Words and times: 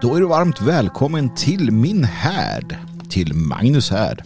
Då 0.00 0.14
är 0.14 0.20
du 0.20 0.26
varmt 0.26 0.60
välkommen 0.60 1.34
till 1.34 1.70
min 1.70 2.04
härd, 2.04 2.76
till 3.08 3.34
Magnus 3.34 3.90
härd. 3.90 4.22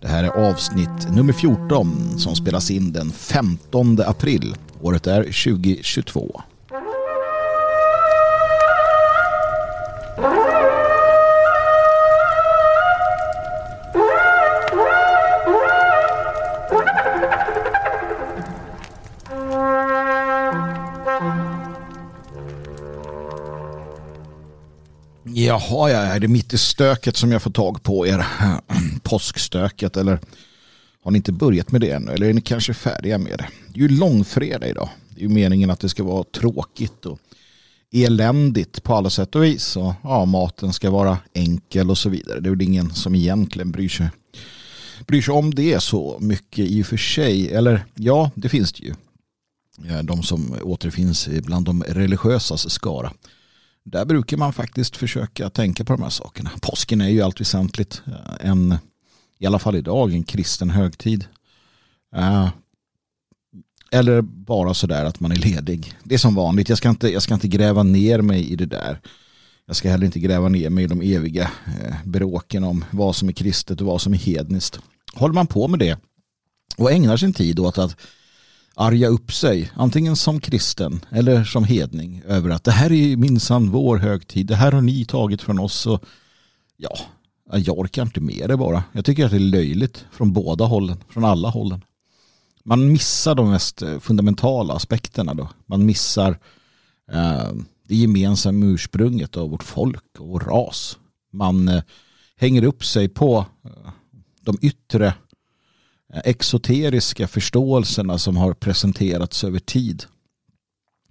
Det 0.00 0.08
här 0.08 0.24
är 0.24 0.28
avsnitt 0.28 1.08
nummer 1.10 1.32
14 1.32 2.18
som 2.18 2.36
spelas 2.36 2.70
in 2.70 2.92
den 2.92 3.12
15 3.12 4.00
april. 4.00 4.56
Året 4.82 5.06
är 5.06 5.22
2022. 5.22 6.42
Jaha, 25.68 25.90
ja, 25.90 25.98
är 25.98 26.20
det 26.20 26.28
mitt 26.28 26.52
i 26.52 26.58
stöket 26.58 27.16
som 27.16 27.32
jag 27.32 27.42
får 27.42 27.50
tag 27.50 27.82
på 27.82 28.06
er? 28.06 28.26
Påskstöket 29.02 29.96
eller 29.96 30.20
har 31.02 31.10
ni 31.10 31.16
inte 31.16 31.32
börjat 31.32 31.72
med 31.72 31.80
det 31.80 31.90
ännu? 31.90 32.12
Eller 32.12 32.28
är 32.28 32.32
ni 32.32 32.40
kanske 32.40 32.74
färdiga 32.74 33.18
med 33.18 33.38
det? 33.38 33.48
Det 33.68 33.80
är 33.80 33.82
ju 33.82 33.88
långfredag 33.88 34.68
idag. 34.68 34.88
Det 35.10 35.20
är 35.20 35.22
ju 35.22 35.28
meningen 35.28 35.70
att 35.70 35.80
det 35.80 35.88
ska 35.88 36.04
vara 36.04 36.24
tråkigt 36.24 37.06
och 37.06 37.18
eländigt 37.92 38.82
på 38.82 38.94
alla 38.94 39.10
sätt 39.10 39.34
och 39.34 39.44
vis. 39.44 39.76
Och, 39.76 39.92
ja, 40.02 40.24
maten 40.24 40.72
ska 40.72 40.90
vara 40.90 41.18
enkel 41.32 41.90
och 41.90 41.98
så 41.98 42.08
vidare. 42.08 42.40
Det 42.40 42.48
är 42.48 42.50
väl 42.50 42.62
ingen 42.62 42.94
som 42.94 43.14
egentligen 43.14 43.70
bryr 43.70 43.88
sig, 43.88 44.10
bryr 45.06 45.22
sig 45.22 45.34
om 45.34 45.54
det 45.54 45.82
så 45.82 46.18
mycket 46.20 46.70
i 46.70 46.82
och 46.82 46.86
för 46.86 46.96
sig. 46.96 47.52
Eller 47.52 47.84
ja, 47.94 48.30
det 48.34 48.48
finns 48.48 48.72
det 48.72 48.84
ju. 48.84 48.94
Eh, 49.88 50.02
de 50.02 50.22
som 50.22 50.54
återfinns 50.62 51.28
bland 51.28 51.66
de 51.66 51.82
religiösas 51.82 52.70
skara. 52.70 53.12
Där 53.84 54.04
brukar 54.04 54.36
man 54.36 54.52
faktiskt 54.52 54.96
försöka 54.96 55.50
tänka 55.50 55.84
på 55.84 55.92
de 55.92 56.02
här 56.02 56.10
sakerna. 56.10 56.50
Påsken 56.60 57.00
är 57.00 57.08
ju 57.08 57.22
allt 57.22 57.40
väsentligt 57.40 58.02
eh, 58.06 58.48
en, 58.50 58.78
i 59.38 59.46
alla 59.46 59.58
fall 59.58 59.76
idag, 59.76 60.12
en 60.12 60.22
kristen 60.22 60.70
högtid. 60.70 61.24
Eh, 62.16 62.48
eller 63.90 64.20
bara 64.22 64.74
sådär 64.74 65.04
att 65.04 65.20
man 65.20 65.32
är 65.32 65.36
ledig. 65.36 65.94
Det 66.04 66.14
är 66.14 66.18
som 66.18 66.34
vanligt, 66.34 66.68
jag 66.68 66.78
ska, 66.78 66.88
inte, 66.88 67.08
jag 67.08 67.22
ska 67.22 67.34
inte 67.34 67.48
gräva 67.48 67.82
ner 67.82 68.20
mig 68.20 68.52
i 68.52 68.56
det 68.56 68.66
där. 68.66 69.00
Jag 69.66 69.76
ska 69.76 69.90
heller 69.90 70.06
inte 70.06 70.20
gräva 70.20 70.48
ner 70.48 70.70
mig 70.70 70.84
i 70.84 70.86
de 70.86 71.00
eviga 71.00 71.50
eh, 71.80 71.94
bråken 72.04 72.64
om 72.64 72.84
vad 72.90 73.16
som 73.16 73.28
är 73.28 73.32
kristet 73.32 73.80
och 73.80 73.86
vad 73.86 74.00
som 74.00 74.14
är 74.14 74.18
hedniskt. 74.18 74.80
Håller 75.14 75.34
man 75.34 75.46
på 75.46 75.68
med 75.68 75.78
det 75.78 75.98
och 76.76 76.92
ägnar 76.92 77.16
sin 77.16 77.32
tid 77.32 77.58
åt 77.58 77.78
att 77.78 77.96
arga 78.80 79.08
upp 79.08 79.32
sig, 79.32 79.70
antingen 79.74 80.16
som 80.16 80.40
kristen 80.40 81.00
eller 81.10 81.44
som 81.44 81.64
hedning, 81.64 82.22
över 82.26 82.50
att 82.50 82.64
det 82.64 82.70
här 82.70 82.92
är 82.92 83.16
minsann 83.16 83.70
vår 83.70 83.96
högtid, 83.96 84.46
det 84.46 84.56
här 84.56 84.72
har 84.72 84.80
ni 84.80 85.04
tagit 85.04 85.42
från 85.42 85.58
oss. 85.58 85.86
Och, 85.86 86.04
ja, 86.76 86.98
jag 87.52 87.78
orkar 87.78 88.02
inte 88.02 88.20
med 88.20 88.48
det 88.48 88.56
bara. 88.56 88.84
Jag 88.92 89.04
tycker 89.04 89.24
att 89.24 89.30
det 89.30 89.36
är 89.36 89.40
löjligt 89.40 90.04
från 90.12 90.32
båda 90.32 90.64
hållen, 90.64 90.96
från 91.08 91.24
alla 91.24 91.48
hållen. 91.48 91.84
Man 92.64 92.92
missar 92.92 93.34
de 93.34 93.50
mest 93.50 93.82
eh, 93.82 93.98
fundamentala 93.98 94.74
aspekterna 94.74 95.34
då. 95.34 95.48
Man 95.66 95.86
missar 95.86 96.38
eh, 97.12 97.52
det 97.88 97.96
gemensamma 97.96 98.66
ursprunget 98.66 99.36
av 99.36 99.50
vårt 99.50 99.62
folk 99.62 100.04
och 100.18 100.28
vår 100.28 100.40
ras. 100.40 100.98
Man 101.32 101.68
eh, 101.68 101.82
hänger 102.36 102.64
upp 102.64 102.84
sig 102.84 103.08
på 103.08 103.46
eh, 103.64 103.90
de 104.40 104.58
yttre 104.62 105.14
exoteriska 106.12 107.28
förståelserna 107.28 108.18
som 108.18 108.36
har 108.36 108.54
presenterats 108.54 109.44
över 109.44 109.58
tid 109.58 110.04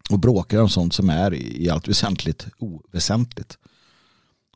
och 0.09 0.19
bråkar 0.19 0.61
om 0.61 0.69
sånt 0.69 0.93
som 0.93 1.09
är 1.09 1.33
i 1.33 1.69
allt 1.69 1.87
väsentligt 1.87 2.47
oväsentligt. 2.57 3.57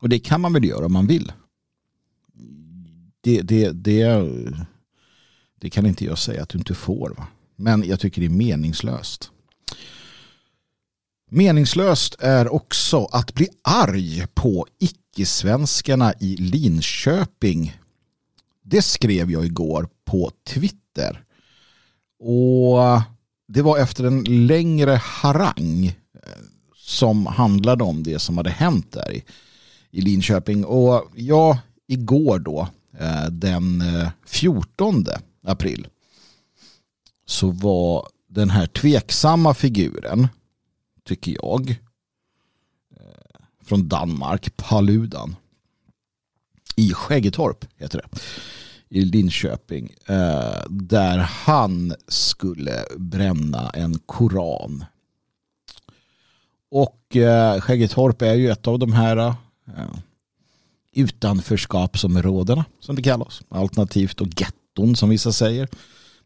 Och 0.00 0.08
det 0.08 0.18
kan 0.18 0.40
man 0.40 0.52
väl 0.52 0.64
göra 0.64 0.86
om 0.86 0.92
man 0.92 1.06
vill. 1.06 1.32
Det, 3.20 3.42
det, 3.42 3.70
det, 3.70 4.30
det 5.60 5.70
kan 5.70 5.86
inte 5.86 6.04
jag 6.04 6.18
säga 6.18 6.42
att 6.42 6.48
du 6.48 6.58
inte 6.58 6.74
får. 6.74 7.14
Va? 7.18 7.26
Men 7.56 7.84
jag 7.84 8.00
tycker 8.00 8.20
det 8.20 8.26
är 8.26 8.30
meningslöst. 8.30 9.30
Meningslöst 11.30 12.16
är 12.18 12.52
också 12.52 13.04
att 13.04 13.34
bli 13.34 13.48
arg 13.62 14.26
på 14.34 14.66
icke-svenskarna 14.78 16.14
i 16.20 16.36
Linköping. 16.36 17.80
Det 18.62 18.82
skrev 18.82 19.30
jag 19.30 19.44
igår 19.44 19.88
på 20.04 20.30
Twitter. 20.46 21.24
Och 22.18 23.02
det 23.48 23.62
var 23.62 23.78
efter 23.78 24.04
en 24.04 24.46
längre 24.46 24.90
harang 24.92 25.86
eh, 25.86 26.42
som 26.76 27.26
handlade 27.26 27.84
om 27.84 28.02
det 28.02 28.18
som 28.18 28.36
hade 28.36 28.50
hänt 28.50 28.92
där 28.92 29.12
i, 29.12 29.24
i 29.90 30.00
Linköping. 30.00 30.64
Och 30.64 31.10
ja, 31.14 31.58
igår 31.86 32.38
då, 32.38 32.68
eh, 32.98 33.26
den 33.26 33.80
eh, 33.80 34.08
14 34.26 35.04
april, 35.42 35.86
så 37.26 37.50
var 37.50 38.08
den 38.28 38.50
här 38.50 38.66
tveksamma 38.66 39.54
figuren, 39.54 40.28
tycker 41.04 41.36
jag, 41.42 41.76
från 43.64 43.88
Danmark, 43.88 44.56
Paludan, 44.56 45.36
i 46.76 46.92
Skäggetorp 46.92 47.64
heter 47.76 47.98
det 48.02 48.18
i 48.94 49.04
Linköping 49.04 49.94
eh, 50.06 50.62
där 50.68 51.18
han 51.18 51.94
skulle 52.08 52.84
bränna 52.96 53.70
en 53.70 53.98
koran. 53.98 54.84
Och 56.70 57.16
eh, 57.16 57.60
Skäggetorp 57.60 58.22
är 58.22 58.34
ju 58.34 58.50
ett 58.50 58.66
av 58.66 58.78
de 58.78 58.92
här 58.92 59.16
eh, 59.16 59.34
utanförskapsområdena 60.92 62.64
som 62.80 62.96
det 62.96 63.02
kallas. 63.02 63.42
Alternativt 63.48 64.20
och 64.20 64.28
getton 64.36 64.96
som 64.96 65.08
vissa 65.08 65.32
säger. 65.32 65.68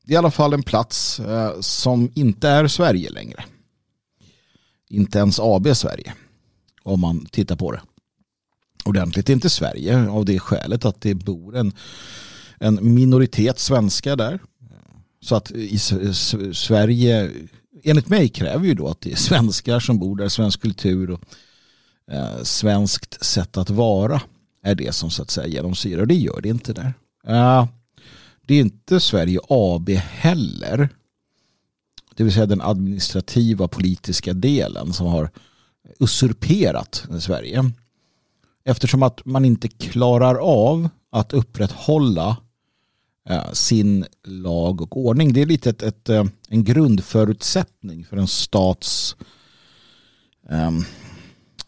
Det 0.05 0.13
är 0.13 0.15
i 0.15 0.19
alla 0.19 0.31
fall 0.31 0.53
en 0.53 0.63
plats 0.63 1.21
eh, 1.21 1.61
som 1.61 2.11
inte 2.15 2.49
är 2.49 2.69
Sverige 2.69 3.11
längre. 3.11 3.45
Inte 4.89 5.19
ens 5.19 5.41
AB 5.41 5.77
Sverige. 5.77 6.15
Om 6.83 7.01
man 7.01 7.27
tittar 7.27 7.57
på 7.57 7.73
det 7.73 7.81
ordentligt. 8.85 9.29
Inte 9.29 9.51
Sverige 9.51 10.09
av 10.09 10.25
det 10.25 10.39
skälet 10.39 10.85
att 10.85 11.01
det 11.01 11.15
bor 11.15 11.57
en 11.57 11.73
en 12.61 12.95
minoritet 12.95 13.59
svenskar 13.59 14.17
där. 14.17 14.39
Så 15.21 15.35
att 15.35 15.51
i 15.51 15.79
Sverige, 16.53 17.31
enligt 17.83 18.09
mig 18.09 18.29
kräver 18.29 18.67
ju 18.67 18.75
då 18.75 18.89
att 18.89 19.01
det 19.01 19.13
är 19.13 19.17
svenskar 19.17 19.81
som 19.81 19.99
bor 19.99 20.17
där, 20.17 20.29
svensk 20.29 20.61
kultur 20.63 21.11
och 21.11 21.21
eh, 22.11 22.43
svenskt 22.43 23.25
sätt 23.25 23.57
att 23.57 23.71
vara 23.71 24.23
är 24.63 24.75
det 24.75 24.95
som 24.95 25.11
så 25.11 25.23
att 25.23 25.31
säga 25.31 25.47
genomsyrar. 25.47 26.07
Det 26.07 26.15
gör 26.15 26.41
det 26.41 26.49
inte 26.49 26.73
där. 26.73 26.95
Uh, 27.29 27.67
det 28.47 28.55
är 28.55 28.61
inte 28.61 29.01
Sverige 29.01 29.41
AB 29.49 29.89
heller. 29.91 30.89
Det 32.15 32.25
vill 32.25 32.33
säga 32.33 32.47
den 32.47 32.61
administrativa 32.61 33.69
politiska 33.69 34.33
delen 34.33 34.93
som 34.93 35.07
har 35.07 35.31
usurperat 35.99 37.07
Sverige. 37.21 37.71
Eftersom 38.65 39.03
att 39.03 39.25
man 39.25 39.45
inte 39.45 39.69
klarar 39.69 40.35
av 40.35 40.89
att 41.11 41.33
upprätthålla 41.33 42.37
Eh, 43.29 43.53
sin 43.53 44.05
lag 44.25 44.81
och 44.81 44.97
ordning. 44.97 45.33
Det 45.33 45.43
är 45.43 45.47
lite 45.47 45.71
ett, 45.71 45.83
ett, 45.83 46.09
eh, 46.09 46.25
en 46.49 46.65
grundförutsättning 46.65 48.05
för 48.05 48.17
en 48.17 48.29
stats 48.29 49.17
um, 50.51 50.85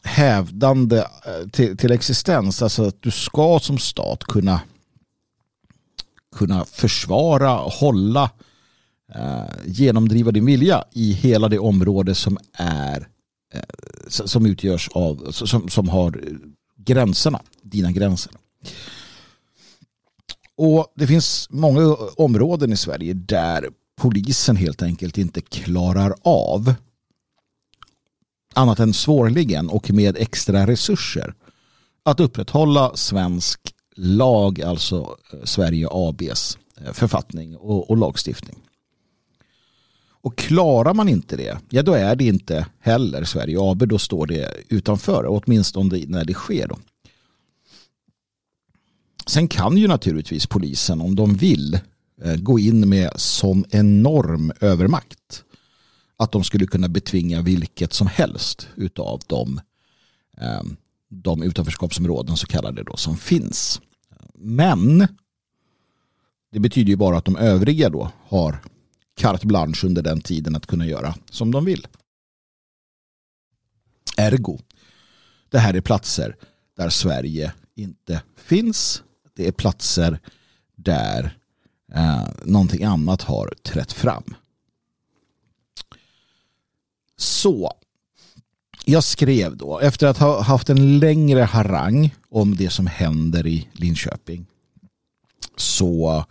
hävdande 0.02 0.98
eh, 0.98 1.48
till, 1.52 1.76
till, 1.76 1.92
existens. 1.92 2.62
Alltså 2.62 2.84
att 2.84 3.02
du 3.02 3.10
ska 3.10 3.58
som 3.62 3.78
stat 3.78 4.24
kunna, 4.24 4.60
kunna 6.36 6.64
försvara, 6.64 7.50
hålla, 7.50 8.30
uh, 9.16 9.44
genomdriva 9.66 10.30
din 10.30 10.46
vilja 10.46 10.84
i 10.92 11.12
hela 11.12 11.48
det 11.48 11.58
område 11.58 12.14
som 12.14 12.38
är 12.52 13.08
uh, 13.54 13.60
som 14.08 14.46
utgörs 14.46 14.88
av, 14.88 15.30
som, 15.30 15.68
som 15.68 15.88
har 15.88 16.20
gränserna, 16.76 17.40
dina 17.62 17.92
gränser. 17.92 18.32
Och 20.62 20.92
det 20.94 21.06
finns 21.06 21.46
många 21.50 21.96
områden 22.16 22.72
i 22.72 22.76
Sverige 22.76 23.14
där 23.14 23.68
polisen 24.00 24.56
helt 24.56 24.82
enkelt 24.82 25.18
inte 25.18 25.40
klarar 25.40 26.14
av 26.22 26.74
annat 28.54 28.78
än 28.78 28.94
svårligen 28.94 29.68
och 29.68 29.90
med 29.90 30.16
extra 30.16 30.66
resurser 30.66 31.34
att 32.02 32.20
upprätthålla 32.20 32.96
svensk 32.96 33.60
lag, 33.96 34.62
alltså 34.62 35.16
eh, 35.32 35.44
Sverige 35.44 35.88
ABs 35.90 36.58
eh, 36.80 36.92
författning 36.92 37.56
och, 37.56 37.90
och, 37.90 37.96
lagstiftning. 37.96 38.56
Och 40.22 40.36
klarar 40.36 40.94
man 40.94 41.08
inte 41.08 41.36
det, 41.36 41.58
ja 41.70 41.82
då 41.82 41.92
är 41.92 42.16
det 42.16 42.24
inte 42.24 42.66
heller 42.80 43.24
Sverige 43.24 43.56
AB, 43.60 43.88
då 43.88 43.98
står 43.98 44.26
det 44.26 44.54
utanför, 44.68 45.24
åtminstone 45.28 46.04
när 46.06 46.24
det 46.24 46.34
sker. 46.34 46.68
Då. 46.68 46.78
Sen 49.30 49.48
kan 49.48 49.76
ju 49.76 49.88
naturligtvis 49.88 50.46
polisen 50.46 51.00
om 51.00 51.16
de 51.16 51.34
vill 51.34 51.74
eh, 52.22 52.36
gå 52.36 52.58
in 52.58 52.88
med 52.88 53.10
sån 53.16 53.64
enorm 53.70 54.52
övermakt 54.60 55.44
att 56.16 56.32
de 56.32 56.44
skulle 56.44 56.66
kunna 56.66 56.88
betvinga 56.88 57.42
vilket 57.42 57.92
som 57.92 58.06
helst 58.06 58.68
utav 58.76 59.20
de, 59.26 59.60
eh, 60.36 60.62
de 61.08 61.42
utanförskapsområden 61.42 62.36
så 62.36 62.46
kallade 62.46 62.82
då 62.82 62.96
som 62.96 63.16
finns. 63.16 63.80
Men 64.34 65.08
det 66.52 66.60
betyder 66.60 66.90
ju 66.90 66.96
bara 66.96 67.18
att 67.18 67.24
de 67.24 67.36
övriga 67.36 67.90
då 67.90 68.10
har 68.28 68.62
carte 69.16 69.46
blanche 69.46 69.86
under 69.86 70.02
den 70.02 70.20
tiden 70.20 70.56
att 70.56 70.66
kunna 70.66 70.86
göra 70.86 71.14
som 71.30 71.50
de 71.50 71.64
vill. 71.64 71.86
Ergo, 74.16 74.58
det 75.48 75.58
här 75.58 75.74
är 75.74 75.80
platser 75.80 76.36
där 76.76 76.90
Sverige 76.90 77.52
inte 77.74 78.22
finns. 78.36 79.02
Det 79.34 79.48
är 79.48 79.52
platser 79.52 80.20
där 80.76 81.38
eh, 81.94 82.28
någonting 82.44 82.84
annat 82.84 83.22
har 83.22 83.54
trätt 83.62 83.92
fram. 83.92 84.34
Så, 87.16 87.72
jag 88.84 89.04
skrev 89.04 89.56
då, 89.56 89.78
efter 89.78 90.06
att 90.06 90.18
ha 90.18 90.42
haft 90.42 90.70
en 90.70 90.98
längre 90.98 91.42
harang 91.42 92.14
om 92.28 92.56
det 92.56 92.70
som 92.70 92.86
händer 92.86 93.46
i 93.46 93.68
Linköping, 93.72 94.46
så 95.56 96.24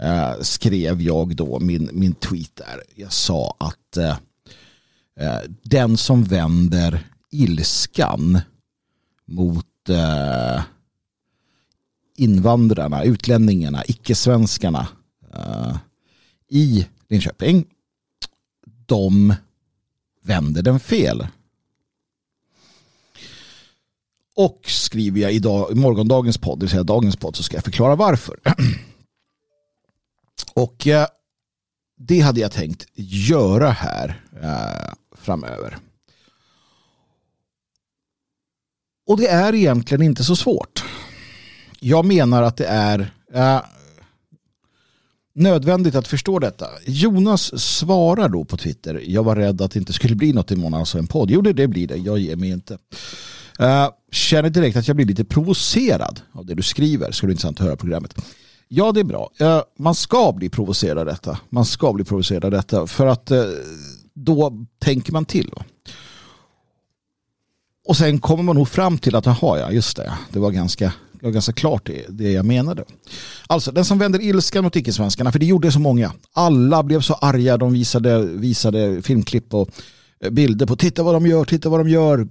eh, 0.00 0.32
skrev 0.40 1.02
jag 1.02 1.36
då 1.36 1.60
min, 1.60 1.90
min 1.92 2.14
tweet 2.14 2.56
där. 2.56 2.82
Jag 2.94 3.12
sa 3.12 3.56
att 3.58 3.96
eh, 3.96 4.16
eh 5.20 5.40
den 5.62 5.96
som 5.96 6.24
vänder 6.24 7.06
ilskan 7.30 8.40
mot 9.26 9.88
eh, 9.88 10.62
invandrarna, 12.16 13.04
utlänningarna, 13.04 13.84
icke-svenskarna 13.84 14.88
uh, 15.34 15.76
i 16.48 16.86
Linköping, 17.08 17.66
de 18.86 19.34
vänder 20.22 20.62
den 20.62 20.80
fel. 20.80 21.26
Och 24.36 24.60
skriver 24.66 25.20
jag 25.20 25.32
idag, 25.32 25.72
i 25.72 25.74
morgondagens 25.74 26.38
podd, 26.38 26.58
det 26.58 26.64
vill 26.64 26.70
säga 26.70 26.82
dagens 26.82 27.16
podd, 27.16 27.36
så 27.36 27.42
ska 27.42 27.56
jag 27.56 27.64
förklara 27.64 27.96
varför. 27.96 28.40
Och 30.54 30.86
uh, 30.86 31.06
det 31.96 32.20
hade 32.20 32.40
jag 32.40 32.52
tänkt 32.52 32.86
göra 32.94 33.70
här 33.70 34.24
uh, 34.42 34.94
framöver. 35.16 35.78
Och 39.06 39.16
det 39.16 39.26
är 39.26 39.54
egentligen 39.54 40.02
inte 40.02 40.24
så 40.24 40.36
svårt 40.36 40.84
jag 41.84 42.04
menar 42.04 42.42
att 42.42 42.56
det 42.56 42.66
är 42.66 43.12
eh, 43.34 43.60
nödvändigt 45.34 45.94
att 45.94 46.08
förstå 46.08 46.38
detta. 46.38 46.66
Jonas 46.86 47.60
svarar 47.62 48.28
då 48.28 48.44
på 48.44 48.56
Twitter. 48.56 49.02
Jag 49.06 49.24
var 49.24 49.36
rädd 49.36 49.62
att 49.62 49.70
det 49.70 49.78
inte 49.78 49.92
skulle 49.92 50.14
bli 50.14 50.32
något 50.32 50.50
imorgon, 50.50 50.74
alltså 50.74 50.98
en 50.98 51.06
podd. 51.06 51.30
Jo, 51.30 51.40
det, 51.40 51.52
det 51.52 51.68
blir 51.68 51.86
det. 51.86 51.96
Jag 51.96 52.18
ger 52.18 52.36
mig 52.36 52.50
inte. 52.50 52.78
Eh, 53.58 53.88
känner 54.12 54.50
direkt 54.50 54.76
att 54.76 54.88
jag 54.88 54.96
blir 54.96 55.06
lite 55.06 55.24
provocerad 55.24 56.20
av 56.32 56.46
det 56.46 56.54
du 56.54 56.62
skriver. 56.62 57.12
Skulle 57.12 57.32
intressant 57.32 57.60
att 57.60 57.66
höra 57.66 57.76
programmet. 57.76 58.14
Ja, 58.68 58.92
det 58.92 59.00
är 59.00 59.04
bra. 59.04 59.30
Eh, 59.38 59.62
man 59.78 59.94
ska 59.94 60.32
bli 60.32 60.48
provocerad 60.48 60.98
av 60.98 61.06
detta. 61.06 61.38
Man 61.48 61.64
ska 61.64 61.92
bli 61.92 62.04
provocerad 62.04 62.44
av 62.44 62.50
detta. 62.50 62.86
För 62.86 63.06
att 63.06 63.30
eh, 63.30 63.44
då 64.14 64.66
tänker 64.78 65.12
man 65.12 65.24
till. 65.24 65.50
Då. 65.56 65.62
Och 67.88 67.96
sen 67.96 68.20
kommer 68.20 68.42
man 68.42 68.56
nog 68.56 68.68
fram 68.68 68.98
till 68.98 69.16
att, 69.16 69.26
jaha 69.26 69.58
ja, 69.58 69.70
just 69.70 69.96
det. 69.96 70.12
Det 70.30 70.38
var 70.38 70.50
ganska 70.50 70.92
jag 71.24 71.32
ganska 71.32 71.52
klart 71.52 71.86
det, 71.86 72.06
det 72.08 72.32
jag 72.32 72.44
menade. 72.44 72.84
Alltså 73.46 73.72
den 73.72 73.84
som 73.84 73.98
vänder 73.98 74.22
ilskan 74.22 74.64
mot 74.64 74.76
icke-svenskarna, 74.76 75.32
för 75.32 75.38
det 75.38 75.46
gjorde 75.46 75.72
så 75.72 75.78
många. 75.78 76.12
Alla 76.32 76.82
blev 76.82 77.00
så 77.00 77.14
arga, 77.14 77.56
de 77.56 77.72
visade, 77.72 78.24
visade 78.24 79.02
filmklipp 79.02 79.54
och 79.54 79.68
eh, 80.20 80.30
bilder 80.30 80.66
på 80.66 80.76
titta 80.76 81.02
vad 81.02 81.14
de 81.14 81.26
gör, 81.26 81.44
titta 81.44 81.68
vad 81.68 81.80
de 81.80 81.88
gör 81.88 82.28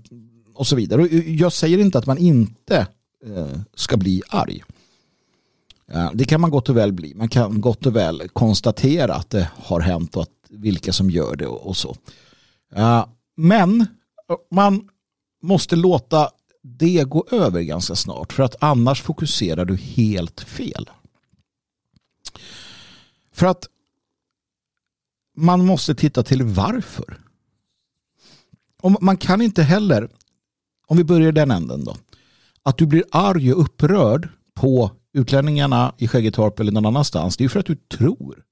och 0.55 0.67
så 0.67 0.75
vidare. 0.75 1.01
Och 1.01 1.11
eh, 1.11 1.35
jag 1.35 1.53
säger 1.53 1.77
inte 1.77 1.97
att 1.97 2.05
man 2.05 2.17
inte 2.17 2.87
eh, 3.25 3.59
ska 3.75 3.97
bli 3.97 4.21
arg. 4.29 4.63
Det 6.13 6.25
kan 6.25 6.41
man 6.41 6.51
gott 6.51 6.69
och 6.69 6.77
väl 6.77 6.93
bli. 6.93 7.13
Man 7.15 7.29
kan 7.29 7.61
gott 7.61 7.85
och 7.85 7.95
väl 7.95 8.29
konstatera 8.33 9.13
att 9.13 9.29
det 9.29 9.47
har 9.55 9.79
hänt 9.79 10.15
och 10.15 10.21
att 10.21 10.29
vilka 10.49 10.93
som 10.93 11.09
gör 11.09 11.35
det 11.35 11.47
och 11.47 11.77
så. 11.77 11.95
Men 13.35 13.81
eh, 13.81 13.87
man 14.51 14.89
måste 15.41 15.75
låta 15.75 16.29
det 16.63 17.03
gå 17.03 17.27
över 17.31 17.61
ganska 17.61 17.95
snart 17.95 18.33
för 18.33 18.43
att 18.43 18.55
annars 18.59 19.01
fokuserar 19.01 19.65
du 19.65 19.75
helt 19.75 20.41
fel. 20.41 20.89
För 23.31 23.47
att 23.47 23.67
man 25.35 25.65
måste 25.65 25.95
titta 25.95 26.23
till 26.23 26.43
varför. 26.43 27.17
Och 28.81 29.03
man 29.03 29.17
kan 29.17 29.41
inte 29.41 29.63
heller, 29.63 30.09
om 30.87 30.97
vi 30.97 31.03
börjar 31.03 31.29
i 31.29 31.31
den 31.31 31.51
änden 31.51 31.83
då, 31.83 31.95
att 32.63 32.77
du 32.77 32.85
blir 32.85 33.03
arg 33.11 33.53
och 33.53 33.61
upprörd 33.61 34.29
på 34.53 34.91
utlänningarna 35.13 35.93
i 35.97 36.07
Skäggetorp 36.07 36.59
eller 36.59 36.71
någon 36.71 36.85
annanstans, 36.85 37.37
det 37.37 37.43
är 37.43 37.49
för 37.49 37.59
att 37.59 37.65
du 37.65 37.75
tror. 37.75 38.43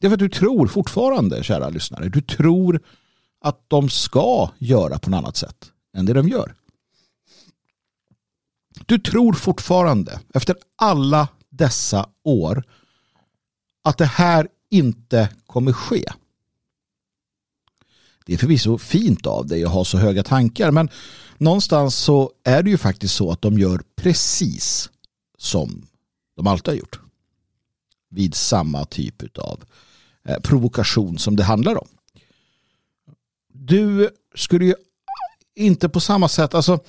Det 0.00 0.06
är 0.06 0.10
för 0.10 0.14
att 0.14 0.20
du 0.20 0.28
tror 0.28 0.66
fortfarande, 0.66 1.44
kära 1.44 1.68
lyssnare, 1.68 2.08
du 2.08 2.20
tror 2.20 2.80
att 3.40 3.64
de 3.68 3.88
ska 3.88 4.50
göra 4.58 4.98
på 4.98 5.10
något 5.10 5.18
annat 5.18 5.36
sätt 5.36 5.72
än 5.96 6.06
det 6.06 6.12
de 6.12 6.28
gör. 6.28 6.54
Du 8.86 8.98
tror 8.98 9.32
fortfarande 9.32 10.20
efter 10.34 10.56
alla 10.76 11.28
dessa 11.50 12.08
år 12.24 12.64
att 13.84 13.98
det 13.98 14.06
här 14.06 14.48
inte 14.70 15.28
kommer 15.46 15.72
ske. 15.72 16.04
Det 18.26 18.34
är 18.34 18.38
förvisso 18.38 18.78
fint 18.78 19.26
av 19.26 19.46
dig 19.46 19.64
att 19.64 19.72
ha 19.72 19.84
så 19.84 19.98
höga 19.98 20.22
tankar 20.22 20.70
men 20.70 20.90
någonstans 21.38 21.96
så 21.96 22.32
är 22.44 22.62
det 22.62 22.70
ju 22.70 22.78
faktiskt 22.78 23.14
så 23.14 23.30
att 23.30 23.42
de 23.42 23.58
gör 23.58 23.82
precis 23.96 24.90
som 25.38 25.86
de 26.36 26.46
alltid 26.46 26.68
har 26.74 26.78
gjort. 26.78 27.00
Vid 28.10 28.34
samma 28.34 28.84
typ 28.84 29.38
av 29.38 29.64
eh, 30.24 30.40
provokation 30.40 31.18
som 31.18 31.36
det 31.36 31.44
handlar 31.44 31.82
om. 31.82 31.88
Du 33.52 34.10
skulle 34.34 34.64
ju 34.64 34.74
inte 35.54 35.88
på 35.88 36.00
samma 36.00 36.28
sätt, 36.28 36.54
alltså 36.54 36.80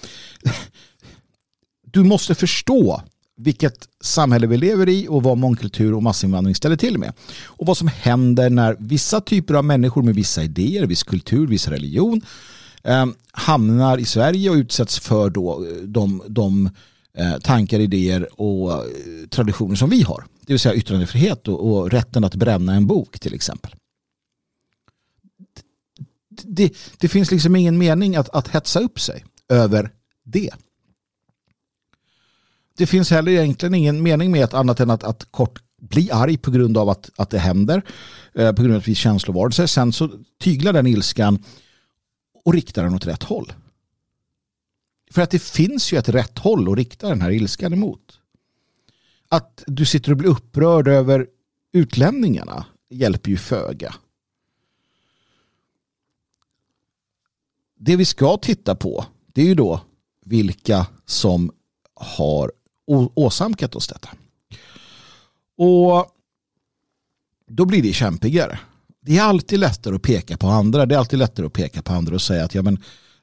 du 1.98 2.04
måste 2.04 2.36
förstå 2.36 3.02
vilket 3.38 3.88
samhälle 4.02 4.48
vi 4.48 4.58
lever 4.58 4.90
i 4.90 5.08
och 5.08 5.24
vad 5.24 5.38
mångkultur 5.38 5.94
och 5.94 6.04
massinvandring 6.04 6.56
ställer 6.56 6.76
till 6.76 6.98
med. 6.98 7.14
Och 7.46 7.68
vad 7.68 7.78
som 7.78 7.88
händer 7.88 8.50
när 8.50 8.76
vissa 8.80 9.22
typer 9.22 9.54
av 9.54 9.66
människor 9.66 10.04
med 10.04 10.16
vissa 10.16 10.44
idéer, 10.44 10.86
viss 10.86 11.04
kultur, 11.04 11.48
viss 11.48 11.68
religion 11.68 12.22
eh, 12.84 13.06
hamnar 13.32 13.98
i 13.98 14.06
Sverige 14.06 14.50
och 14.50 14.56
utsätts 14.56 15.00
för 15.00 15.30
då 15.30 15.66
eh, 15.66 15.84
de, 15.84 16.24
de 16.28 16.70
eh, 17.14 17.38
tankar, 17.38 17.80
idéer 17.80 18.42
och 18.42 18.72
eh, 18.72 18.80
traditioner 19.30 19.76
som 19.76 19.90
vi 19.90 20.02
har. 20.02 20.26
Det 20.46 20.54
vill 20.54 20.60
säga 20.60 20.76
yttrandefrihet 20.76 21.48
och, 21.48 21.72
och 21.72 21.92
rätten 21.92 22.24
att 22.24 22.36
bränna 22.36 22.74
en 22.74 22.88
bok 22.88 23.20
till 23.20 23.34
exempel. 23.34 23.76
Det, 26.44 26.74
det 26.98 27.08
finns 27.08 27.32
liksom 27.32 27.56
ingen 27.56 27.78
mening 27.78 28.16
att, 28.16 28.30
att 28.30 28.48
hetsa 28.48 28.80
upp 28.80 29.00
sig 29.00 29.26
över 29.50 29.92
det 30.26 30.52
det 32.78 32.88
finns 32.88 33.12
heller 33.12 33.32
egentligen 33.32 33.76
ingen 33.76 34.04
mening 34.04 34.32
med 34.32 34.44
att 34.44 34.54
annat 34.54 34.80
än 34.80 34.90
att, 34.90 35.04
att 35.04 35.32
kort 35.32 35.62
bli 35.82 36.12
arg 36.12 36.38
på 36.38 36.52
grund 36.52 36.78
av 36.78 36.90
att, 36.90 37.10
att 37.16 37.30
det 37.30 37.40
händer. 37.40 37.82
Eh, 38.34 38.52
på 38.54 38.62
grund 38.62 38.74
av 38.74 38.80
att 38.80 38.88
vi 38.88 38.92
är 38.92 38.96
känslovarelser. 38.96 39.68
Sen 39.68 39.94
så 39.94 40.10
tyglar 40.40 40.74
den 40.74 40.88
ilskan 40.88 41.44
och 42.46 42.54
riktar 42.54 42.84
den 42.84 42.96
åt 42.96 43.08
rätt 43.08 43.24
håll. 43.24 43.54
För 45.12 45.22
att 45.22 45.32
det 45.32 45.40
finns 45.40 45.94
ju 45.94 45.98
ett 45.98 46.10
rätt 46.10 46.38
håll 46.38 46.72
att 46.72 46.78
rikta 46.78 47.10
den 47.10 47.22
här 47.22 47.32
ilskan 47.32 47.74
emot. 47.74 48.20
Att 49.30 49.64
du 49.68 49.86
sitter 49.86 50.12
och 50.12 50.18
blir 50.18 50.30
upprörd 50.30 50.88
över 50.88 51.28
utlänningarna 51.72 52.66
hjälper 52.90 53.30
ju 53.30 53.38
föga. 53.38 53.96
Det 57.80 57.96
vi 57.96 58.06
ska 58.06 58.38
titta 58.38 58.76
på 58.76 59.06
det 59.34 59.42
är 59.42 59.46
ju 59.46 59.56
då 59.56 59.82
vilka 60.26 60.88
som 61.06 61.52
har 61.94 62.52
åsamkat 63.16 63.76
oss 63.76 63.88
detta. 63.88 64.10
Och 65.58 66.06
då 67.48 67.66
blir 67.66 67.84
det 67.84 67.94
kämpigare. 67.94 68.60
Det 69.02 69.18
är 69.18 69.24
alltid 69.24 69.60
lättare 69.60 69.96
att 69.96 70.02
peka 70.02 70.38
på 70.38 70.48
andra. 70.48 70.86
Det 70.86 70.96
är 70.96 71.00
alltid 71.00 71.20
lättare 71.20 71.46
att 71.46 71.54
peka 71.54 71.82
på 71.82 71.94
andra 71.94 72.16
och 72.16 72.22
säga 72.22 72.46
att 72.46 72.56
ja, 72.56 72.62
men, 72.62 72.80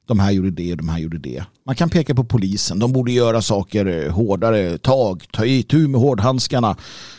de 0.07 0.19
här 0.19 0.31
gjorde 0.31 0.51
det 0.51 0.73
och 0.73 0.77
de 0.77 0.89
här 0.89 0.99
gjorde 0.99 1.19
det. 1.19 1.45
Man 1.67 1.75
kan 1.75 1.91
peka 1.91 2.15
på 2.15 2.25
polisen. 2.25 2.79
De 2.79 2.93
borde 2.93 3.13
göra 3.13 3.43
saker 3.43 3.87
eh, 3.87 4.13
hårdare. 4.13 4.79
Tag, 4.79 5.25
ta 5.33 5.45
itu 5.45 5.89
med 5.89 6.01
hårdhandskarna. 6.01 6.77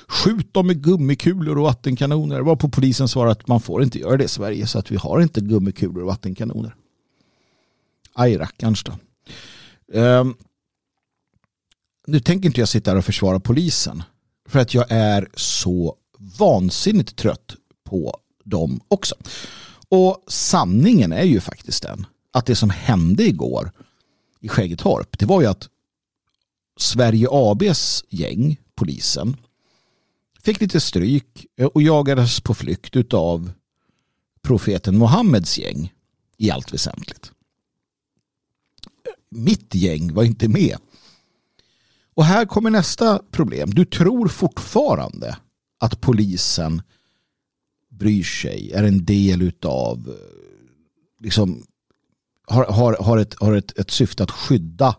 Skjut 0.07 0.53
dem 0.53 0.67
med 0.67 0.83
gummikulor 0.83 1.57
och 1.57 1.63
vattenkanoner. 1.63 2.41
Var 2.41 2.55
på 2.55 2.69
polisen 2.69 3.07
svarar 3.07 3.31
att 3.31 3.47
man 3.47 3.61
får 3.61 3.83
inte 3.83 3.99
göra 3.99 4.17
det 4.17 4.23
i 4.23 4.27
Sverige 4.27 4.67
så 4.67 4.79
att 4.79 4.91
vi 4.91 4.95
har 4.95 5.21
inte 5.21 5.41
gummikulor 5.41 6.01
och 6.01 6.07
vattenkanoner. 6.07 6.75
Aj 8.13 8.37
rackarns 8.37 8.83
då. 8.83 8.93
Um, 9.99 10.35
nu 12.07 12.19
tänker 12.19 12.47
inte 12.49 12.61
jag 12.61 12.69
sitta 12.69 12.91
här 12.91 12.97
och 12.97 13.05
försvara 13.05 13.39
polisen. 13.39 14.03
För 14.49 14.59
att 14.59 14.73
jag 14.73 14.85
är 14.89 15.29
så 15.35 15.95
vansinnigt 16.17 17.15
trött 17.15 17.55
på 17.83 18.19
dem 18.43 18.81
också. 18.87 19.15
Och 19.89 20.23
sanningen 20.27 21.11
är 21.11 21.23
ju 21.23 21.39
faktiskt 21.39 21.83
den 21.83 22.05
att 22.31 22.45
det 22.45 22.55
som 22.55 22.69
hände 22.69 23.23
igår 23.23 23.71
i 24.39 24.47
Skäggetorp 24.47 25.19
det 25.19 25.25
var 25.25 25.41
ju 25.41 25.47
att 25.47 25.69
Sverige 26.77 27.27
ABs 27.31 28.03
gäng, 28.09 28.57
polisen, 28.75 29.37
fick 30.41 30.61
lite 30.61 30.79
stryk 30.79 31.45
och 31.73 31.81
jagades 31.81 32.41
på 32.41 32.53
flykt 32.53 33.13
av 33.13 33.51
profeten 34.41 34.97
Mohammeds 34.97 35.57
gäng 35.57 35.93
i 36.37 36.51
allt 36.51 36.73
väsentligt. 36.73 37.31
Mitt 39.29 39.75
gäng 39.75 40.13
var 40.13 40.23
inte 40.23 40.47
med. 40.47 40.77
Och 42.15 42.25
här 42.25 42.45
kommer 42.45 42.69
nästa 42.69 43.21
problem. 43.31 43.69
Du 43.69 43.85
tror 43.85 44.27
fortfarande 44.27 45.37
att 45.79 46.01
polisen 46.01 46.81
bryr 47.89 48.23
sig, 48.23 48.71
är 48.71 48.83
en 48.83 49.05
del 49.05 49.51
av 49.63 50.07
eh, 50.07 51.23
liksom 51.23 51.63
har, 52.47 52.65
har, 52.65 52.97
har, 52.99 53.17
ett, 53.17 53.35
har 53.39 53.55
ett, 53.55 53.79
ett 53.79 53.91
syfte 53.91 54.23
att 54.23 54.31
skydda 54.31 54.95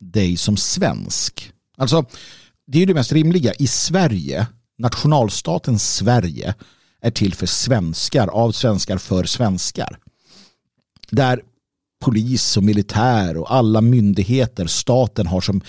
dig 0.00 0.36
som 0.36 0.56
svensk. 0.56 1.52
Alltså, 1.76 2.04
det 2.66 2.82
är 2.82 2.86
det 2.86 2.94
mest 2.94 3.12
rimliga. 3.12 3.52
I 3.54 3.66
Sverige, 3.66 4.46
nationalstaten 4.78 5.78
Sverige 5.78 6.54
är 7.00 7.10
till 7.10 7.34
för 7.34 7.46
svenskar, 7.46 8.28
av 8.28 8.52
svenskar 8.52 8.98
för 8.98 9.24
svenskar. 9.24 9.98
Där 11.10 11.42
polis 12.00 12.56
och 12.56 12.64
militär 12.64 13.36
och 13.36 13.54
alla 13.54 13.80
myndigheter, 13.80 14.66
staten 14.66 15.26
har 15.26 15.40
som 15.40 15.60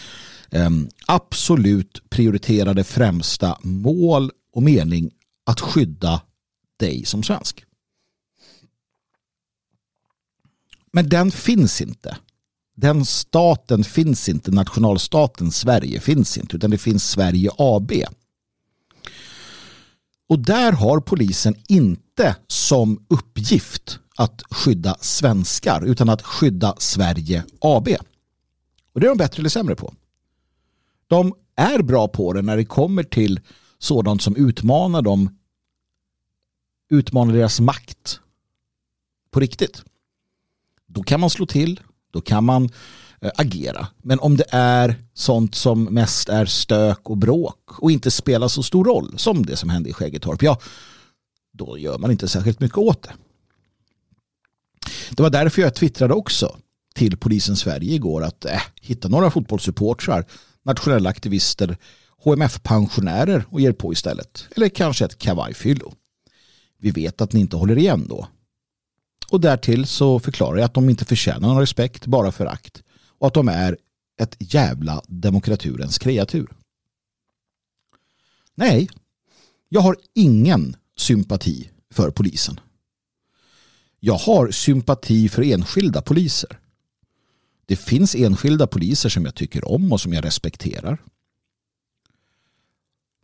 Ehm, 0.52 0.90
absolut 1.06 2.10
prioriterade 2.10 2.84
främsta 2.84 3.58
mål 3.62 4.32
och 4.54 4.64
mening 4.64 5.12
att 5.46 5.60
skydda 5.60 6.22
dig 6.78 7.06
som 7.06 7.24
svensk. 7.24 7.66
Men 10.94 11.10
den 11.10 11.32
finns 11.32 11.82
inte. 11.82 12.18
Den 12.76 13.06
staten 13.06 13.84
finns 13.84 14.30
inte, 14.30 14.52
nationalstaten 14.52 15.52
Sverige 15.52 16.00
finns 16.00 16.38
inte, 16.38 16.56
utan 16.56 16.72
det 16.72 16.78
finns 16.78 17.10
Sverige 17.10 17.52
AB. 17.58 17.92
Och 20.30 20.40
där 20.40 20.72
har 20.72 21.00
polisen 21.00 21.56
inte 21.68 22.36
som 22.48 23.06
uppgift 23.10 24.00
att 24.16 24.42
skydda 24.50 24.98
svenskar 25.02 25.86
utan 25.86 26.10
att 26.10 26.22
skydda 26.22 26.76
Sverige 26.78 27.44
AB. 27.62 27.88
Och 28.94 29.00
det 29.00 29.06
är 29.06 29.10
de 29.10 29.18
bättre 29.18 29.42
eller 29.42 29.50
sämre 29.50 29.76
på. 29.76 29.94
De 31.12 31.34
är 31.56 31.82
bra 31.82 32.08
på 32.08 32.34
det 32.34 32.42
när 32.42 32.58
det 32.58 32.66
kommer 32.66 33.04
till 33.04 33.40
sådant 33.80 34.22
som 34.22 34.36
utmanar 34.36 35.02
dem 35.02 35.30
utmanar 36.90 37.34
deras 37.34 37.60
makt 37.60 38.20
på 39.32 39.40
riktigt. 39.40 39.84
Då 40.88 41.04
kan 41.04 41.20
man 41.20 41.30
slå 41.30 41.46
till, 41.46 41.80
då 42.12 42.22
kan 42.22 42.44
man 42.44 42.70
eh, 43.22 43.32
agera. 43.36 43.88
Men 43.98 44.20
om 44.20 44.38
det 44.38 44.46
är 44.52 44.96
sånt 45.14 45.56
som 45.56 45.84
mest 45.84 46.30
är 46.30 46.46
stök 46.46 47.10
och 47.10 47.18
bråk 47.18 47.80
och 47.82 47.92
inte 47.92 48.12
spelar 48.12 48.48
så 48.48 48.64
stor 48.64 48.86
roll 48.86 49.14
som 49.18 49.46
det 49.46 49.56
som 49.56 49.70
hände 49.70 49.90
i 49.90 49.94
Skäggetorp, 49.94 50.44
ja, 50.44 50.60
då 51.52 51.78
gör 51.78 51.98
man 51.98 52.12
inte 52.12 52.28
särskilt 52.28 52.60
mycket 52.60 52.78
åt 52.78 53.04
det. 53.04 53.14
Det 55.10 55.24
var 55.24 55.30
därför 55.30 55.62
jag 55.62 55.76
twittrade 55.76 56.14
också 56.14 56.58
till 56.96 57.18
polisen 57.18 57.56
Sverige 57.56 57.94
igår 57.94 58.24
att 58.24 58.46
äh, 58.46 58.62
hitta 58.82 59.08
några 59.08 59.32
fotbollssupportrar, 59.32 60.26
nationella 60.64 61.10
aktivister, 61.10 61.78
HMF-pensionärer 62.24 63.46
och 63.50 63.62
ger 63.62 63.72
på 63.72 63.94
istället. 63.94 64.48
Eller 64.56 64.70
kanske 64.70 65.06
ett 65.06 65.18
kavajfyllo. 65.18 65.94
Vi 66.78 66.92
vet 66.92 67.22
att 67.22 67.34
ni 67.34 67.40
inte 67.40 67.56
håller 67.56 67.78
igen 67.78 68.06
då. 68.10 68.28
Och 69.30 69.42
därtill 69.42 69.86
så 69.86 70.20
förklarar 70.20 70.58
jag 70.58 70.66
att 70.66 70.74
de 70.74 70.90
inte 70.90 71.06
förtjänar 71.06 71.48
någon 71.48 71.60
respekt, 71.60 72.06
bara 72.06 72.32
förakt. 72.32 72.84
Och 73.20 73.28
att 73.28 73.34
de 73.34 73.48
är 73.48 73.78
ett 74.20 74.36
jävla 74.40 75.02
demokraturens 75.08 75.98
kreatur. 75.98 76.52
Nej, 78.56 78.90
jag 79.70 79.82
har 79.82 79.96
ingen 80.16 80.76
sympati 80.98 81.70
för 81.94 82.12
polisen. 82.12 82.60
Jag 84.00 84.14
har 84.14 84.52
sympati 84.52 85.30
för 85.30 85.42
enskilda 85.42 86.02
poliser. 86.02 86.60
Det 87.72 87.78
finns 87.78 88.16
enskilda 88.16 88.68
poliser 88.68 89.10
som 89.10 89.26
jag 89.26 89.36
tycker 89.36 89.68
om 89.72 89.92
och 89.92 90.02
som 90.02 90.14
jag 90.14 90.26
respekterar. 90.26 91.04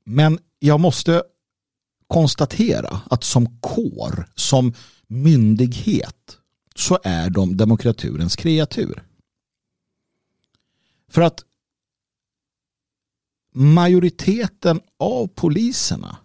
Men 0.03 0.39
jag 0.59 0.79
måste 0.79 1.23
konstatera 2.07 3.01
att 3.09 3.23
som 3.23 3.59
kår, 3.59 4.29
som 4.35 4.73
myndighet 5.07 6.37
så 6.75 6.99
är 7.03 7.29
de 7.29 7.57
demokraturens 7.57 8.35
kreatur. 8.35 9.03
För 11.09 11.21
att 11.21 11.43
majoriteten 13.53 14.81
av 14.97 15.27
poliserna 15.27 16.17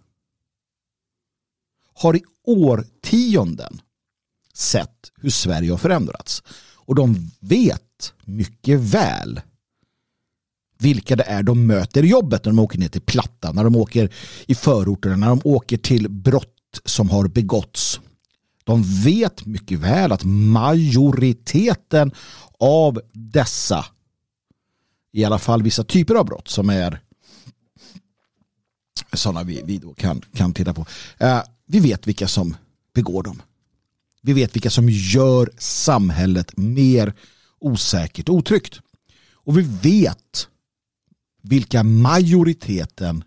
har 1.93 2.15
i 2.15 2.23
årtionden 2.43 3.81
sett 4.53 5.11
hur 5.15 5.29
Sverige 5.29 5.71
har 5.71 5.77
förändrats. 5.77 6.43
Och 6.85 6.95
de 6.95 7.31
vet 7.39 8.13
mycket 8.25 8.79
väl 8.79 9.41
vilka 10.79 11.15
det 11.15 11.23
är 11.23 11.43
de 11.43 11.67
möter 11.67 12.03
i 12.03 12.07
jobbet 12.07 12.45
när 12.45 12.51
de 12.51 12.59
åker 12.59 12.79
ner 12.79 12.87
till 12.87 13.01
Plattan, 13.01 13.55
när 13.55 13.63
de 13.63 13.75
åker 13.75 14.13
i 14.45 14.55
förorterna, 14.55 15.15
när 15.15 15.27
de 15.27 15.41
åker 15.43 15.77
till 15.77 16.09
brott 16.09 16.49
som 16.85 17.09
har 17.09 17.27
begåtts 17.27 17.99
de 18.63 18.83
vet 18.83 19.45
mycket 19.45 19.79
väl 19.79 20.11
att 20.11 20.23
majoriteten 20.23 22.11
av 22.59 23.01
dessa, 23.13 23.85
i 25.11 25.25
alla 25.25 25.39
fall 25.39 25.63
vissa 25.63 25.83
typer 25.83 26.15
av 26.15 26.25
brott 26.25 26.47
som 26.47 26.69
är 26.69 26.99
sådana 29.13 29.43
vi, 29.43 29.61
vi 29.65 29.77
då 29.77 29.93
kan, 29.93 30.21
kan 30.33 30.53
titta 30.53 30.73
på. 30.73 30.85
Eh, 31.17 31.41
vi 31.65 31.79
vet 31.79 32.07
vilka 32.07 32.27
som 32.27 32.55
begår 32.93 33.23
dem. 33.23 33.41
Vi 34.23 34.33
vet 34.33 34.55
vilka 34.55 34.69
som 34.69 34.89
gör 34.89 35.51
samhället 35.57 36.57
mer 36.57 37.13
osäkert 37.59 38.29
och 38.29 38.35
otryggt. 38.35 38.79
Och 39.33 39.57
vi 39.57 39.61
vet 39.61 40.47
vilka 41.41 41.83
majoriteten 41.83 43.23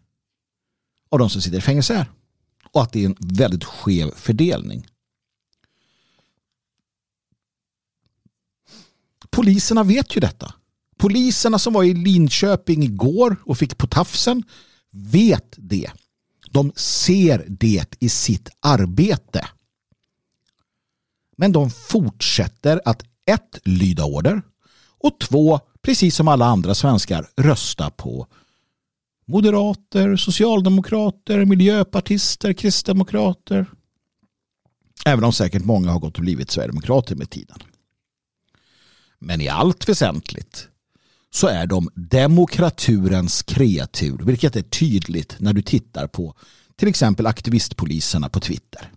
av 1.10 1.18
de 1.18 1.30
som 1.30 1.42
sitter 1.42 1.58
i 1.58 1.60
fängelse 1.60 1.94
är. 1.94 2.10
Och 2.72 2.82
att 2.82 2.92
det 2.92 3.02
är 3.02 3.06
en 3.06 3.16
väldigt 3.18 3.64
skev 3.64 4.10
fördelning. 4.16 4.86
poliserna 9.36 9.82
vet 9.82 10.16
ju 10.16 10.20
detta. 10.20 10.54
Poliserna 10.98 11.58
som 11.58 11.72
var 11.72 11.84
i 11.84 11.94
Linköping 11.94 12.82
igår 12.82 13.36
och 13.44 13.58
fick 13.58 13.78
på 13.78 13.86
tafsen 13.86 14.42
vet 14.92 15.54
det. 15.56 15.90
De 16.50 16.72
ser 16.76 17.44
det 17.48 17.94
i 17.98 18.08
sitt 18.08 18.48
arbete. 18.60 19.48
Men 21.36 21.52
de 21.52 21.70
fortsätter 21.70 22.80
att 22.84 23.02
ett, 23.30 23.58
lyda 23.64 24.04
order 24.04 24.42
och 24.98 25.20
två, 25.20 25.60
precis 25.82 26.16
som 26.16 26.28
alla 26.28 26.46
andra 26.46 26.74
svenskar, 26.74 27.28
rösta 27.36 27.90
på 27.90 28.26
moderater, 29.26 30.16
socialdemokrater, 30.16 31.44
miljöpartister, 31.44 32.52
kristdemokrater. 32.52 33.66
Även 35.06 35.24
om 35.24 35.32
säkert 35.32 35.64
många 35.64 35.90
har 35.90 36.00
gått 36.00 36.16
och 36.16 36.22
blivit 36.22 36.50
sverigedemokrater 36.50 37.14
med 37.14 37.30
tiden. 37.30 37.58
Men 39.18 39.40
i 39.40 39.48
allt 39.48 39.88
väsentligt 39.88 40.68
så 41.30 41.46
är 41.46 41.66
de 41.66 41.90
demokraturens 41.94 43.42
kreatur, 43.42 44.18
vilket 44.18 44.56
är 44.56 44.62
tydligt 44.62 45.36
när 45.38 45.52
du 45.52 45.62
tittar 45.62 46.06
på 46.06 46.34
till 46.76 46.88
exempel 46.88 47.26
aktivistpoliserna 47.26 48.28
på 48.28 48.40
Twitter. 48.40 48.90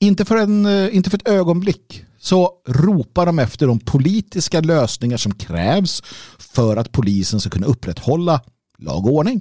Inte 0.00 0.24
för, 0.24 0.36
en, 0.36 0.66
eh, 0.66 0.96
inte 0.96 1.10
för 1.10 1.18
ett 1.18 1.28
ögonblick 1.28 2.04
så 2.18 2.52
ropar 2.66 3.26
de 3.26 3.38
efter 3.38 3.66
de 3.66 3.80
politiska 3.80 4.60
lösningar 4.60 5.16
som 5.16 5.34
krävs 5.34 6.02
för 6.38 6.76
att 6.76 6.92
polisen 6.92 7.40
ska 7.40 7.50
kunna 7.50 7.66
upprätthålla 7.66 8.40
lag 8.78 9.06
och 9.06 9.12
ordning. 9.12 9.40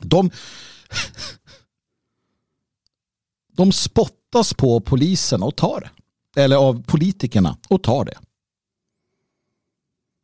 De, 0.00 0.30
de 3.56 3.72
spottas 3.72 4.54
på 4.54 4.80
polisen 4.80 5.42
och 5.42 5.56
tar 5.56 5.80
det 5.80 5.90
eller 6.42 6.56
av 6.56 6.82
politikerna 6.82 7.56
och 7.68 7.82
tar 7.82 8.04
det. 8.04 8.18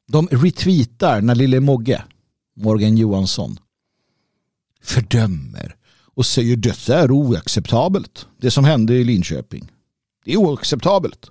De 0.07 0.29
retweetar 0.29 1.21
när 1.21 1.35
lille 1.35 1.61
Mogge, 1.61 2.05
Morgan 2.57 2.97
Johansson, 2.97 3.59
fördömer 4.81 5.77
och 6.15 6.27
säger 6.27 6.57
detta 6.57 6.99
är 6.99 7.11
oacceptabelt. 7.11 8.29
Det 8.37 8.51
som 8.51 8.65
hände 8.65 8.95
i 8.95 9.05
Linköping. 9.05 9.73
Det 10.25 10.33
är 10.33 10.37
oacceptabelt. 10.37 11.31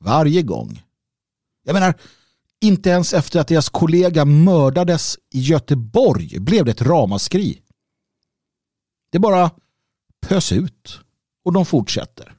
Varje 0.00 0.42
gång. 0.42 0.82
Jag 1.64 1.74
menar, 1.74 1.94
inte 2.60 2.90
ens 2.90 3.14
efter 3.14 3.40
att 3.40 3.48
deras 3.48 3.68
kollega 3.68 4.24
mördades 4.24 5.18
i 5.30 5.40
Göteborg 5.40 6.38
blev 6.38 6.64
det 6.64 6.70
ett 6.70 6.82
ramaskri. 6.82 7.62
Det 9.10 9.18
bara 9.18 9.50
pös 10.20 10.52
ut 10.52 11.00
och 11.44 11.52
de 11.52 11.66
fortsätter. 11.66 12.34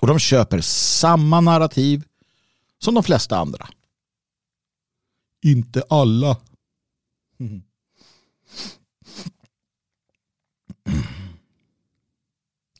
Och 0.00 0.06
de 0.06 0.18
köper 0.18 0.60
samma 0.60 1.40
narrativ 1.40 2.04
som 2.78 2.94
de 2.94 3.02
flesta 3.02 3.36
andra. 3.36 3.68
Inte 5.42 5.82
alla. 5.88 6.36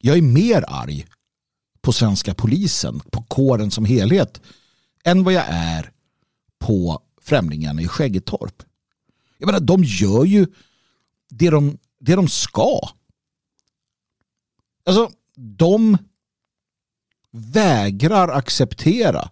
Jag 0.05 0.19
är 0.19 0.23
mer 0.23 0.65
arg 0.69 1.07
på 1.81 1.93
svenska 1.93 2.35
polisen, 2.35 3.01
på 3.01 3.23
kåren 3.23 3.71
som 3.71 3.85
helhet, 3.85 4.41
än 5.05 5.25
vad 5.25 5.35
jag 5.35 5.45
är 5.49 5.93
på 6.59 7.03
främlingarna 7.21 7.83
i 7.83 7.89
Skäggetorp. 7.89 8.63
Jag 9.39 9.47
menar, 9.47 9.61
de 9.61 9.85
gör 9.85 10.25
ju 10.25 10.47
det 11.29 11.51
de, 11.51 11.79
det 12.01 12.15
de 12.15 12.29
ska. 12.29 12.81
Alltså, 14.87 15.11
de 15.35 15.99
vägrar 17.31 18.29
acceptera 18.29 19.31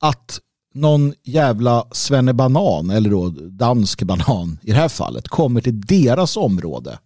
att 0.00 0.40
någon 0.74 1.14
jävla 1.22 1.88
svennebanan, 1.92 2.90
eller 2.90 3.10
då 3.10 3.28
dansk 3.30 4.02
banan 4.02 4.58
i 4.62 4.70
det 4.70 4.76
här 4.76 4.88
fallet, 4.88 5.28
kommer 5.28 5.60
till 5.60 5.80
deras 5.80 6.36
område 6.36 6.98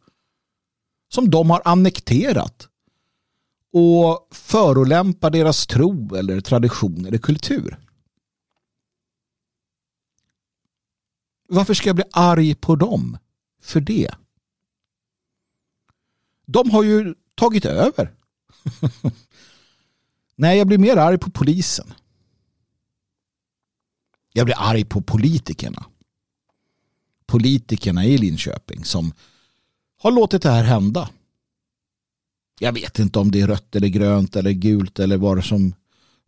som 1.12 1.30
de 1.30 1.50
har 1.50 1.62
annekterat 1.64 2.68
och 3.72 4.28
förolämpar 4.30 5.30
deras 5.30 5.66
tro 5.66 6.14
eller 6.14 6.40
tradition 6.40 7.06
eller 7.06 7.18
kultur. 7.18 7.78
Varför 11.48 11.74
ska 11.74 11.88
jag 11.88 11.96
bli 11.96 12.04
arg 12.12 12.54
på 12.54 12.76
dem 12.76 13.18
för 13.62 13.80
det? 13.80 14.14
De 16.46 16.70
har 16.70 16.82
ju 16.82 17.14
tagit 17.34 17.64
över. 17.64 18.14
Nej, 20.36 20.58
jag 20.58 20.66
blir 20.66 20.78
mer 20.78 20.96
arg 20.96 21.18
på 21.18 21.30
polisen. 21.30 21.92
Jag 24.32 24.46
blir 24.46 24.56
arg 24.58 24.84
på 24.84 25.02
politikerna. 25.02 25.86
Politikerna 27.26 28.04
i 28.04 28.18
Linköping 28.18 28.84
som 28.84 29.12
har 30.02 30.10
låtit 30.10 30.42
det 30.42 30.50
här 30.50 30.64
hända. 30.64 31.10
Jag 32.58 32.72
vet 32.72 32.98
inte 32.98 33.18
om 33.18 33.30
det 33.30 33.40
är 33.40 33.46
rött 33.46 33.76
eller 33.76 33.88
grönt 33.88 34.36
eller 34.36 34.50
gult 34.50 34.98
eller 34.98 35.16
vad 35.16 35.38
det 35.38 35.42
som 35.42 35.74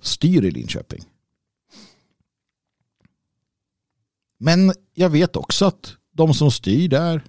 styr 0.03 0.45
i 0.45 0.51
Linköping. 0.51 1.05
Men 4.39 4.73
jag 4.95 5.11
vet 5.11 5.37
också 5.37 5.65
att 5.65 5.97
de 6.13 6.35
som 6.35 6.51
styr 6.51 6.89
där 6.89 7.23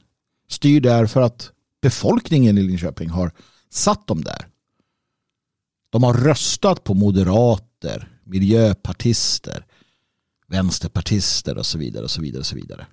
styr 0.54 0.82
där 0.82 1.06
för 1.06 1.22
att 1.22 1.52
befolkningen 1.82 2.58
i 2.58 2.64
Linköping 2.64 3.10
har 3.10 3.32
satt 3.70 4.08
dem 4.08 4.24
där. 4.24 4.48
De 5.90 6.04
har 6.04 6.14
röstat 6.14 6.84
på 6.84 6.94
moderater, 6.94 8.20
miljöpartister, 8.24 9.66
vänsterpartister 10.48 11.58
och 11.58 11.66
så 11.66 11.78
vidare. 11.78 12.04
och 12.04 12.12
så 12.12 12.22
vidare 12.22 12.40
och 12.40 12.46
så 12.46 12.56
vidare. 12.56 12.88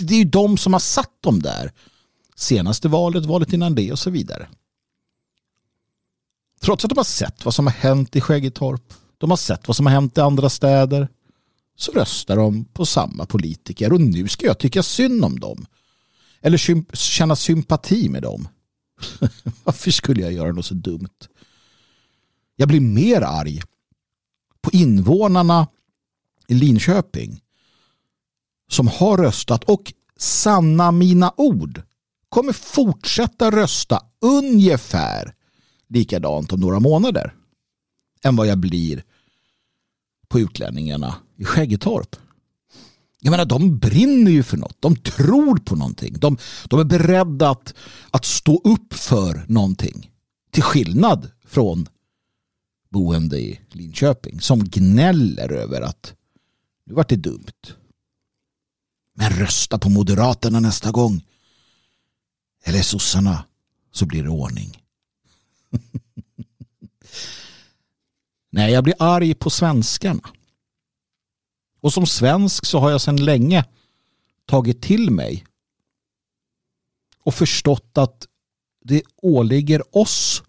Det 0.00 0.14
är 0.14 0.18
ju 0.18 0.24
de 0.24 0.58
som 0.58 0.72
har 0.72 0.80
satt 0.80 1.22
dem 1.22 1.42
där. 1.42 1.72
Senaste 2.42 2.88
valet, 2.88 3.26
valet 3.26 3.52
innan 3.52 3.74
det 3.74 3.92
och 3.92 3.98
så 3.98 4.10
vidare. 4.10 4.48
Trots 6.60 6.84
att 6.84 6.88
de 6.88 6.98
har 6.98 7.04
sett 7.04 7.44
vad 7.44 7.54
som 7.54 7.66
har 7.66 7.74
hänt 7.74 8.16
i 8.16 8.20
Skäggetorp, 8.20 8.94
de 9.18 9.30
har 9.30 9.36
sett 9.36 9.68
vad 9.68 9.76
som 9.76 9.86
har 9.86 9.92
hänt 9.92 10.18
i 10.18 10.20
andra 10.20 10.50
städer, 10.50 11.08
så 11.76 11.92
röstar 11.92 12.36
de 12.36 12.64
på 12.64 12.86
samma 12.86 13.26
politiker 13.26 13.92
och 13.92 14.00
nu 14.00 14.28
ska 14.28 14.46
jag 14.46 14.58
tycka 14.58 14.82
synd 14.82 15.24
om 15.24 15.40
dem. 15.40 15.66
Eller 16.40 16.58
känna 16.96 17.36
sympati 17.36 18.08
med 18.08 18.22
dem. 18.22 18.48
Varför 19.64 19.90
skulle 19.90 20.22
jag 20.22 20.32
göra 20.32 20.52
något 20.52 20.66
så 20.66 20.74
dumt? 20.74 21.28
Jag 22.56 22.68
blir 22.68 22.80
mer 22.80 23.22
arg 23.22 23.62
på 24.62 24.70
invånarna 24.70 25.68
i 26.48 26.54
Linköping 26.54 27.40
som 28.70 28.88
har 28.88 29.18
röstat 29.18 29.64
och 29.64 29.92
sanna 30.16 30.90
mina 30.90 31.32
ord 31.36 31.82
kommer 32.32 32.52
fortsätta 32.52 33.50
rösta 33.50 34.00
ungefär 34.20 35.34
likadant 35.88 36.52
om 36.52 36.60
några 36.60 36.80
månader 36.80 37.34
än 38.22 38.36
vad 38.36 38.46
jag 38.46 38.58
blir 38.58 39.04
på 40.28 40.40
utlänningarna 40.40 41.14
i 41.36 41.44
Skäggetorp. 41.44 42.16
Jag 43.20 43.30
menar, 43.30 43.44
de 43.44 43.78
brinner 43.78 44.30
ju 44.30 44.42
för 44.42 44.56
något. 44.56 44.76
De 44.80 44.96
tror 44.96 45.56
på 45.56 45.76
någonting. 45.76 46.14
De, 46.18 46.38
de 46.64 46.80
är 46.80 46.84
beredda 46.84 47.50
att, 47.50 47.74
att 48.10 48.24
stå 48.24 48.60
upp 48.64 48.94
för 48.94 49.44
någonting. 49.48 50.10
Till 50.50 50.62
skillnad 50.62 51.30
från 51.44 51.86
boende 52.90 53.40
i 53.40 53.60
Linköping 53.70 54.40
som 54.40 54.64
gnäller 54.64 55.52
över 55.52 55.80
att 55.80 56.14
nu 56.86 56.94
vart 56.94 57.08
det 57.08 57.16
dumt. 57.16 57.62
Men 59.14 59.30
rösta 59.30 59.78
på 59.78 59.88
Moderaterna 59.88 60.60
nästa 60.60 60.90
gång. 60.90 61.22
Eller 62.62 62.82
sossarna 62.82 63.44
så 63.90 64.06
blir 64.06 64.22
det 64.22 64.28
ordning. 64.28 64.82
Nej, 68.50 68.72
jag 68.72 68.84
blir 68.84 68.94
arg 68.98 69.34
på 69.34 69.50
svenskarna. 69.50 70.30
Och 71.80 71.92
som 71.92 72.06
svensk 72.06 72.66
så 72.66 72.78
har 72.78 72.90
jag 72.90 73.00
sedan 73.00 73.24
länge 73.24 73.64
tagit 74.46 74.82
till 74.82 75.10
mig 75.10 75.44
och 77.18 77.34
förstått 77.34 77.98
att 77.98 78.28
det 78.84 79.02
åligger 79.16 79.96
oss 79.96 80.42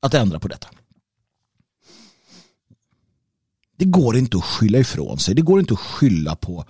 att 0.00 0.14
ändra 0.14 0.40
på 0.40 0.48
detta. 0.48 0.68
Det 3.76 3.84
går 3.84 4.16
inte 4.16 4.36
att 4.36 4.44
skylla 4.44 4.78
ifrån 4.78 5.18
sig. 5.18 5.34
Det 5.34 5.42
går 5.42 5.60
inte 5.60 5.74
att 5.74 5.80
skylla 5.80 6.36
på 6.36 6.64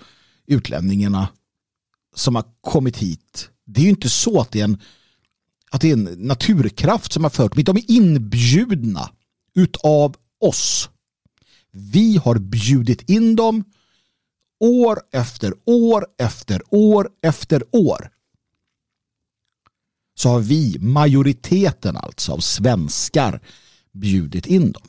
utlänningarna 0.47 1.29
som 2.15 2.35
har 2.35 2.45
kommit 2.61 2.97
hit. 2.97 3.51
Det 3.67 3.81
är 3.81 3.85
ju 3.85 3.91
inte 3.91 4.11
så 4.11 4.41
att 4.41 4.53
det 4.53 4.61
är 4.61 4.65
en, 4.65 4.81
att 5.71 5.81
det 5.81 5.89
är 5.89 5.93
en 5.93 6.05
naturkraft 6.19 7.13
som 7.13 7.23
har 7.25 7.31
fört 7.31 7.55
dem 7.55 7.65
De 7.65 7.77
är 7.77 7.91
inbjudna 7.91 9.11
utav 9.55 10.17
oss. 10.41 10.91
Vi 11.71 12.17
har 12.17 12.39
bjudit 12.39 13.11
in 13.11 13.37
dem 13.37 13.65
år 14.61 15.01
efter 15.13 15.55
år 15.65 16.07
efter 16.19 16.63
år 16.71 17.09
efter 17.23 17.63
år. 17.73 18.11
Så 20.15 20.29
har 20.29 20.41
vi, 20.41 20.79
majoriteten 20.79 21.97
alltså 21.97 22.33
av 22.33 22.39
svenskar, 22.39 23.41
bjudit 23.93 24.47
in 24.47 24.73
dem. 24.73 24.89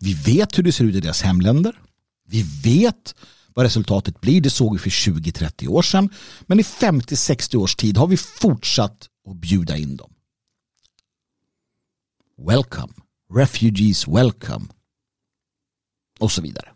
Vi 0.00 0.14
vet 0.14 0.58
hur 0.58 0.62
det 0.62 0.72
ser 0.72 0.84
ut 0.84 0.94
i 0.94 1.00
deras 1.00 1.22
hemländer. 1.22 1.80
Vi 2.26 2.42
vet 2.42 3.14
vad 3.54 3.64
resultatet 3.64 4.20
blir. 4.20 4.40
Det 4.40 4.50
såg 4.50 4.72
vi 4.72 4.78
för 4.78 4.90
20-30 4.90 5.68
år 5.68 5.82
sedan. 5.82 6.10
Men 6.40 6.60
i 6.60 6.62
50-60 6.62 7.56
års 7.56 7.76
tid 7.76 7.96
har 7.96 8.06
vi 8.06 8.16
fortsatt 8.16 9.08
att 9.28 9.36
bjuda 9.36 9.76
in 9.76 9.96
dem. 9.96 10.14
Welcome. 12.46 12.92
Refugees 13.34 14.08
welcome. 14.08 14.66
Och 16.18 16.32
så 16.32 16.42
vidare. 16.42 16.68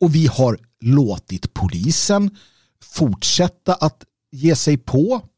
Och 0.00 0.14
vi 0.14 0.26
har 0.26 0.58
låtit 0.80 1.54
polisen 1.54 2.36
fortsätta 2.82 3.74
att 3.74 4.04
ge 4.30 4.56
sig 4.56 4.76
på 4.76 5.28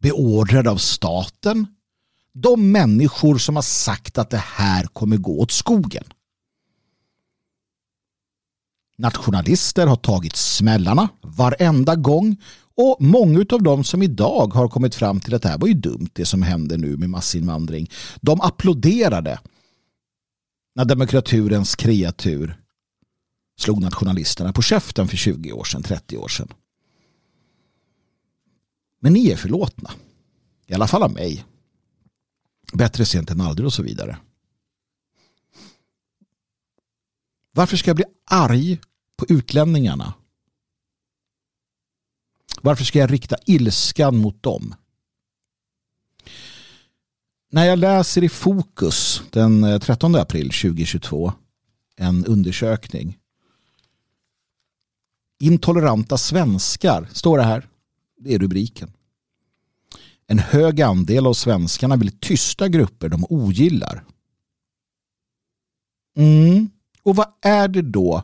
beordrad 0.00 0.68
av 0.68 0.76
staten 0.76 1.66
de 2.32 2.72
människor 2.72 3.38
som 3.38 3.56
har 3.56 3.62
sagt 3.62 4.18
att 4.18 4.30
det 4.30 4.42
här 4.46 4.84
kommer 4.84 5.16
gå 5.16 5.40
åt 5.40 5.50
skogen. 5.50 6.04
Nationalister 8.98 9.86
har 9.86 9.96
tagit 9.96 10.36
smällarna 10.36 11.08
varenda 11.22 11.96
gång 11.96 12.36
och 12.74 12.96
många 13.00 13.44
av 13.50 13.62
dem 13.62 13.84
som 13.84 14.02
idag 14.02 14.54
har 14.54 14.68
kommit 14.68 14.94
fram 14.94 15.20
till 15.20 15.34
att 15.34 15.42
det 15.42 15.48
här 15.48 15.58
var 15.58 15.68
ju 15.68 15.74
dumt 15.74 16.08
det 16.12 16.24
som 16.24 16.42
händer 16.42 16.78
nu 16.78 16.96
med 16.96 17.10
massinvandring. 17.10 17.90
De 18.20 18.40
applåderade 18.40 19.40
när 20.74 20.84
demokraturens 20.84 21.76
kreatur 21.76 22.60
slog 23.58 23.80
nationalisterna 23.80 24.52
på 24.52 24.62
käften 24.62 25.08
för 25.08 25.16
20 25.16 25.52
år 25.52 25.64
sedan, 25.64 25.82
30 25.82 26.16
år 26.16 26.28
sedan. 26.28 26.48
Men 29.00 29.12
ni 29.12 29.30
är 29.30 29.36
förlåtna. 29.36 29.90
I 30.66 30.74
alla 30.74 30.86
fall 30.86 31.02
av 31.02 31.12
mig. 31.12 31.44
Bättre 32.72 33.04
sent 33.04 33.30
än 33.30 33.40
aldrig 33.40 33.66
och 33.66 33.72
så 33.72 33.82
vidare. 33.82 34.18
Varför 37.52 37.76
ska 37.76 37.88
jag 37.88 37.96
bli 37.96 38.04
arg 38.24 38.80
på 39.18 39.26
utlänningarna? 39.28 40.14
Varför 42.62 42.84
ska 42.84 42.98
jag 42.98 43.12
rikta 43.12 43.36
ilskan 43.46 44.16
mot 44.16 44.42
dem? 44.42 44.74
När 47.50 47.64
jag 47.64 47.78
läser 47.78 48.24
i 48.24 48.28
Fokus 48.28 49.22
den 49.30 49.64
eh, 49.64 49.78
13 49.78 50.14
april 50.14 50.50
2022 50.50 51.32
en 51.96 52.24
undersökning. 52.24 53.18
Intoleranta 55.40 56.18
svenskar 56.18 57.08
står 57.12 57.38
det 57.38 57.44
här. 57.44 57.68
Det 58.18 58.34
är 58.34 58.38
rubriken. 58.38 58.92
En 60.26 60.38
hög 60.38 60.82
andel 60.82 61.26
av 61.26 61.34
svenskarna 61.34 61.96
vill 61.96 62.18
tysta 62.18 62.68
grupper 62.68 63.08
de 63.08 63.24
ogillar. 63.28 64.04
Mm. 66.16 66.70
Och 67.02 67.16
vad 67.16 67.32
är 67.42 67.68
det 67.68 67.82
då 67.82 68.22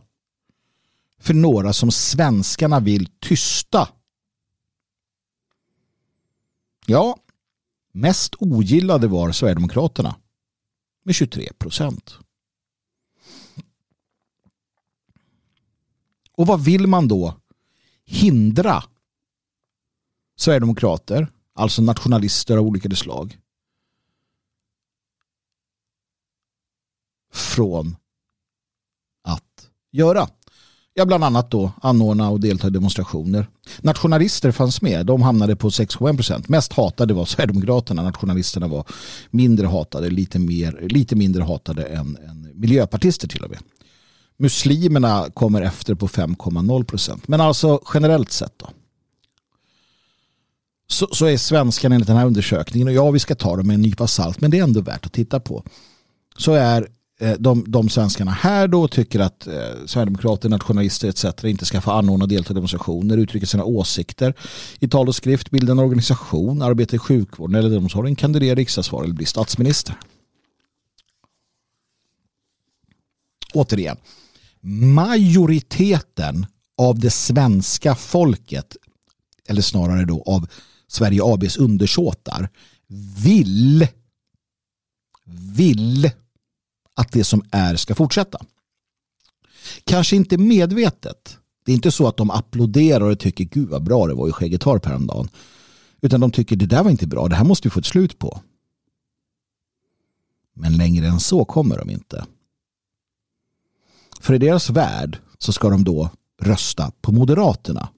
för 1.25 1.35
några 1.35 1.73
som 1.73 1.91
svenskarna 1.91 2.81
vill 2.81 3.07
tysta? 3.07 3.89
Ja, 6.87 7.19
mest 7.93 8.35
ogillade 8.39 9.09
var 9.09 9.33
Sverigedemokraterna 9.33 10.17
med 11.03 11.15
23 11.15 11.53
procent. 11.59 12.19
Och 16.33 16.47
vad 16.47 16.65
vill 16.65 16.87
man 16.87 17.09
då 17.09 17.41
hindra 18.05 18.85
Sverigedemokrater, 20.37 21.33
alltså 21.53 21.83
nationalister 21.83 22.57
av 22.57 22.67
olika 22.67 22.91
slag, 22.91 23.39
från 27.33 27.97
att 29.23 29.71
göra? 29.91 30.29
Ja, 30.97 31.07
bland 31.07 31.25
annat 31.25 31.51
då 31.51 31.73
anordna 31.83 32.31
och 32.31 32.41
delta 32.41 32.67
i 32.67 32.71
demonstrationer. 32.71 33.47
Nationalister 33.81 34.53
fanns 34.53 34.83
med. 34.83 35.07
De 35.07 35.23
hamnade 35.23 35.57
på 35.57 35.69
6,1 35.69 36.17
procent. 36.17 36.49
Mest 36.49 36.73
hatade 36.73 37.15
var 37.15 37.25
Sverigedemokraterna. 37.25 38.03
Nationalisterna 38.03 38.69
var 38.69 38.87
mindre 39.31 39.67
hatade, 39.67 40.11
lite, 40.11 40.39
mer, 40.39 40.87
lite 40.89 41.17
mindre 41.17 41.43
hatade 41.43 41.83
än, 41.83 42.17
än 42.29 42.51
miljöpartister 42.55 43.29
till 43.29 43.45
och 43.45 43.51
med. 43.51 43.59
Muslimerna 44.37 45.31
kommer 45.35 45.63
efter 45.63 45.95
på 45.95 46.09
5,0 46.09 46.85
procent. 46.85 47.29
Men 47.29 47.41
alltså 47.41 47.81
generellt 47.95 48.33
sett 48.33 48.59
då. 48.59 48.71
Så, 50.87 51.09
så 51.13 51.27
är 51.27 51.37
svenskan 51.37 51.93
enligt 51.93 52.07
den 52.07 52.17
här 52.17 52.27
undersökningen, 52.27 52.89
och 52.89 52.95
ja 52.95 53.11
vi 53.11 53.19
ska 53.19 53.35
ta 53.35 53.57
dem 53.57 53.67
med 53.67 53.75
en 53.75 53.83
nypa 53.83 54.07
salt, 54.07 54.41
men 54.41 54.51
det 54.51 54.59
är 54.59 54.63
ändå 54.63 54.81
värt 54.81 55.07
att 55.07 55.13
titta 55.13 55.41
på. 55.41 55.65
Så 56.37 56.53
är 56.53 56.89
Eh, 57.21 57.33
de, 57.39 57.65
de 57.67 57.89
svenskarna 57.89 58.31
här 58.31 58.69
då 58.69 58.89
tycker 58.89 59.21
att 59.21 59.47
eh, 59.47 59.55
Sverigedemokrater, 59.87 60.49
nationalister 60.49 61.09
etc. 61.09 61.45
inte 61.45 61.65
ska 61.65 61.81
få 61.81 61.91
anordna 61.91 62.25
och 62.25 62.29
delta 62.29 62.53
i 62.53 62.55
demonstrationer, 62.55 63.17
uttrycka 63.17 63.47
sina 63.47 63.65
åsikter 63.65 64.35
i 64.79 64.89
tal 64.89 65.09
och 65.09 65.15
skrift, 65.15 65.51
bilda 65.51 65.73
en 65.73 65.79
organisation, 65.79 66.63
arbeta 66.63 66.97
i 66.97 66.99
sjukvården 66.99 67.55
eller 67.55 67.79
omsorgen, 67.79 68.17
kandidera 68.17 68.55
riksdagsval 68.55 69.05
eller 69.05 69.15
bli 69.15 69.27
statsminister. 69.27 69.95
Återigen, 73.55 73.97
majoriteten 74.95 76.47
av 76.79 76.99
det 76.99 77.11
svenska 77.11 77.95
folket, 77.95 78.77
eller 79.49 79.63
snarare 79.63 80.05
då 80.05 80.23
av 80.27 80.47
Sverige 80.89 81.21
ABs 81.25 81.57
undersåtar, 81.57 82.49
vill 83.25 83.89
vill 85.57 86.11
att 86.95 87.13
det 87.13 87.25
som 87.25 87.43
är 87.51 87.77
ska 87.77 87.95
fortsätta. 87.95 88.39
Kanske 89.85 90.17
inte 90.17 90.39
medvetet. 90.39 91.39
Det 91.65 91.73
är 91.73 91.75
inte 91.75 91.91
så 91.91 92.07
att 92.07 92.17
de 92.17 92.31
applåderar 92.31 93.11
och 93.11 93.19
tycker 93.19 93.45
gud 93.45 93.69
vad 93.69 93.83
bra 93.83 94.07
det 94.07 94.15
var 94.15 94.29
i 94.29 94.33
Skäggetorp 94.33 94.87
häromdagen. 94.87 95.29
Utan 96.01 96.21
de 96.21 96.31
tycker 96.31 96.57
det 96.57 96.67
där 96.67 96.83
var 96.83 96.91
inte 96.91 97.07
bra, 97.07 97.29
det 97.29 97.37
här 97.37 97.45
måste 97.45 97.69
vi 97.69 97.71
få 97.71 97.81
ett 97.81 97.87
slut 97.87 98.19
på. 98.19 98.41
Men 100.55 100.77
längre 100.77 101.07
än 101.07 101.21
så 101.21 101.45
kommer 101.45 101.79
de 101.79 101.91
inte. 101.91 102.27
För 104.21 104.35
i 104.35 104.39
deras 104.39 104.71
värld 104.71 105.19
så 105.39 105.53
ska 105.53 105.69
de 105.71 105.85
då 105.85 106.11
rösta 106.41 106.93
på 107.01 107.13
Moderaterna. 107.13 107.89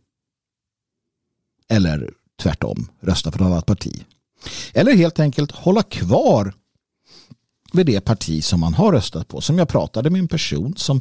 Eller 1.69 2.11
tvärtom, 2.43 2.89
rösta 3.01 3.33
för 3.33 3.39
något 3.39 3.47
annat 3.47 3.67
parti. 3.67 4.05
Eller 4.75 4.97
helt 4.97 5.21
enkelt 5.21 5.51
hålla 5.51 5.83
kvar 5.83 6.55
vid 7.77 7.87
det 7.87 8.01
parti 8.01 8.45
som 8.45 8.61
man 8.61 8.75
har 8.75 8.93
röstat 8.93 9.29
på. 9.29 9.41
Som 9.41 9.59
jag 9.59 9.69
pratade 9.69 10.11
med 10.11 10.19
en 10.19 10.29
person 10.29 10.77
som 10.77 11.01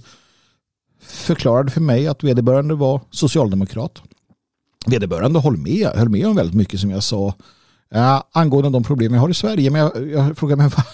förklarade 1.00 1.72
för 1.72 1.82
mig 1.82 2.08
att 2.08 2.24
vederbörande 2.24 2.76
var 2.76 3.02
socialdemokrat. 3.12 4.02
Vederbörande 4.86 5.40
höll 5.40 5.58
med, 5.58 5.88
höll 5.88 6.10
med 6.10 6.28
om 6.28 6.36
väldigt 6.36 6.56
mycket 6.56 6.80
som 6.80 6.92
jag 6.92 7.04
sa 7.04 7.34
ja, 7.90 8.30
angående 8.32 8.70
de 8.70 8.84
problem 8.84 9.14
jag 9.14 9.22
har 9.22 9.30
i 9.30 9.34
Sverige. 9.34 9.72
Men 9.72 9.82
jag, 9.82 10.10
jag 10.10 10.38
frågade 10.38 10.62
mig 10.62 10.72
var, 10.76 10.86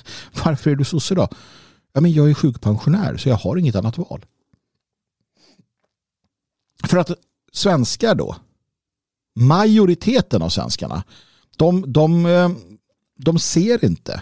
varför 0.45 0.71
är 0.71 0.75
du 0.75 0.83
sosse 0.83 1.15
då? 1.15 1.27
Ja, 1.93 2.01
men 2.01 2.13
jag 2.13 2.29
är 2.29 2.33
sjukpensionär 2.33 3.17
så 3.17 3.29
jag 3.29 3.35
har 3.35 3.57
inget 3.57 3.75
annat 3.75 3.97
val. 3.97 4.25
För 6.83 6.97
att 6.97 7.11
svenskar 7.51 8.15
då, 8.15 8.35
majoriteten 9.35 10.41
av 10.41 10.49
svenskarna, 10.49 11.03
de, 11.57 11.93
de, 11.93 12.25
eh, 12.25 12.49
de 13.17 13.39
ser 13.39 13.85
inte 13.85 14.21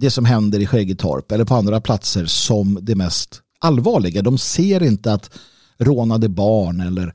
det 0.00 0.10
som 0.10 0.24
händer 0.24 0.60
i 0.60 0.66
Skäggetorp 0.66 1.32
eller 1.32 1.44
på 1.44 1.54
andra 1.54 1.80
platser 1.80 2.26
som 2.26 2.78
det 2.82 2.94
mest 2.94 3.42
allvarliga. 3.58 4.22
De 4.22 4.38
ser 4.38 4.82
inte 4.82 5.12
att 5.12 5.30
rånade 5.78 6.28
barn 6.28 6.80
eller, 6.80 7.14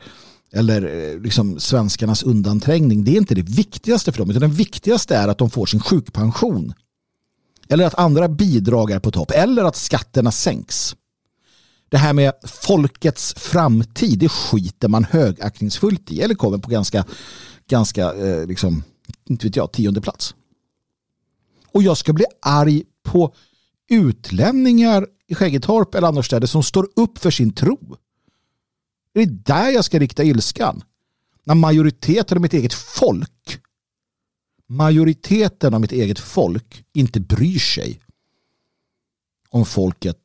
eller 0.54 1.12
eh, 1.13 1.22
liksom 1.22 1.60
svenskarnas 1.60 2.24
undanträngning, 2.24 3.04
det 3.04 3.12
är 3.12 3.17
inte 3.17 3.36
det 3.36 3.41
viktigaste 3.50 4.12
för 4.12 4.19
dem. 4.19 4.30
Utan 4.30 4.41
det 4.41 4.48
viktigaste 4.48 5.15
är 5.15 5.28
att 5.28 5.38
de 5.38 5.50
får 5.50 5.65
sin 5.65 5.80
sjukpension. 5.80 6.74
Eller 7.69 7.86
att 7.86 7.96
andra 7.96 8.28
bidrag 8.28 8.91
är 8.91 9.00
på 9.00 9.12
topp. 9.12 9.32
Eller 9.32 9.63
att 9.63 9.76
skatterna 9.76 10.32
sänks. 10.32 10.96
Det 11.89 11.98
här 11.98 12.13
med 12.13 12.34
folkets 12.46 13.34
framtid, 13.34 14.19
det 14.19 14.30
skiter 14.30 14.88
man 14.88 15.04
högaktningsfullt 15.04 16.12
i. 16.12 16.22
Eller 16.22 16.36
kommer 16.36 16.58
på 16.58 16.69
ganska, 16.69 17.06
ganska 17.69 18.13
eh, 18.13 18.48
liksom, 18.48 18.84
inte 19.30 19.48
vet 19.48 19.56
jag, 19.56 19.72
tionde 19.72 20.02
plats 20.02 20.36
och 21.73 21.83
jag 21.83 21.97
ska 21.97 22.13
bli 22.13 22.25
arg 22.41 22.83
på 23.03 23.36
utlänningar 23.89 25.07
i 25.27 25.36
Skäggetorp 25.36 25.95
eller 25.95 26.07
annorstädes 26.07 26.51
som 26.51 26.63
står 26.63 26.89
upp 26.95 27.17
för 27.17 27.31
sin 27.31 27.53
tro. 27.53 27.97
Det 29.13 29.21
är 29.21 29.25
där 29.25 29.69
jag 29.69 29.86
ska 29.86 29.99
rikta 29.99 30.23
ilskan. 30.23 30.83
När 31.43 31.55
majoriteten 31.55 32.38
av 32.38 32.41
mitt 32.41 32.53
eget 32.53 32.73
folk 32.73 33.59
majoriteten 34.73 35.73
av 35.73 35.81
mitt 35.81 35.91
eget 35.91 36.19
folk 36.19 36.86
inte 36.93 37.19
bryr 37.19 37.59
sig 37.59 38.01
om 39.49 39.65
folket 39.65 40.17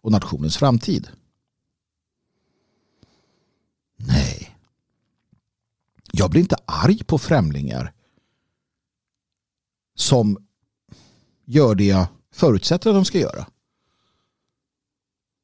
och 0.00 0.12
nationens 0.12 0.56
framtid. 0.56 1.08
Nej. 3.96 4.56
Jag 6.12 6.30
blir 6.30 6.40
inte 6.40 6.56
arg 6.64 7.04
på 7.04 7.18
främlingar 7.18 7.92
som 9.94 10.46
gör 11.44 11.74
det 11.74 11.84
jag 11.84 12.06
förutsätter 12.34 12.90
att 12.90 12.96
de 12.96 13.04
ska 13.04 13.18
göra. 13.18 13.46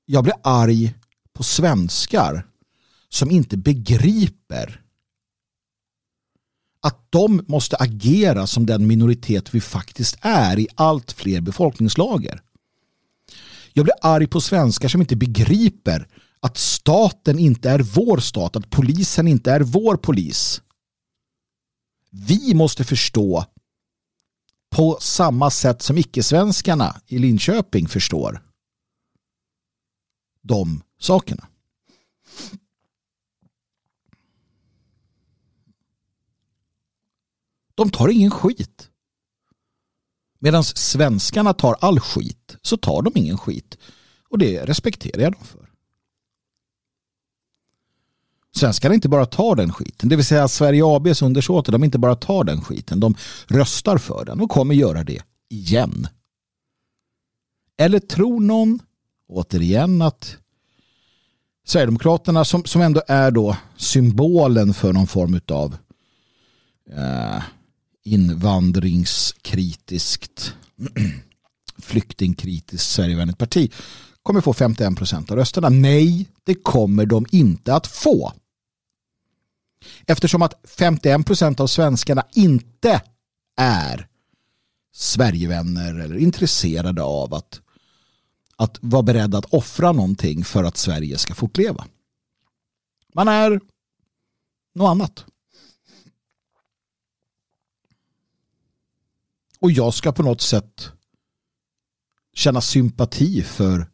Jag 0.07 0.25
blir 0.25 0.35
arg 0.43 0.95
på 1.33 1.43
svenskar 1.43 2.47
som 3.09 3.31
inte 3.31 3.57
begriper 3.57 4.83
att 6.83 7.07
de 7.11 7.45
måste 7.49 7.77
agera 7.77 8.47
som 8.47 8.67
den 8.67 8.87
minoritet 8.87 9.55
vi 9.55 9.61
faktiskt 9.61 10.17
är 10.21 10.59
i 10.59 10.69
allt 10.75 11.13
fler 11.13 11.41
befolkningslager. 11.41 12.43
Jag 13.73 13.85
blir 13.85 13.95
arg 14.03 14.27
på 14.27 14.41
svenskar 14.41 14.89
som 14.89 15.01
inte 15.01 15.17
begriper 15.17 16.09
att 16.41 16.57
staten 16.57 17.39
inte 17.39 17.71
är 17.71 17.79
vår 17.79 18.19
stat, 18.19 18.57
att 18.57 18.71
polisen 18.71 19.29
inte 19.29 19.53
är 19.53 19.61
vår 19.61 19.97
polis. 19.97 20.63
Vi 22.11 22.55
måste 22.55 22.85
förstå 22.85 23.45
på 24.71 24.99
samma 25.01 25.51
sätt 25.51 25.83
som 25.83 25.99
icke-svenskarna 25.99 27.01
i 27.07 27.19
Linköping 27.19 27.89
förstår 27.89 28.43
de 30.43 30.83
sakerna. 30.99 31.49
De 37.75 37.91
tar 37.91 38.09
ingen 38.09 38.31
skit. 38.31 38.91
Medan 40.39 40.65
svenskarna 40.65 41.55
tar 41.55 41.77
all 41.81 42.01
skit 42.01 42.57
så 42.63 42.77
tar 42.77 43.03
de 43.03 43.13
ingen 43.15 43.39
skit. 43.39 43.79
Och 44.29 44.39
det 44.39 44.65
respekterar 44.65 45.23
jag 45.23 45.33
dem 45.33 45.45
för. 45.45 45.70
Svenskarna 48.57 48.95
inte 48.95 49.09
bara 49.09 49.27
tar 49.27 49.57
den 49.57 49.73
skiten. 49.73 50.09
Det 50.09 50.17
vill 50.17 50.25
säga 50.25 50.49
Sverige 50.49 50.87
ABs 50.87 51.23
undersåter, 51.23 51.73
de 51.73 51.85
inte 51.85 51.99
bara 51.99 52.15
tar 52.15 52.45
den 52.45 52.63
skiten. 52.63 53.01
De 53.01 53.15
röstar 53.47 53.99
för 53.99 54.25
den 54.25 54.41
och 54.41 54.51
kommer 54.51 54.75
göra 54.75 55.05
det 55.05 55.23
igen. 55.49 56.09
Eller 57.77 57.99
tror 57.99 58.41
någon, 58.41 58.79
återigen, 59.29 60.03
att 60.03 60.37
Sverigedemokraterna 61.67 62.45
som, 62.45 62.65
som 62.65 62.83
ändå 62.83 63.03
är 63.09 63.31
då 63.31 63.57
symbolen 63.77 64.75
för 64.75 64.93
någon 64.93 65.07
form 65.07 65.41
av 65.49 65.77
eh, 66.97 67.43
invandringskritiskt 68.05 70.55
flyktingkritiskt 71.79 72.91
Sverigevänligt 72.91 73.39
parti 73.39 73.73
kommer 74.23 74.41
få 74.41 74.53
51 74.53 74.97
procent 74.97 75.31
av 75.31 75.37
rösterna. 75.37 75.69
Nej, 75.69 76.29
det 76.45 76.55
kommer 76.55 77.07
de 77.07 77.27
inte 77.31 77.75
att 77.75 77.87
få. 77.87 78.33
Eftersom 80.07 80.43
att 80.43 80.55
51 80.65 81.27
procent 81.27 81.61
av 81.61 81.67
svenskarna 81.67 82.27
inte 82.33 83.03
är 83.57 84.07
Sverigevänner 84.93 85.95
eller 85.95 86.17
intresserade 86.17 87.03
av 87.03 87.35
att, 87.35 87.61
att 88.57 88.79
vara 88.81 89.03
beredda 89.03 89.39
att 89.39 89.55
offra 89.55 89.93
någonting 89.93 90.45
för 90.45 90.65
att 90.65 90.77
Sverige 90.77 91.19
ska 91.19 91.35
fortleva. 91.35 91.87
Man 93.15 93.29
är 93.29 93.61
något 94.75 94.91
annat. 94.91 95.25
Och 99.61 99.71
jag 99.71 99.95
ska 99.95 100.13
på 100.13 100.23
något 100.23 100.41
sätt 100.41 100.93
känna 102.35 102.61
sympati 102.61 103.43
för 103.43 103.91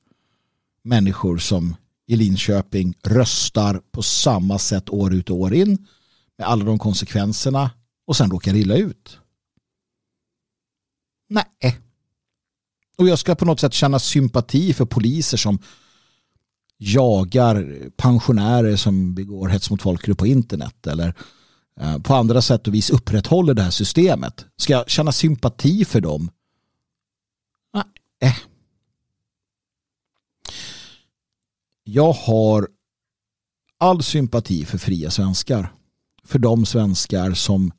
människor 0.83 1.39
som 1.39 1.77
i 2.07 2.17
Linköping 2.17 2.95
röstar 3.03 3.81
på 3.91 4.03
samma 4.03 4.59
sätt 4.59 4.91
år 4.91 5.15
ut 5.15 5.31
och 5.31 5.37
år 5.37 5.55
in 5.55 5.87
med 6.39 6.47
alla 6.47 6.65
de 6.65 6.79
konsekvenserna 6.79 7.71
och 8.07 8.17
sen 8.17 8.31
råkar 8.31 8.55
illa 8.55 8.77
ut. 8.77 9.19
Nej. 11.29 11.79
Och 12.97 13.09
jag 13.09 13.19
ska 13.19 13.35
på 13.35 13.45
något 13.45 13.61
sätt 13.61 13.73
känna 13.73 13.99
sympati 13.99 14.73
för 14.73 14.85
poliser 14.85 15.37
som 15.37 15.59
jagar 16.79 17.89
pensionärer 17.97 18.77
som 18.77 19.15
begår 19.15 19.49
hets 19.49 19.71
mot 19.71 19.83
folkgrupp 19.83 20.19
på 20.19 20.27
internet 20.27 20.87
eller 20.87 21.15
eh, 21.81 21.99
på 21.99 22.15
andra 22.15 22.43
sätt 22.43 22.69
och 22.69 22.75
vis 22.75 22.91
upprätthåller 22.91 23.55
det 23.55 23.63
här 23.63 23.71
systemet. 23.71 24.47
Ska 24.57 24.73
jag 24.73 24.91
känna 24.91 25.13
sympati 25.13 25.85
för 25.85 26.01
dem? 26.01 26.31
Nej. 28.21 28.37
Jag 31.89 32.13
har 32.13 32.69
all 33.79 34.03
sympati 34.03 34.65
för 34.65 34.79
fria 34.79 35.11
svenskar. 35.11 35.73
För 36.25 36.39
de 36.39 36.67
svenskar 36.67 37.35
som 37.35 37.73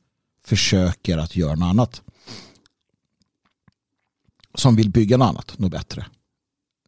försöker 0.46 1.18
att 1.18 1.36
göra 1.36 1.56
något 1.56 1.70
annat. 1.70 2.02
Som 4.56 4.76
vill 4.76 4.90
bygga 4.90 5.18
något 5.18 5.28
annat, 5.28 5.60
något 5.60 5.72
bättre. 5.72 6.06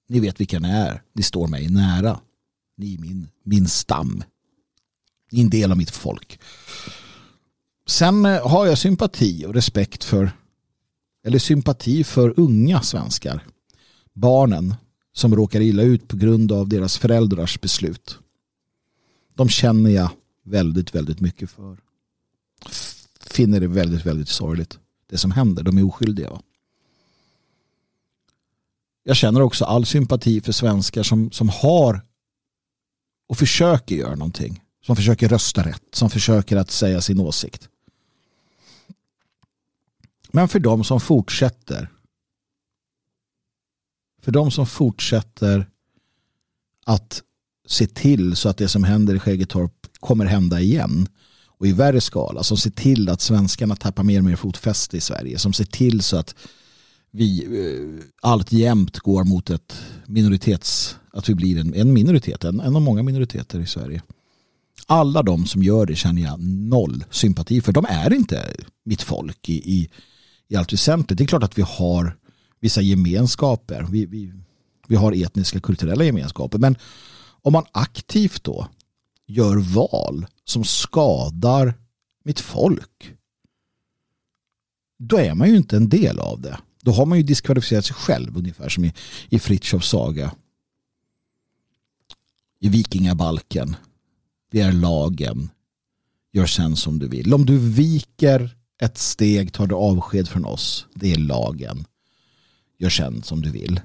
Ni 0.07 0.19
vet 0.19 0.39
vilka 0.39 0.59
ni 0.59 0.69
är. 0.69 1.01
Ni 1.13 1.23
står 1.23 1.47
mig 1.47 1.69
nära. 1.69 2.19
Ni 2.77 2.93
är 2.93 2.99
min, 2.99 3.27
min 3.43 3.67
stam. 3.67 4.23
Ni 5.31 5.39
är 5.39 5.43
en 5.43 5.49
del 5.49 5.71
av 5.71 5.77
mitt 5.77 5.91
folk. 5.91 6.39
Sen 7.87 8.25
eh, 8.25 8.47
har 8.47 8.65
jag 8.65 8.77
sympati 8.77 9.45
och 9.45 9.53
respekt 9.53 10.03
för 10.03 10.31
eller 11.25 11.39
sympati 11.39 12.03
för 12.03 12.39
unga 12.39 12.81
svenskar. 12.81 13.45
Barnen 14.13 14.75
som 15.19 15.35
råkar 15.35 15.61
illa 15.61 15.83
ut 15.83 16.07
på 16.07 16.17
grund 16.17 16.51
av 16.51 16.69
deras 16.69 16.97
föräldrars 16.97 17.61
beslut. 17.61 18.19
De 19.35 19.49
känner 19.49 19.89
jag 19.89 20.09
väldigt, 20.43 20.95
väldigt 20.95 21.19
mycket 21.19 21.49
för. 21.49 21.77
Finner 23.21 23.59
det 23.59 23.67
väldigt, 23.67 24.05
väldigt 24.05 24.29
sorgligt. 24.29 24.79
Det 25.09 25.17
som 25.17 25.31
händer, 25.31 25.63
de 25.63 25.77
är 25.77 25.83
oskyldiga. 25.83 26.41
Jag 29.03 29.15
känner 29.15 29.41
också 29.41 29.65
all 29.65 29.85
sympati 29.85 30.41
för 30.41 30.51
svenskar 30.51 31.03
som, 31.03 31.31
som 31.31 31.49
har 31.49 32.01
och 33.27 33.37
försöker 33.37 33.95
göra 33.95 34.15
någonting. 34.15 34.63
Som 34.85 34.95
försöker 34.95 35.29
rösta 35.29 35.65
rätt, 35.65 35.83
som 35.91 36.09
försöker 36.09 36.57
att 36.57 36.71
säga 36.71 37.01
sin 37.01 37.19
åsikt. 37.19 37.69
Men 40.31 40.47
för 40.47 40.59
de 40.59 40.83
som 40.83 40.99
fortsätter 40.99 41.89
för 44.21 44.31
de 44.31 44.51
som 44.51 44.65
fortsätter 44.65 45.67
att 46.85 47.23
se 47.67 47.87
till 47.87 48.35
så 48.35 48.49
att 48.49 48.57
det 48.57 48.67
som 48.67 48.83
händer 48.83 49.15
i 49.15 49.19
Skäggetorp 49.19 49.73
kommer 49.99 50.25
hända 50.25 50.59
igen 50.59 51.07
och 51.45 51.67
i 51.67 51.71
värre 51.71 52.01
skala 52.01 52.43
som 52.43 52.57
ser 52.57 52.71
till 52.71 53.09
att 53.09 53.21
svenskarna 53.21 53.75
tappar 53.75 54.03
mer 54.03 54.19
och 54.19 54.25
mer 54.25 54.35
fotfäste 54.35 54.97
i 54.97 55.01
Sverige 55.01 55.39
som 55.39 55.53
ser 55.53 55.65
till 55.65 56.01
så 56.01 56.17
att 56.17 56.35
vi 57.11 57.45
eh, 57.45 58.05
allt 58.21 58.51
jämt 58.51 58.99
går 58.99 59.23
mot 59.23 59.49
ett 59.49 59.81
minoritets 60.05 60.95
att 61.13 61.29
vi 61.29 61.35
blir 61.35 61.59
en, 61.59 61.73
en 61.73 61.93
minoritet, 61.93 62.43
en, 62.43 62.59
en 62.59 62.75
av 62.75 62.81
många 62.81 63.03
minoriteter 63.03 63.59
i 63.59 63.65
Sverige. 63.65 64.01
Alla 64.87 65.23
de 65.23 65.45
som 65.45 65.63
gör 65.63 65.85
det 65.85 65.95
känner 65.95 66.21
jag 66.21 66.39
noll 66.43 67.03
sympati 67.11 67.61
för. 67.61 67.71
De 67.71 67.85
är 67.89 68.13
inte 68.13 68.53
mitt 68.85 69.01
folk 69.01 69.49
i, 69.49 69.53
i, 69.53 69.89
i 70.47 70.55
allt 70.55 70.73
väsentligt. 70.73 71.17
Det 71.17 71.23
är 71.23 71.27
klart 71.27 71.43
att 71.43 71.57
vi 71.57 71.61
har 71.61 72.17
vissa 72.59 72.81
gemenskaper. 72.81 73.87
Vi, 73.91 74.05
vi, 74.05 74.33
vi 74.87 74.95
har 74.95 75.25
etniska 75.25 75.59
kulturella 75.59 76.03
gemenskaper. 76.03 76.57
Men 76.57 76.75
om 77.41 77.53
man 77.53 77.65
aktivt 77.71 78.43
då 78.43 78.67
gör 79.27 79.57
val 79.57 80.25
som 80.45 80.63
skadar 80.63 81.73
mitt 82.23 82.39
folk 82.39 83.15
då 84.99 85.17
är 85.17 85.35
man 85.35 85.49
ju 85.49 85.57
inte 85.57 85.77
en 85.77 85.89
del 85.89 86.19
av 86.19 86.41
det. 86.41 86.57
Då 86.81 86.91
har 86.91 87.05
man 87.05 87.17
ju 87.17 87.23
diskvalificerat 87.23 87.85
sig 87.85 87.95
själv 87.95 88.37
ungefär 88.37 88.69
som 88.69 88.85
i, 88.85 88.93
i 89.29 89.39
Fritjofs 89.39 89.89
saga. 89.89 90.31
I 92.59 92.69
Vikingabalken. 92.69 93.75
Det 94.51 94.61
är 94.61 94.71
lagen. 94.71 95.49
Gör 96.33 96.45
sen 96.45 96.75
som 96.75 96.99
du 96.99 97.07
vill. 97.07 97.33
Om 97.33 97.45
du 97.45 97.57
viker 97.57 98.57
ett 98.81 98.97
steg 98.97 99.53
tar 99.53 99.67
du 99.67 99.75
avsked 99.75 100.27
från 100.27 100.45
oss. 100.45 100.85
Det 100.93 101.13
är 101.13 101.17
lagen. 101.17 101.85
Gör 102.81 102.89
sen 102.89 103.23
som 103.23 103.41
du 103.41 103.51
vill. 103.51 103.81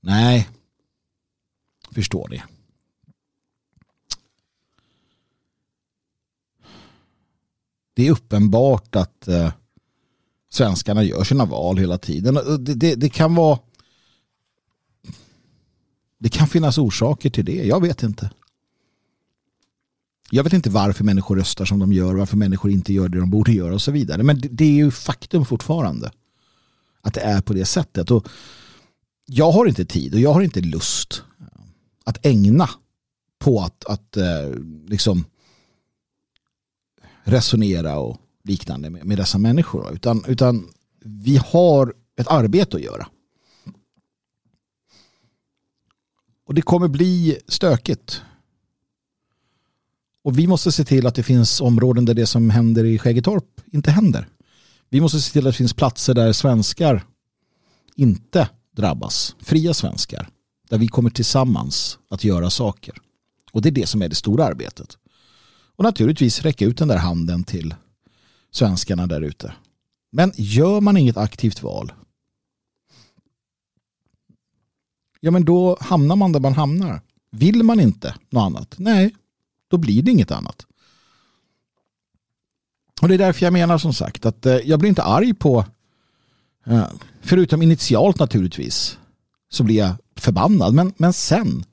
Nej. 0.00 0.48
Förstår 1.90 2.28
ni? 2.28 2.42
Det 7.94 8.06
är 8.06 8.10
uppenbart 8.10 8.96
att 8.96 9.28
eh, 9.28 9.52
svenskarna 10.48 11.02
gör 11.02 11.24
sina 11.24 11.44
val 11.44 11.78
hela 11.78 11.98
tiden. 11.98 12.34
Det, 12.34 12.74
det, 12.74 12.94
det, 12.94 13.08
kan 13.08 13.34
vara 13.34 13.58
det 16.18 16.28
kan 16.28 16.48
finnas 16.48 16.78
orsaker 16.78 17.30
till 17.30 17.44
det. 17.44 17.66
Jag 17.66 17.82
vet 17.82 18.02
inte. 18.02 18.30
Jag 20.30 20.44
vet 20.44 20.52
inte 20.52 20.70
varför 20.70 21.04
människor 21.04 21.36
röstar 21.36 21.64
som 21.64 21.78
de 21.78 21.92
gör, 21.92 22.14
varför 22.14 22.36
människor 22.36 22.70
inte 22.70 22.92
gör 22.92 23.08
det 23.08 23.18
de 23.18 23.30
borde 23.30 23.52
göra 23.52 23.74
och 23.74 23.82
så 23.82 23.90
vidare. 23.90 24.22
Men 24.22 24.42
det 24.50 24.64
är 24.64 24.70
ju 24.70 24.90
faktum 24.90 25.44
fortfarande 25.44 26.10
att 27.00 27.14
det 27.14 27.20
är 27.20 27.40
på 27.40 27.52
det 27.52 27.64
sättet. 27.64 28.10
Och 28.10 28.28
jag 29.26 29.50
har 29.50 29.66
inte 29.66 29.84
tid 29.84 30.14
och 30.14 30.20
jag 30.20 30.32
har 30.32 30.40
inte 30.40 30.60
lust 30.60 31.22
att 32.04 32.26
ägna 32.26 32.70
på 33.38 33.60
att, 33.60 33.84
att 33.84 34.16
eh, 34.16 34.50
liksom 34.86 35.24
resonera 37.24 37.98
och 37.98 38.20
liknande 38.44 38.90
med, 38.90 39.04
med 39.04 39.18
dessa 39.18 39.38
människor. 39.38 39.94
Utan, 39.94 40.24
utan 40.26 40.68
vi 41.00 41.36
har 41.36 41.94
ett 42.16 42.28
arbete 42.28 42.76
att 42.76 42.82
göra. 42.82 43.08
Och 46.46 46.54
det 46.54 46.62
kommer 46.62 46.88
bli 46.88 47.38
stökigt. 47.48 48.22
Och 50.26 50.38
vi 50.38 50.46
måste 50.46 50.72
se 50.72 50.84
till 50.84 51.06
att 51.06 51.14
det 51.14 51.22
finns 51.22 51.60
områden 51.60 52.04
där 52.04 52.14
det 52.14 52.26
som 52.26 52.50
händer 52.50 52.84
i 52.84 52.98
Skäggetorp 52.98 53.60
inte 53.72 53.90
händer. 53.90 54.28
Vi 54.90 55.00
måste 55.00 55.20
se 55.20 55.32
till 55.32 55.46
att 55.46 55.52
det 55.52 55.56
finns 55.56 55.74
platser 55.74 56.14
där 56.14 56.32
svenskar 56.32 57.04
inte 57.94 58.48
drabbas. 58.76 59.36
Fria 59.40 59.74
svenskar. 59.74 60.28
Där 60.68 60.78
vi 60.78 60.88
kommer 60.88 61.10
tillsammans 61.10 61.98
att 62.10 62.24
göra 62.24 62.50
saker. 62.50 62.94
Och 63.52 63.62
det 63.62 63.68
är 63.68 63.70
det 63.70 63.86
som 63.86 64.02
är 64.02 64.08
det 64.08 64.14
stora 64.14 64.44
arbetet. 64.44 64.96
Och 65.76 65.84
naturligtvis 65.84 66.42
räcka 66.42 66.64
ut 66.64 66.78
den 66.78 66.88
där 66.88 66.98
handen 66.98 67.44
till 67.44 67.74
svenskarna 68.50 69.06
där 69.06 69.20
ute. 69.20 69.52
Men 70.12 70.32
gör 70.36 70.80
man 70.80 70.96
inget 70.96 71.16
aktivt 71.16 71.62
val 71.62 71.92
ja 75.26 75.30
men 75.30 75.44
då 75.44 75.76
hamnar 75.80 76.16
man 76.16 76.32
där 76.32 76.40
man 76.40 76.52
hamnar. 76.52 77.00
Vill 77.30 77.62
man 77.62 77.80
inte 77.80 78.14
något 78.30 78.42
annat? 78.42 78.74
Nej, 78.78 79.14
då 79.68 79.76
blir 79.76 80.02
det 80.02 80.10
inget 80.10 80.30
annat. 80.30 80.66
Och 83.02 83.08
det 83.08 83.14
är 83.14 83.18
därför 83.18 83.46
jag 83.46 83.52
menar 83.52 83.78
som 83.78 83.92
sagt 83.92 84.26
att 84.26 84.46
eh, 84.46 84.54
jag 84.54 84.78
blir 84.78 84.88
inte 84.88 85.02
arg 85.02 85.34
på, 85.34 85.64
eh, 86.66 86.88
förutom 87.20 87.62
initialt 87.62 88.18
naturligtvis, 88.18 88.98
så 89.48 89.62
blir 89.62 89.76
jag 89.76 89.94
förbannad. 90.16 90.74
Men, 90.74 90.92
men 90.96 91.12
sen 91.12 91.64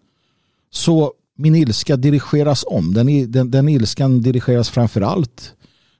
så 0.69 1.13
min 1.35 1.55
ilska 1.55 1.97
dirigeras 1.97 2.63
om. 2.67 2.93
Den, 2.93 3.31
den, 3.31 3.51
den 3.51 3.69
ilskan 3.69 4.21
dirigeras 4.21 4.69
framförallt 4.69 5.53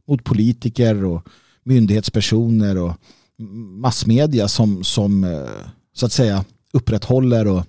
mot 0.07 0.23
politiker 0.23 1.05
och 1.05 1.27
myndighetspersoner 1.63 2.77
och 2.77 2.93
massmedia 3.79 4.47
som, 4.47 4.83
som 4.83 5.23
eh, 5.23 5.47
så 5.93 6.05
att 6.05 6.11
säga 6.11 6.45
upprätthåller 6.71 7.47
och 7.47 7.63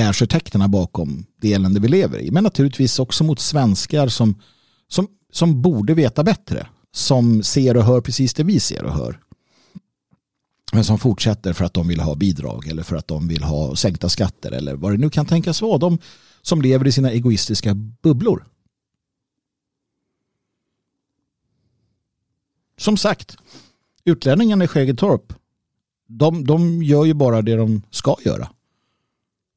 arkitekterna 0.00 0.68
bakom 0.68 1.26
det 1.40 1.52
elände 1.52 1.80
vi 1.80 1.88
lever 1.88 2.18
i. 2.18 2.30
Men 2.30 2.44
naturligtvis 2.44 2.98
också 2.98 3.24
mot 3.24 3.40
svenskar 3.40 4.08
som, 4.08 4.42
som, 4.88 5.08
som 5.32 5.62
borde 5.62 5.94
veta 5.94 6.24
bättre. 6.24 6.66
Som 6.92 7.42
ser 7.42 7.76
och 7.76 7.84
hör 7.84 8.00
precis 8.00 8.34
det 8.34 8.44
vi 8.44 8.60
ser 8.60 8.84
och 8.84 8.92
hör. 8.92 9.20
Men 10.72 10.84
som 10.84 10.98
fortsätter 10.98 11.52
för 11.52 11.64
att 11.64 11.74
de 11.74 11.88
vill 11.88 12.00
ha 12.00 12.14
bidrag 12.14 12.68
eller 12.68 12.82
för 12.82 12.96
att 12.96 13.08
de 13.08 13.28
vill 13.28 13.42
ha 13.42 13.76
sänkta 13.76 14.08
skatter 14.08 14.52
eller 14.52 14.74
vad 14.74 14.92
det 14.92 14.98
nu 14.98 15.10
kan 15.10 15.26
tänkas 15.26 15.62
vara. 15.62 15.78
De 15.78 15.98
som 16.42 16.62
lever 16.62 16.86
i 16.86 16.92
sina 16.92 17.10
egoistiska 17.10 17.74
bubblor. 17.74 18.46
Som 22.78 22.96
sagt, 22.96 23.36
utlänningarna 24.04 24.64
i 24.64 24.68
Skäggetorp, 24.68 25.32
de, 26.06 26.46
de 26.46 26.82
gör 26.82 27.04
ju 27.04 27.14
bara 27.14 27.42
det 27.42 27.56
de 27.56 27.82
ska 27.90 28.16
göra. 28.24 28.48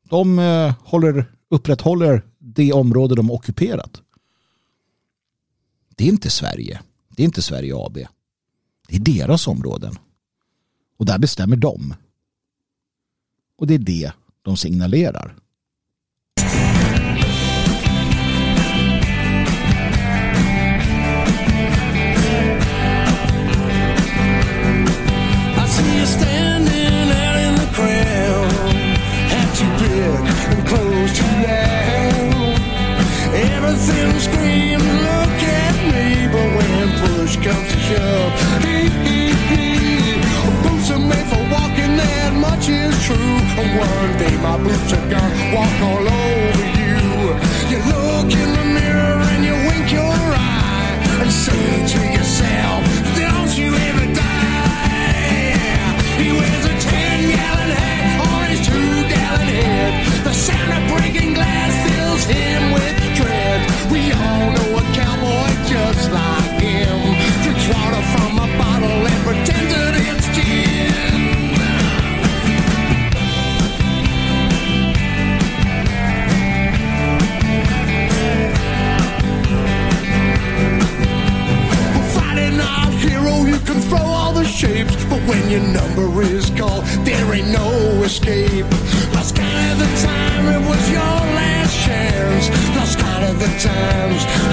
De 0.09 0.39
eh, 0.39 0.75
håller, 0.83 1.31
upprätthåller 1.49 2.25
det 2.39 2.73
område 2.73 3.15
de 3.15 3.31
ockuperat. 3.31 4.01
Det 5.95 6.03
är 6.03 6.07
inte 6.07 6.29
Sverige. 6.29 6.81
Det 7.09 7.23
är 7.23 7.25
inte 7.25 7.41
Sverige 7.41 7.73
AB. 7.75 7.97
Det 8.87 8.95
är 8.95 8.99
deras 8.99 9.47
områden. 9.47 9.95
Och 10.97 11.05
där 11.05 11.19
bestämmer 11.19 11.55
de. 11.55 11.93
Och 13.57 13.67
det 13.67 13.73
är 13.73 13.79
det 13.79 14.11
de 14.41 14.57
signalerar. 14.57 15.35
Everything 33.33 34.19
screams, 34.19 34.83
look 34.83 35.39
at 35.63 35.75
me, 35.91 36.27
but 36.27 36.47
when 36.57 36.89
push 36.99 37.35
comes 37.37 37.71
to 37.71 37.79
shove, 37.87 38.33
he, 38.63 38.89
he, 39.05 39.31
he. 39.49 40.19
Boots 40.63 40.91
are 40.91 40.99
made 40.99 41.27
for 41.27 41.43
walking, 41.49 41.95
that 41.95 42.33
much 42.33 42.67
is 42.67 42.95
true. 43.05 43.37
One 43.55 44.17
day 44.17 44.35
my 44.41 44.57
boots 44.57 44.91
are 44.91 45.07
gonna 45.09 45.55
walk 45.55 45.75
all 45.81 46.07
over 46.07 46.67
you. 46.81 46.99
You 47.71 47.79
look 47.93 48.31
in 48.33 48.49
the 48.57 48.65
mirror 48.79 49.21
and 49.31 49.45
you 49.45 49.55
wink 49.69 49.91
your 49.91 50.11
eye 50.11 50.97
and 51.21 51.31
say 51.31 51.87
to 51.93 51.99
yourself, 52.11 52.98
when 85.29 85.49
your 85.49 85.61
number 85.61 86.21
is 86.23 86.49
called, 86.49 86.83
there 87.05 87.33
ain't 87.33 87.49
no 87.49 87.78
escape. 88.09 88.65
Lost 89.13 89.35
count 89.35 89.71
of 89.71 89.77
the 89.83 89.91
time 90.01 90.45
it 90.55 90.61
was 90.67 90.83
your 90.89 91.17
last 91.37 91.75
chance. 91.85 92.49
Lost 92.75 92.97
count 92.97 93.23
of 93.29 93.37
the 93.37 93.51
times 93.69 94.48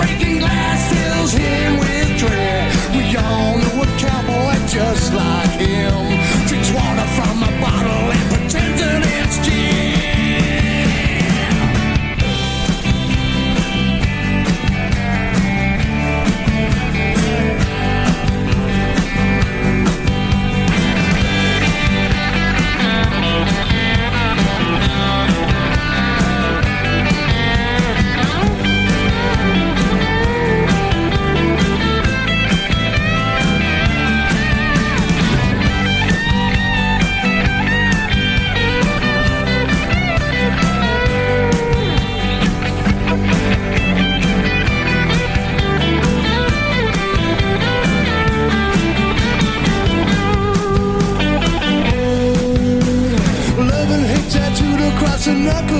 breaking 0.00 0.38
glass 0.38 0.80
fills 0.92 1.32
him 1.32 1.78
with 1.78 2.18
dread. 2.18 2.72
We 2.96 3.16
all 3.16 3.58
know 3.58 3.82
a 3.82 3.86
cowboy 3.98 4.54
just 4.66 5.12
like 5.12 5.50
him. 5.60 6.19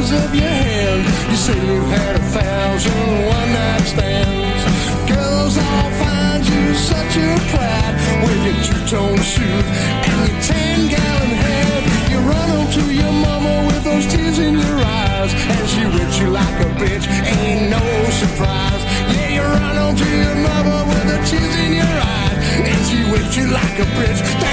Knuckles 0.01 0.25
of 0.25 0.35
your 0.35 0.49
hand. 0.49 1.31
You 1.31 1.37
say 1.37 1.55
you've 1.55 1.89
had 1.89 2.17
a 2.17 2.25
thousand 2.33 3.27
one 3.27 3.53
night 3.53 3.85
stands. 3.85 4.63
Girls 5.09 5.59
all 5.59 5.91
find 6.01 6.45
you 6.45 6.75
such 6.75 7.17
a 7.17 7.31
pride 7.53 7.95
with 8.25 8.41
your 8.47 8.59
two 8.65 8.81
tone 8.89 9.19
suit 9.19 9.67
and 10.09 10.19
your 10.29 10.41
ten 10.43 10.89
gallon 10.89 11.31
head. 11.45 11.83
You 12.11 12.19
run 12.19 12.49
home 12.49 12.71
to 12.73 12.95
your 12.95 13.13
mama 13.13 13.67
with 13.67 13.85
those 13.85 14.07
tears 14.07 14.39
in 14.39 14.55
your 14.55 14.79
eyes, 14.81 15.33
and 15.35 15.69
she 15.69 15.85
whips 15.85 16.19
you 16.19 16.29
like 16.31 16.57
a 16.61 16.71
bitch. 16.81 17.07
Ain't 17.27 17.71
no 17.71 17.85
surprise. 18.11 18.83
Yeah, 19.13 19.29
you 19.37 19.43
run 19.43 19.77
home 19.77 19.97
to 19.97 20.09
your 20.25 20.37
mama 20.37 20.85
with 20.89 21.05
the 21.13 21.19
tears 21.29 21.57
in 21.65 21.73
your 21.75 21.97
eyes, 22.17 22.39
and 22.71 22.81
she 22.89 22.99
whips 23.11 23.37
you 23.37 23.47
like 23.49 23.79
a 23.79 23.89
bitch. 23.99 24.50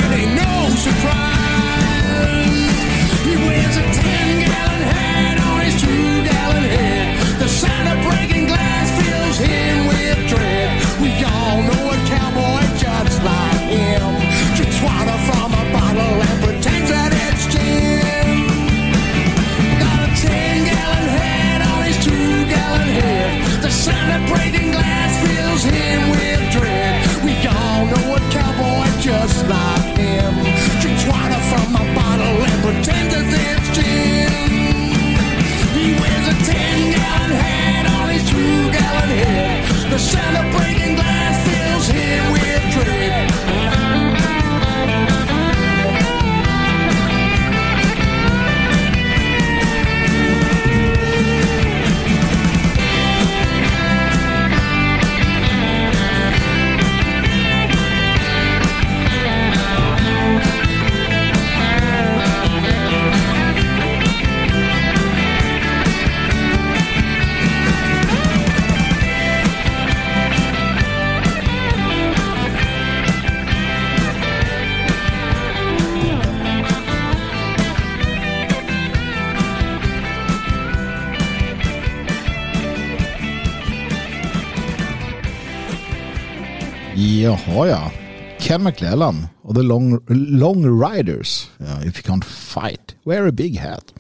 Ken 88.58 88.64
McLellan 88.64 89.28
och 89.42 89.56
The 89.56 89.62
Long, 89.62 90.00
Long 90.10 90.82
Riders. 90.84 91.50
Uh, 91.62 91.88
if 91.88 91.98
you 91.98 92.16
can't 92.16 92.26
fight, 92.26 92.96
wear 93.06 93.28
a 93.28 93.32
big 93.32 93.60
hat. 93.60 93.94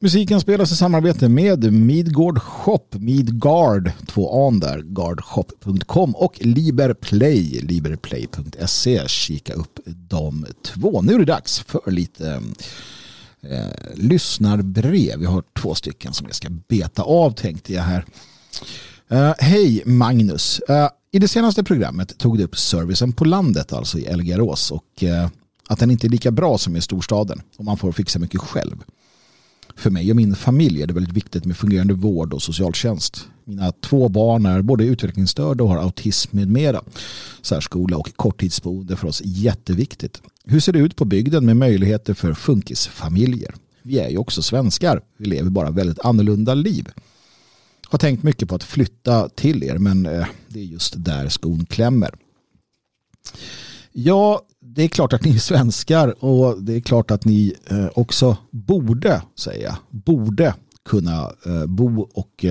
Musiken 0.00 0.40
spelas 0.40 0.72
i 0.72 0.76
samarbete 0.76 1.28
med 1.28 1.72
Midgård 1.72 2.38
Shop, 2.42 2.86
Midgard, 2.90 3.90
två 4.06 4.46
an 4.46 4.60
där, 4.60 4.80
guardshop.com 4.82 6.14
och 6.14 6.38
Liberplay, 6.40 7.60
liberplay.se. 7.60 9.08
Kika 9.08 9.52
upp 9.52 9.78
de 9.86 10.46
två. 10.64 11.02
Nu 11.02 11.14
är 11.14 11.18
det 11.18 11.24
dags 11.24 11.58
för 11.58 11.90
lite 11.90 12.42
eh, 13.42 13.94
lyssnarbrev. 13.94 15.18
Vi 15.18 15.26
har 15.26 15.42
två 15.60 15.74
stycken 15.74 16.12
som 16.12 16.26
jag 16.26 16.34
ska 16.34 16.48
beta 16.68 17.02
av 17.02 17.30
tänkte 17.30 17.72
jag 17.72 17.82
här. 17.82 18.04
Uh, 19.12 19.34
Hej 19.38 19.82
Magnus. 19.86 20.60
Uh, 20.70 20.88
i 21.16 21.18
det 21.18 21.28
senaste 21.28 21.64
programmet 21.64 22.18
tog 22.18 22.38
du 22.38 22.44
upp 22.44 22.58
servicen 22.58 23.12
på 23.12 23.24
landet, 23.24 23.72
alltså 23.72 23.98
i 23.98 24.04
Elgarås 24.04 24.70
och 24.70 25.02
eh, 25.02 25.28
att 25.68 25.78
den 25.78 25.90
inte 25.90 26.06
är 26.06 26.08
lika 26.08 26.30
bra 26.30 26.58
som 26.58 26.76
i 26.76 26.80
storstaden 26.80 27.42
och 27.56 27.64
man 27.64 27.76
får 27.76 27.92
fixa 27.92 28.18
mycket 28.18 28.40
själv. 28.40 28.76
För 29.76 29.90
mig 29.90 30.10
och 30.10 30.16
min 30.16 30.34
familj 30.34 30.82
är 30.82 30.86
det 30.86 30.94
väldigt 30.94 31.16
viktigt 31.16 31.44
med 31.44 31.56
fungerande 31.56 31.94
vård 31.94 32.32
och 32.32 32.42
socialtjänst. 32.42 33.28
Mina 33.44 33.72
två 33.72 34.08
barn 34.08 34.46
är 34.46 34.62
både 34.62 34.84
utvecklingsstörda 34.84 35.64
och 35.64 35.70
har 35.70 35.78
autism 35.78 36.36
med 36.36 36.48
mera. 36.48 36.82
Särskola 37.42 37.96
och 37.96 38.16
korttidsboende 38.16 38.96
för 38.96 39.08
oss 39.08 39.20
är 39.20 39.26
jätteviktigt. 39.26 40.22
Hur 40.44 40.60
ser 40.60 40.72
det 40.72 40.78
ut 40.78 40.96
på 40.96 41.04
bygden 41.04 41.46
med 41.46 41.56
möjligheter 41.56 42.14
för 42.14 42.34
funkisfamiljer? 42.34 43.54
Vi 43.82 43.98
är 43.98 44.08
ju 44.08 44.18
också 44.18 44.42
svenskar. 44.42 45.00
Vi 45.18 45.26
lever 45.26 45.50
bara 45.50 45.70
väldigt 45.70 46.00
annorlunda 46.00 46.54
liv 46.54 46.88
har 47.88 47.98
tänkt 47.98 48.22
mycket 48.22 48.48
på 48.48 48.54
att 48.54 48.64
flytta 48.64 49.28
till 49.28 49.62
er 49.62 49.78
men 49.78 50.06
eh, 50.06 50.26
det 50.48 50.60
är 50.60 50.64
just 50.64 50.94
där 50.96 51.28
skon 51.28 51.66
klämmer. 51.66 52.14
Ja, 53.92 54.42
det 54.60 54.82
är 54.82 54.88
klart 54.88 55.12
att 55.12 55.24
ni 55.24 55.34
är 55.34 55.38
svenskar 55.38 56.24
och 56.24 56.62
det 56.62 56.74
är 56.74 56.80
klart 56.80 57.10
att 57.10 57.24
ni 57.24 57.54
eh, 57.70 57.88
också 57.94 58.36
borde, 58.50 59.22
säga, 59.36 59.78
borde 59.90 60.54
kunna 60.84 61.32
eh, 61.46 61.66
bo 61.66 62.00
och 62.00 62.44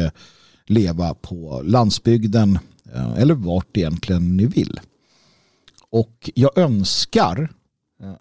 leva 0.68 1.14
på 1.14 1.62
landsbygden 1.66 2.60
eller 3.18 3.34
vart 3.34 3.78
egentligen 3.78 4.38
ni 4.38 4.46
vill. 4.46 4.80
Och 5.90 6.30
jag 6.36 6.58
önskar 6.58 7.50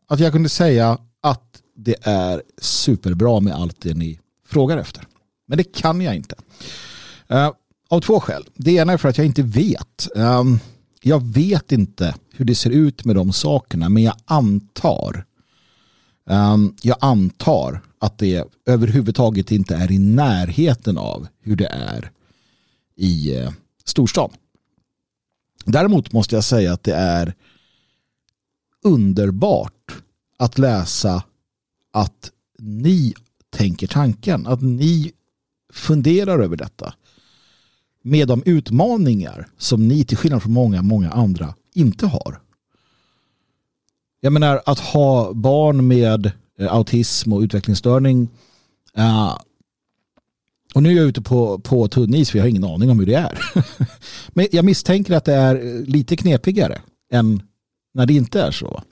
att 0.06 0.20
jag 0.20 0.32
kunde 0.32 0.48
säga 0.48 0.98
att 1.20 1.62
det 1.76 1.96
är 2.02 2.42
superbra 2.58 3.40
med 3.40 3.54
allt 3.54 3.80
det 3.80 3.94
ni 3.94 4.20
frågar 4.46 4.78
efter. 4.78 5.06
Men 5.46 5.58
det 5.58 5.64
kan 5.64 6.00
jag 6.00 6.16
inte. 6.16 6.36
Uh, 7.32 7.50
av 7.88 8.00
två 8.00 8.20
skäl. 8.20 8.44
Det 8.54 8.72
ena 8.72 8.92
är 8.92 8.96
för 8.96 9.08
att 9.08 9.18
jag 9.18 9.26
inte 9.26 9.42
vet. 9.42 10.08
Um, 10.14 10.58
jag 11.02 11.22
vet 11.26 11.72
inte 11.72 12.14
hur 12.32 12.44
det 12.44 12.54
ser 12.54 12.70
ut 12.70 13.04
med 13.04 13.16
de 13.16 13.32
sakerna 13.32 13.88
men 13.88 14.02
jag 14.02 14.16
antar 14.24 15.24
um, 16.24 16.76
jag 16.82 16.96
antar 17.00 17.80
att 17.98 18.18
det 18.18 18.44
överhuvudtaget 18.66 19.50
inte 19.50 19.76
är 19.76 19.92
i 19.92 19.98
närheten 19.98 20.98
av 20.98 21.26
hur 21.40 21.56
det 21.56 21.66
är 21.66 22.10
i 22.96 23.40
uh, 23.40 23.50
storstan. 23.84 24.30
Däremot 25.64 26.12
måste 26.12 26.34
jag 26.34 26.44
säga 26.44 26.72
att 26.72 26.82
det 26.82 26.94
är 26.94 27.34
underbart 28.84 30.02
att 30.38 30.58
läsa 30.58 31.22
att 31.92 32.30
ni 32.58 33.14
tänker 33.50 33.86
tanken, 33.86 34.46
att 34.46 34.62
ni 34.62 35.12
funderar 35.72 36.38
över 36.38 36.56
detta 36.56 36.94
med 38.04 38.28
de 38.28 38.42
utmaningar 38.46 39.48
som 39.58 39.88
ni 39.88 40.04
till 40.04 40.16
skillnad 40.16 40.42
från 40.42 40.52
många, 40.52 40.82
många 40.82 41.10
andra 41.10 41.54
inte 41.74 42.06
har. 42.06 42.40
Jag 44.20 44.32
menar 44.32 44.62
att 44.66 44.78
ha 44.78 45.32
barn 45.32 45.88
med 45.88 46.30
eh, 46.58 46.72
autism 46.72 47.32
och 47.32 47.40
utvecklingsstörning 47.40 48.28
uh, 48.98 49.38
och 50.74 50.82
nu 50.82 50.90
är 50.90 50.96
jag 50.96 51.06
ute 51.06 51.22
på, 51.22 51.58
på 51.58 51.88
tunn 51.88 52.14
is 52.14 52.30
för 52.30 52.38
jag 52.38 52.44
har 52.44 52.48
ingen 52.48 52.64
aning 52.64 52.90
om 52.90 52.98
hur 52.98 53.06
det 53.06 53.14
är. 53.14 53.38
Men 54.28 54.46
jag 54.52 54.64
misstänker 54.64 55.14
att 55.14 55.24
det 55.24 55.34
är 55.34 55.54
eh, 55.54 55.80
lite 55.80 56.16
knepigare 56.16 56.80
än 57.12 57.42
när 57.94 58.06
det 58.06 58.14
inte 58.14 58.42
är 58.42 58.50
så. 58.50 58.82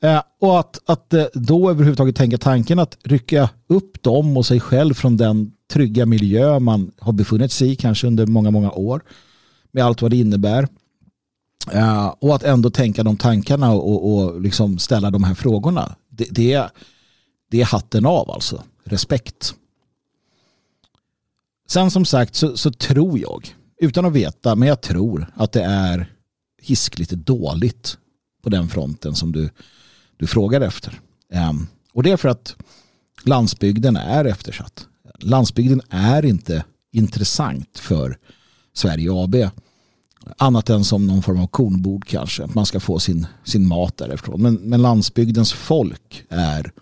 Eh, 0.00 0.22
och 0.40 0.60
att, 0.60 0.78
att 0.86 1.14
eh, 1.14 1.24
då 1.34 1.70
överhuvudtaget 1.70 2.16
tänka 2.16 2.38
tanken 2.38 2.78
att 2.78 2.98
rycka 3.02 3.48
upp 3.66 4.02
dem 4.02 4.36
och 4.36 4.46
sig 4.46 4.60
själv 4.60 4.94
från 4.94 5.16
den 5.16 5.52
trygga 5.72 6.06
miljö 6.06 6.58
man 6.58 6.92
har 6.98 7.12
befunnit 7.12 7.52
sig 7.52 7.70
i 7.70 7.76
kanske 7.76 8.06
under 8.06 8.26
många, 8.26 8.50
många 8.50 8.70
år 8.70 9.02
med 9.72 9.84
allt 9.84 10.02
vad 10.02 10.10
det 10.10 10.16
innebär. 10.16 10.68
Eh, 11.72 12.14
och 12.18 12.34
att 12.34 12.42
ändå 12.42 12.70
tänka 12.70 13.02
de 13.02 13.16
tankarna 13.16 13.72
och, 13.72 14.14
och 14.14 14.40
liksom 14.40 14.78
ställa 14.78 15.10
de 15.10 15.24
här 15.24 15.34
frågorna. 15.34 15.96
Det, 16.08 16.26
det, 16.30 16.52
är, 16.52 16.70
det 17.50 17.60
är 17.60 17.64
hatten 17.64 18.06
av 18.06 18.30
alltså. 18.30 18.62
Respekt. 18.84 19.54
Sen 21.68 21.90
som 21.90 22.04
sagt 22.04 22.34
så, 22.34 22.56
så, 22.56 22.70
tror 22.70 23.18
jag, 23.18 23.54
utan 23.80 24.04
att 24.04 24.12
veta, 24.12 24.54
men 24.54 24.68
jag 24.68 24.80
tror 24.80 25.26
att 25.34 25.52
det 25.52 25.62
är 25.62 26.12
hiskligt 26.62 27.10
dåligt 27.10 27.98
på 28.42 28.50
den 28.50 28.68
fronten 28.68 29.14
som 29.14 29.32
du, 29.32 29.50
du 30.20 30.26
frågar 30.26 30.60
efter. 30.60 31.00
Ehm, 31.32 31.66
och 31.92 32.02
det 32.02 32.10
är 32.10 32.16
för 32.16 32.28
att 32.28 32.56
landsbygden 33.24 33.96
är 33.96 34.24
eftersatt 34.24 34.86
landsbygden 35.22 35.80
är 35.90 36.24
inte 36.24 36.64
intressant 36.92 37.78
för 37.78 38.18
Sverige 38.72 39.10
AB. 39.12 39.34
Annat 40.36 40.70
än 40.70 40.84
som 40.84 41.06
någon 41.06 41.22
form 41.22 41.40
av 41.40 41.46
kornbord 41.46 42.06
kanske. 42.06 42.44
Att 42.44 42.54
man 42.54 42.66
ska 42.66 42.80
få 42.80 42.98
sin, 42.98 43.26
sin 43.44 43.66
mat 43.66 43.96
därifrån. 43.96 44.42
Men, 44.42 44.54
men 44.54 44.82
landsbygdens 44.82 45.52
folk 45.52 46.24
är 46.28 46.72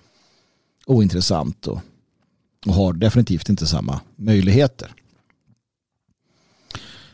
ointressant 0.87 1.67
och, 1.67 1.81
och 2.67 2.75
har 2.75 2.93
definitivt 2.93 3.49
inte 3.49 3.67
samma 3.67 4.01
möjligheter. 4.17 4.95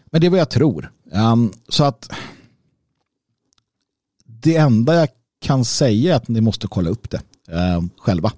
Men 0.07 0.21
det 0.21 0.27
är 0.27 0.31
vad 0.31 0.41
jag 0.41 0.51
tror. 0.51 0.93
Um, 1.13 1.53
så 1.69 1.85
att 1.85 2.11
det 4.25 4.57
enda 4.57 4.95
jag 4.95 5.09
kan 5.45 5.65
säga 5.65 6.17
att 6.17 6.29
ni 6.29 6.41
måste 6.41 6.67
kolla 6.67 6.91
upp 6.91 7.11
det 7.11 7.21
eh, 7.49 7.83
själva 7.99 8.33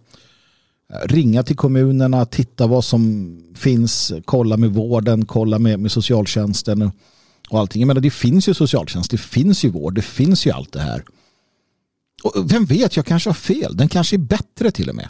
eh, 0.93 1.09
ringa 1.09 1.43
till 1.43 1.57
kommunerna, 1.57 2.27
titta 2.27 2.67
vad 2.67 2.85
som 2.85 3.37
finns, 3.55 4.13
kolla 4.25 4.57
med 4.57 4.71
vården, 4.71 5.25
kolla 5.25 5.59
med, 5.59 5.81
med 5.81 5.93
socialtjänsten 5.93 6.91
och 7.51 7.59
allting. 7.59 7.81
Jag 7.83 7.87
menar, 7.87 8.01
det 8.01 8.11
finns 8.11 8.49
ju 8.49 8.55
socialtjänst, 8.55 9.11
det 9.11 9.19
finns 9.19 9.65
ju 9.65 9.71
vård, 9.71 9.95
det 9.95 10.03
finns 10.03 10.47
ju 10.47 10.51
allt 10.51 10.73
det 10.73 10.81
här. 10.81 11.05
Och 12.23 12.53
vem 12.53 12.65
vet, 12.65 12.97
jag 12.97 13.07
kanske 13.07 13.29
har 13.29 13.35
fel. 13.35 13.77
Den 13.77 13.89
kanske 13.89 14.17
är 14.17 14.19
bättre 14.19 14.71
till 14.71 14.89
och 14.89 14.95
med. 14.95 15.09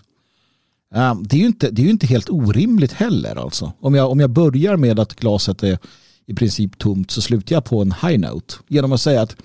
Eh, 0.94 1.14
det 1.22 1.36
är 1.36 1.40
ju 1.40 1.46
inte, 1.46 1.70
det 1.70 1.82
är 1.82 1.84
ju 1.84 1.90
inte 1.90 2.06
helt 2.06 2.30
orimligt 2.30 2.92
heller. 2.92 3.36
Alltså. 3.36 3.72
Om, 3.80 3.94
jag, 3.94 4.10
om 4.10 4.20
jag 4.20 4.30
börjar 4.30 4.76
med 4.76 5.00
att 5.00 5.14
glaset 5.14 5.62
är 5.62 5.78
i 6.26 6.34
princip 6.34 6.78
tomt 6.78 7.10
så 7.10 7.22
slutar 7.22 7.56
jag 7.56 7.64
på 7.64 7.82
en 7.82 7.92
high 7.92 8.18
note. 8.18 8.54
Genom 8.68 8.92
att 8.92 9.00
säga 9.00 9.22
att 9.22 9.36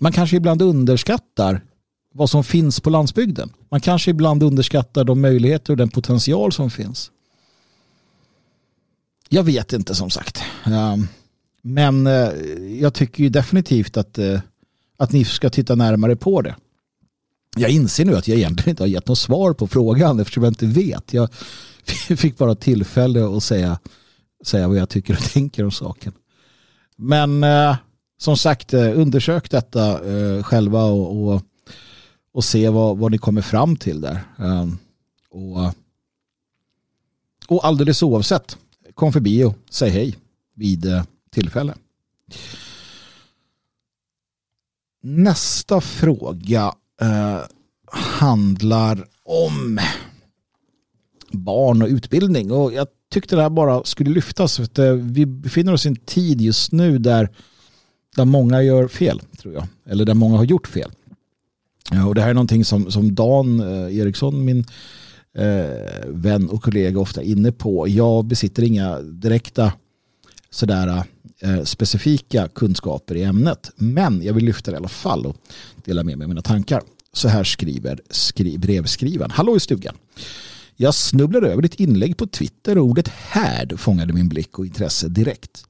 man 0.00 0.12
kanske 0.12 0.36
ibland 0.36 0.62
underskattar 0.62 1.60
vad 2.16 2.30
som 2.30 2.44
finns 2.44 2.80
på 2.80 2.90
landsbygden. 2.90 3.52
Man 3.70 3.80
kanske 3.80 4.10
ibland 4.10 4.42
underskattar 4.42 5.04
de 5.04 5.20
möjligheter 5.20 5.72
och 5.72 5.76
den 5.76 5.88
potential 5.88 6.52
som 6.52 6.70
finns. 6.70 7.10
Jag 9.28 9.42
vet 9.42 9.72
inte 9.72 9.94
som 9.94 10.10
sagt. 10.10 10.42
Ehm, 10.64 11.08
men 11.62 12.06
eh, 12.06 12.30
jag 12.80 12.94
tycker 12.94 13.22
ju 13.22 13.28
definitivt 13.28 13.96
att, 13.96 14.18
eh, 14.18 14.40
att 14.96 15.12
ni 15.12 15.24
ska 15.24 15.50
titta 15.50 15.74
närmare 15.74 16.16
på 16.16 16.42
det. 16.42 16.54
Jag 17.56 17.70
inser 17.70 18.04
nu 18.04 18.16
att 18.16 18.28
jag 18.28 18.38
egentligen 18.38 18.70
inte 18.70 18.82
har 18.82 18.88
gett 18.88 19.08
något 19.08 19.18
svar 19.18 19.52
på 19.52 19.66
frågan 19.66 20.20
eftersom 20.20 20.42
jag 20.44 20.50
inte 20.50 20.66
vet. 20.66 21.12
Jag 21.12 21.28
fick 22.18 22.38
bara 22.38 22.54
tillfälle 22.54 23.36
att 23.36 23.42
säga, 23.42 23.78
säga 24.44 24.68
vad 24.68 24.76
jag 24.76 24.88
tycker 24.88 25.14
och 25.14 25.32
tänker 25.32 25.64
om 25.64 25.70
saken. 25.70 26.12
Men 26.96 27.44
eh, 27.44 27.76
som 28.18 28.36
sagt, 28.36 28.74
undersök 28.74 29.50
detta 29.50 30.00
själva 30.42 30.84
och, 30.84 31.34
och 31.34 31.42
och 32.36 32.44
se 32.44 32.68
vad, 32.68 32.98
vad 32.98 33.10
ni 33.10 33.18
kommer 33.18 33.42
fram 33.42 33.76
till 33.76 34.00
där. 34.00 34.20
Ehm, 34.38 34.78
och, 35.30 35.72
och 37.48 37.66
alldeles 37.66 38.02
oavsett, 38.02 38.56
kom 38.94 39.12
förbi 39.12 39.44
och 39.44 39.54
säg 39.70 39.90
hej 39.90 40.16
vid 40.54 40.86
eh, 40.86 41.04
tillfälle. 41.30 41.74
Nästa 45.02 45.80
fråga 45.80 46.74
eh, 47.00 47.40
handlar 47.92 49.06
om 49.24 49.80
barn 51.30 51.82
och 51.82 51.88
utbildning. 51.88 52.52
Och 52.52 52.72
jag 52.72 52.86
tyckte 53.10 53.36
det 53.36 53.42
här 53.42 53.50
bara 53.50 53.84
skulle 53.84 54.10
lyftas. 54.10 54.56
För 54.56 54.64
att, 54.64 54.78
eh, 54.78 54.92
vi 54.92 55.26
befinner 55.26 55.72
oss 55.72 55.86
i 55.86 55.88
en 55.88 55.96
tid 55.96 56.40
just 56.40 56.72
nu 56.72 56.98
där, 56.98 57.30
där 58.16 58.24
många 58.24 58.62
gör 58.62 58.88
fel, 58.88 59.20
tror 59.38 59.54
jag. 59.54 59.66
Eller 59.86 60.04
där 60.04 60.14
många 60.14 60.36
har 60.36 60.44
gjort 60.44 60.66
fel. 60.66 60.92
Och 62.06 62.14
det 62.14 62.20
här 62.20 62.30
är 62.30 62.34
någonting 62.34 62.64
som, 62.64 62.90
som 62.90 63.14
Dan 63.14 63.60
eh, 63.60 63.98
Eriksson, 63.98 64.44
min 64.44 64.64
eh, 65.38 66.06
vän 66.06 66.48
och 66.50 66.62
kollega 66.62 67.00
ofta 67.00 67.22
är 67.22 67.26
inne 67.26 67.52
på. 67.52 67.88
Jag 67.88 68.24
besitter 68.24 68.62
inga 68.62 69.00
direkta 69.00 69.72
sådär 70.50 71.04
eh, 71.40 71.62
specifika 71.62 72.48
kunskaper 72.48 73.14
i 73.14 73.22
ämnet. 73.22 73.70
Men 73.76 74.22
jag 74.22 74.34
vill 74.34 74.44
lyfta 74.44 74.70
det 74.70 74.74
i 74.74 74.78
alla 74.78 74.88
fall 74.88 75.26
och 75.26 75.36
dela 75.84 76.04
med 76.04 76.18
mig 76.18 76.24
av 76.24 76.28
mina 76.28 76.42
tankar. 76.42 76.82
Så 77.12 77.28
här 77.28 77.44
skriver 77.44 78.00
skri 78.10 78.58
brevskrivaren. 78.58 79.30
Hallå 79.30 79.56
i 79.56 79.60
stugan. 79.60 79.94
Jag 80.76 80.94
snubblade 80.94 81.48
över 81.48 81.62
ditt 81.62 81.80
inlägg 81.80 82.16
på 82.16 82.26
Twitter 82.26 82.78
och 82.78 82.84
ordet 82.84 83.08
härd 83.08 83.80
fångade 83.80 84.12
min 84.12 84.28
blick 84.28 84.58
och 84.58 84.66
intresse 84.66 85.08
direkt. 85.08 85.64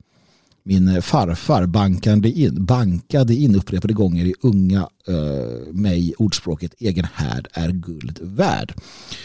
Min 0.68 0.88
eh, 0.88 1.00
farfar 1.00 1.66
bankade 1.66 2.30
in, 2.30 2.64
bankade 2.64 3.34
in 3.34 3.54
upprepade 3.54 3.94
gånger 3.94 4.24
i 4.24 4.34
unga 4.40 4.88
eh, 5.08 5.72
mig 5.72 6.14
ordspråket 6.18 6.74
egen 6.78 7.06
härd 7.14 7.48
är 7.52 7.70
guld 7.70 8.18
värd 8.22 8.74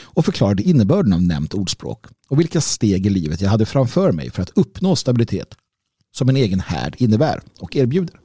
och 0.01 0.25
förklarade 0.25 0.63
innebörden 0.63 1.13
av 1.13 1.21
nämnt 1.21 1.53
ordspråk 1.53 2.05
och 2.29 2.39
vilka 2.39 2.61
steg 2.61 3.05
i 3.05 3.09
livet 3.09 3.41
jag 3.41 3.49
hade 3.49 3.65
framför 3.65 4.11
mig 4.11 4.31
för 4.31 4.41
att 4.41 4.49
uppnå 4.55 4.95
stabilitet 4.95 5.55
som 6.15 6.29
en 6.29 6.37
egen 6.37 6.59
härd 6.59 6.95
innebär 6.97 7.41
och 7.59 7.75
erbjuder. 7.75 8.15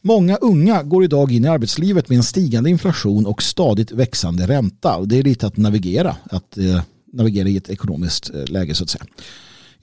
Många 0.00 0.36
unga 0.36 0.82
går 0.82 1.04
idag 1.04 1.32
in 1.32 1.44
i 1.44 1.48
arbetslivet 1.48 2.08
med 2.08 2.16
en 2.16 2.22
stigande 2.22 2.70
inflation 2.70 3.26
och 3.26 3.42
stadigt 3.42 3.92
växande 3.92 4.46
ränta. 4.46 4.96
Och 4.96 5.08
det 5.08 5.18
är 5.18 5.22
lite 5.22 5.46
att 5.46 5.56
navigera, 5.56 6.16
att 6.24 6.58
eh, 6.58 6.82
navigera 7.12 7.48
i 7.48 7.56
ett 7.56 7.68
ekonomiskt 7.68 8.30
eh, 8.34 8.44
läge 8.44 8.74
så 8.74 8.84
att 8.84 8.90
säga. 8.90 9.04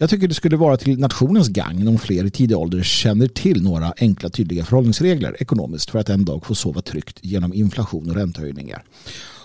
Jag 0.01 0.09
tycker 0.09 0.27
det 0.27 0.33
skulle 0.33 0.57
vara 0.57 0.77
till 0.77 0.99
nationens 0.99 1.49
gagn 1.49 1.87
om 1.87 1.97
fler 1.97 2.25
i 2.25 2.31
tidig 2.31 2.57
ålder 2.57 2.83
känner 2.83 3.27
till 3.27 3.63
några 3.63 3.93
enkla 3.97 4.29
tydliga 4.29 4.65
förhållningsregler 4.65 5.41
ekonomiskt 5.41 5.89
för 5.89 5.99
att 5.99 6.09
en 6.09 6.25
dag 6.25 6.45
få 6.45 6.55
sova 6.55 6.81
tryggt 6.81 7.19
genom 7.21 7.53
inflation 7.53 8.09
och 8.09 8.15
räntehöjningar. 8.15 8.83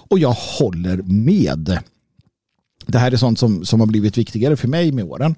Och 0.09 0.19
jag 0.19 0.33
håller 0.33 0.97
med. 1.03 1.79
Det 2.87 2.99
här 2.99 3.13
är 3.13 3.17
sånt 3.17 3.39
som, 3.39 3.65
som 3.65 3.81
har 3.81 3.87
blivit 3.87 4.19
viktigare 4.19 4.57
för 4.57 4.69
mig 4.69 4.93
med 4.93 5.05
åren. 5.05 5.35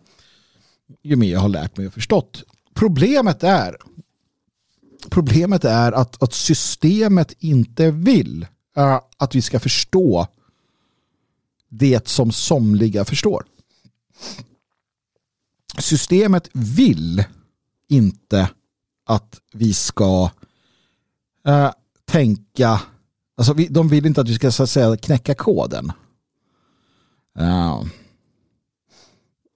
Ju 1.02 1.16
mer 1.16 1.32
jag 1.32 1.40
har 1.40 1.48
lärt 1.48 1.76
mig 1.76 1.86
och 1.86 1.92
förstått. 1.92 2.44
Problemet 2.74 3.42
är 3.44 3.76
problemet 5.10 5.64
är 5.64 5.92
att, 5.92 6.22
att 6.22 6.34
systemet 6.34 7.34
inte 7.38 7.90
vill 7.90 8.46
uh, 8.78 9.00
att 9.16 9.34
vi 9.34 9.42
ska 9.42 9.60
förstå 9.60 10.26
det 11.68 12.08
som 12.08 12.32
somliga 12.32 13.04
förstår. 13.04 13.44
Systemet 15.80 16.48
vill 16.52 17.24
inte 17.88 18.50
att 19.06 19.40
vi 19.52 19.72
ska 19.74 20.30
uh, 21.48 21.70
tänka, 22.04 22.80
alltså 23.36 23.52
vi, 23.52 23.68
de 23.68 23.88
vill 23.88 24.06
inte 24.06 24.20
att 24.20 24.28
vi 24.28 24.34
ska 24.34 24.50
så 24.50 24.62
att 24.62 24.70
säga 24.70 24.96
knäcka 24.96 25.34
koden. 25.34 25.92
Uh, 27.40 27.84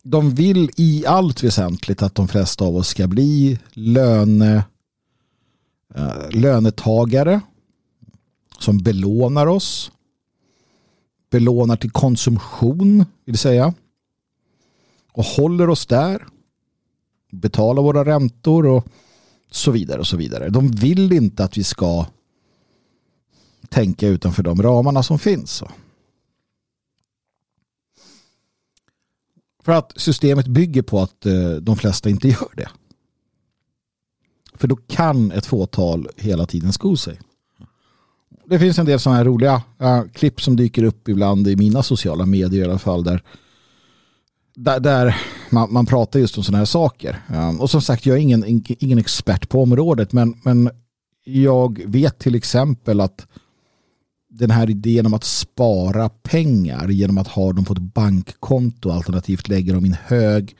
de 0.03 0.35
vill 0.35 0.71
i 0.77 1.07
allt 1.07 1.43
väsentligt 1.43 2.03
att 2.03 2.15
de 2.15 2.29
flesta 2.29 2.65
av 2.65 2.77
oss 2.77 2.89
ska 2.89 3.07
bli 3.07 3.59
löne 3.73 4.65
Eh, 5.95 6.31
lönetagare 6.31 7.41
som 8.59 8.79
belånar 8.79 9.47
oss. 9.47 9.93
Belånar 11.31 11.77
till 11.77 11.91
konsumtion 11.91 13.05
vill 13.25 13.39
säga. 13.39 13.75
Och 15.13 15.25
håller 15.25 15.71
oss 15.71 15.87
där. 15.87 16.27
Betalar 17.31 17.83
våra 17.83 18.05
räntor 18.05 18.67
och 18.67 18.87
så 19.51 19.71
vidare 19.71 20.01
och 20.01 20.07
så 20.07 20.17
vidare. 20.17 20.49
De 20.49 20.71
vill 20.71 21.13
inte 21.13 21.45
att 21.45 21.59
vi 21.59 21.65
ska 21.65 22.07
tänka 23.69 24.09
utanför 24.09 24.43
de 24.43 24.63
ramarna 24.63 25.03
som 25.03 25.19
finns. 25.19 25.63
För 29.65 29.73
att 29.73 29.93
systemet 29.97 30.47
bygger 30.47 30.83
på 30.83 31.01
att 31.01 31.27
eh, 31.27 31.51
de 31.51 31.77
flesta 31.77 32.11
inte 32.11 32.29
gör 32.29 32.53
det. 32.57 32.69
För 34.55 34.69
då 34.69 34.77
kan 34.77 35.33
ett 35.33 35.47
fåtal 35.47 36.09
hela 36.17 36.47
tiden 36.47 36.73
sko 36.73 36.97
sig. 36.97 37.21
Det 38.45 38.59
finns 38.59 38.79
en 38.79 38.87
del 38.87 39.01
sådana 39.01 39.17
här 39.17 39.25
roliga 39.25 39.63
äh, 39.79 40.03
klipp 40.13 40.41
som 40.41 40.57
dyker 40.57 40.85
upp 40.85 41.09
ibland 41.09 41.49
i 41.49 41.57
mina 41.57 41.83
sociala 41.83 42.27
medier 42.27 42.61
i 42.61 42.71
alla 42.71 42.79
fall 42.79 43.05
där, 43.05 43.23
där, 44.55 44.81
där 44.81 45.17
man, 45.51 45.73
man, 45.73 45.87
pratar 45.87 46.21
just 46.21 46.39
om 46.39 46.45
sådana 46.45 46.59
här 46.59 46.65
saker. 46.65 47.23
Ehm, 47.29 47.61
och 47.61 47.71
som 47.71 47.83
sagt, 47.83 48.07
jag 48.07 48.17
är 48.17 48.21
ingen, 48.21 48.65
ingen 48.67 48.99
expert 48.99 49.49
på 49.49 49.63
området 49.63 50.13
men, 50.13 50.35
men 50.43 50.71
jag 51.25 51.83
vet 51.87 52.19
till 52.19 52.35
exempel 52.35 53.01
att 53.01 53.27
den 54.31 54.51
här 54.51 54.71
idén 54.71 55.07
om 55.07 55.15
att 55.15 55.25
spara 55.25 56.09
pengar 56.09 56.89
genom 56.89 57.19
att 57.19 57.29
ha 57.29 57.53
dem 57.53 57.65
på 57.65 57.73
ett 57.73 57.79
bankkonto 57.79 58.91
alternativt 58.91 59.49
lägga 59.49 59.75
dem 59.75 59.85
i 59.85 59.89
en 59.89 59.97
hög 60.05 60.57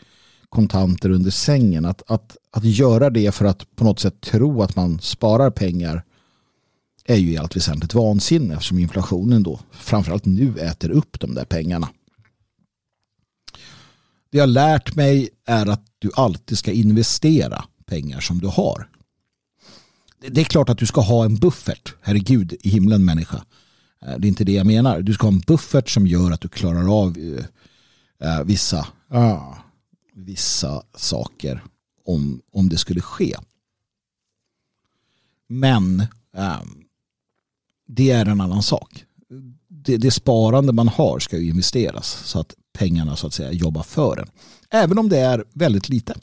kontanter 0.49 1.11
under 1.11 1.31
sängen. 1.31 1.85
Att, 1.85 2.11
att, 2.11 2.37
att 2.51 2.65
göra 2.65 3.11
det 3.11 3.35
för 3.35 3.45
att 3.45 3.77
på 3.77 3.85
något 3.85 4.01
sätt 4.01 4.21
tro 4.21 4.63
att 4.63 4.77
man 4.77 5.01
sparar 5.01 5.51
pengar 5.51 6.05
är 7.05 7.17
ju 7.17 7.33
i 7.33 7.39
allt 7.39 7.57
väsentligt 7.57 7.95
vansinne 7.95 8.55
eftersom 8.55 8.79
inflationen 8.79 9.43
då 9.43 9.61
framförallt 9.73 10.25
nu 10.25 10.59
äter 10.59 10.91
upp 10.91 11.21
de 11.21 11.35
där 11.35 11.45
pengarna. 11.45 11.89
Det 14.33 14.39
jag 14.39 14.43
har 14.43 14.53
lärt 14.53 14.95
mig 14.95 15.29
är 15.47 15.67
att 15.67 15.87
du 15.99 16.11
alltid 16.15 16.59
ska 16.59 16.73
investera 16.73 17.65
pengar 17.87 18.21
som 18.21 18.39
du 18.39 18.47
har. 18.47 18.89
Det 20.29 20.41
är 20.41 20.45
klart 20.45 20.69
att 20.69 20.79
du 20.79 20.87
ska 20.87 21.01
ha 21.01 21.25
en 21.25 21.37
buffert. 21.37 21.95
Herregud 22.01 22.55
i 22.61 22.69
himlen 22.69 23.05
människa. 23.05 23.45
Eh, 24.03 24.19
det 24.19 24.27
är 24.27 24.29
inte 24.29 24.45
det 24.45 24.53
jag 24.53 24.67
menar. 24.67 25.03
Du 25.03 25.15
ska 25.15 25.27
ha 25.27 25.33
en 25.33 25.41
buffert 25.41 25.89
som 25.89 26.07
gör 26.07 26.31
att 26.31 26.41
du 26.41 26.49
klarar 26.49 27.01
av 27.03 27.19
uh, 27.19 27.43
vissa 28.45 28.87
uh, 29.15 29.55
vissa 30.15 30.83
saker 30.95 31.65
om, 32.05 32.43
om 32.53 32.69
det 32.69 32.79
skulle 32.79 33.01
ske. 33.01 33.37
Men 35.49 36.01
eh, 36.37 36.63
det 37.87 38.11
är 38.11 38.27
en 38.27 38.41
annan 38.41 38.63
sak. 38.63 39.05
Det, 39.69 39.97
det, 39.97 40.11
sparande 40.11 40.73
man 40.73 40.89
har 40.89 41.19
ska 41.19 41.39
ju 41.39 41.49
investeras 41.49 42.23
så 42.25 42.39
att 42.39 42.55
pengarna 42.73 43.17
så 43.17 43.27
att 43.27 43.35
säga 43.35 43.53
jobbar 43.53 43.83
för 43.83 44.19
en. 44.19 44.29
Även 44.71 44.99
om 44.99 45.09
det 45.09 45.19
är 45.19 45.45
väldigt 45.53 45.89
lite. 45.89 46.15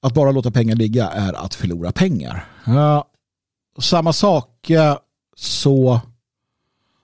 Att 0.00 0.14
bara 0.14 0.32
låta 0.32 0.50
pengar 0.50 0.76
ligga 0.76 1.08
är 1.08 1.32
att 1.32 1.54
förlora 1.54 1.92
pengar. 1.92 2.48
Ja, 2.66 3.08
samma 3.78 4.12
sak 4.12 4.70
eh, 4.70 4.96
så 5.36 6.00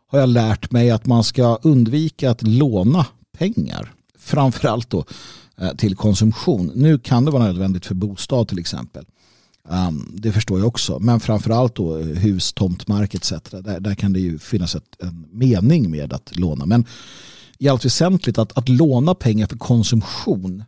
har 0.06 0.18
jag 0.18 0.28
lärt 0.28 0.70
mig 0.70 0.90
att 0.90 1.06
man 1.06 1.24
ska 1.24 1.58
undvika 1.62 2.30
att 2.30 2.42
låna 2.42 3.06
pengar 3.38 3.92
framförallt 4.18 4.90
då 4.90 5.04
eh, 5.56 5.74
till 5.74 5.96
konsumtion. 5.96 6.72
Nu 6.74 6.98
kan 6.98 7.24
det 7.24 7.30
vara 7.30 7.44
nödvändigt 7.44 7.86
för 7.86 7.94
bostad 7.94 8.48
till 8.48 8.58
exempel. 8.58 9.04
Um, 9.70 10.10
det 10.12 10.32
förstår 10.32 10.58
jag 10.58 10.68
också. 10.68 10.98
Men 10.98 11.20
framförallt 11.20 11.74
då 11.74 11.98
eh, 11.98 12.06
hus, 12.06 12.52
tomtmark 12.52 13.14
etc. 13.14 13.32
Där, 13.50 13.80
där 13.80 13.94
kan 13.94 14.12
det 14.12 14.20
ju 14.20 14.38
finnas 14.38 14.74
ett, 14.74 14.96
en 14.98 15.28
mening 15.32 15.90
med 15.90 16.12
att 16.12 16.36
låna. 16.36 16.66
Men 16.66 16.86
i 17.58 17.68
allt 17.68 17.84
väsentligt 17.84 18.38
att, 18.38 18.58
att 18.58 18.68
låna 18.68 19.14
pengar 19.14 19.46
för 19.46 19.56
konsumtion 19.56 20.64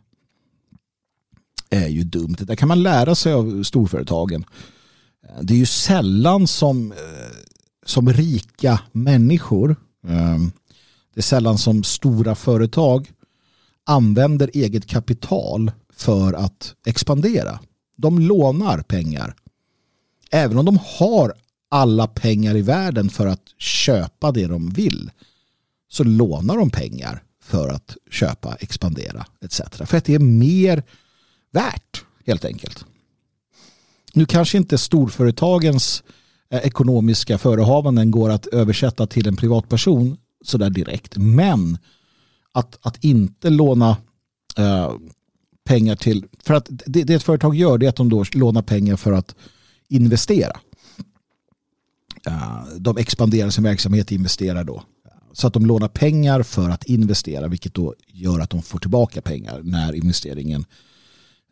är 1.69 1.87
ju 1.87 2.03
dumt. 2.03 2.35
Det 2.39 2.55
kan 2.55 2.67
man 2.67 2.83
lära 2.83 3.15
sig 3.15 3.33
av 3.33 3.63
storföretagen. 3.63 4.45
Ehm, 5.29 5.45
det 5.45 5.53
är 5.53 5.57
ju 5.57 5.65
sällan 5.65 6.47
som, 6.47 6.91
eh, 6.91 6.97
som 7.85 8.13
rika 8.13 8.79
människor, 8.91 9.75
ehm, 10.07 10.51
det 11.13 11.19
är 11.19 11.23
sällan 11.23 11.57
som 11.57 11.83
stora 11.83 12.35
företag 12.35 13.11
använder 13.85 14.51
eget 14.53 14.87
kapital 14.87 15.71
för 15.93 16.33
att 16.33 16.75
expandera. 16.85 17.59
De 18.01 18.19
lånar 18.19 18.81
pengar. 18.81 19.35
Även 20.31 20.57
om 20.57 20.65
de 20.65 20.79
har 20.83 21.33
alla 21.69 22.07
pengar 22.07 22.55
i 22.55 22.61
världen 22.61 23.09
för 23.09 23.27
att 23.27 23.53
köpa 23.57 24.31
det 24.31 24.47
de 24.47 24.69
vill 24.69 25.11
så 25.89 26.03
lånar 26.03 26.57
de 26.57 26.69
pengar 26.69 27.23
för 27.43 27.69
att 27.69 27.97
köpa, 28.11 28.55
expandera 28.55 29.25
etc. 29.41 29.61
För 29.85 29.97
att 29.97 30.05
det 30.05 30.15
är 30.15 30.19
mer 30.19 30.83
värt 31.51 32.03
helt 32.25 32.45
enkelt. 32.45 32.85
Nu 34.13 34.25
kanske 34.25 34.57
inte 34.57 34.77
storföretagens 34.77 36.03
eh, 36.49 36.59
ekonomiska 36.59 37.37
förehavanden 37.37 38.11
går 38.11 38.29
att 38.29 38.47
översätta 38.47 39.07
till 39.07 39.27
en 39.27 39.35
privatperson 39.35 40.17
sådär 40.43 40.69
direkt. 40.69 41.17
Men 41.17 41.77
att, 42.51 42.79
att 42.81 43.03
inte 43.03 43.49
låna 43.49 43.97
eh, 44.57 44.91
pengar 45.71 45.95
till, 45.95 46.25
för 46.43 46.53
att 46.53 46.67
det, 46.69 47.03
det 47.03 47.13
ett 47.13 47.23
företag 47.23 47.55
gör 47.55 47.77
det 47.77 47.85
är 47.85 47.89
att 47.89 47.95
de 47.95 48.09
då 48.09 48.25
lånar 48.33 48.61
pengar 48.61 48.95
för 48.95 49.11
att 49.11 49.35
investera. 49.87 50.59
Eh, 52.27 52.63
de 52.77 52.97
expanderar 52.97 53.49
sin 53.49 53.63
verksamhet 53.63 54.05
och 54.05 54.11
investerar 54.11 54.63
då. 54.63 54.83
Så 55.33 55.47
att 55.47 55.53
de 55.53 55.65
lånar 55.65 55.87
pengar 55.87 56.43
för 56.43 56.69
att 56.69 56.83
investera 56.83 57.47
vilket 57.47 57.73
då 57.73 57.95
gör 58.07 58.39
att 58.39 58.49
de 58.49 58.61
får 58.61 58.79
tillbaka 58.79 59.21
pengar 59.21 59.61
när 59.63 59.93
investeringen 59.93 60.65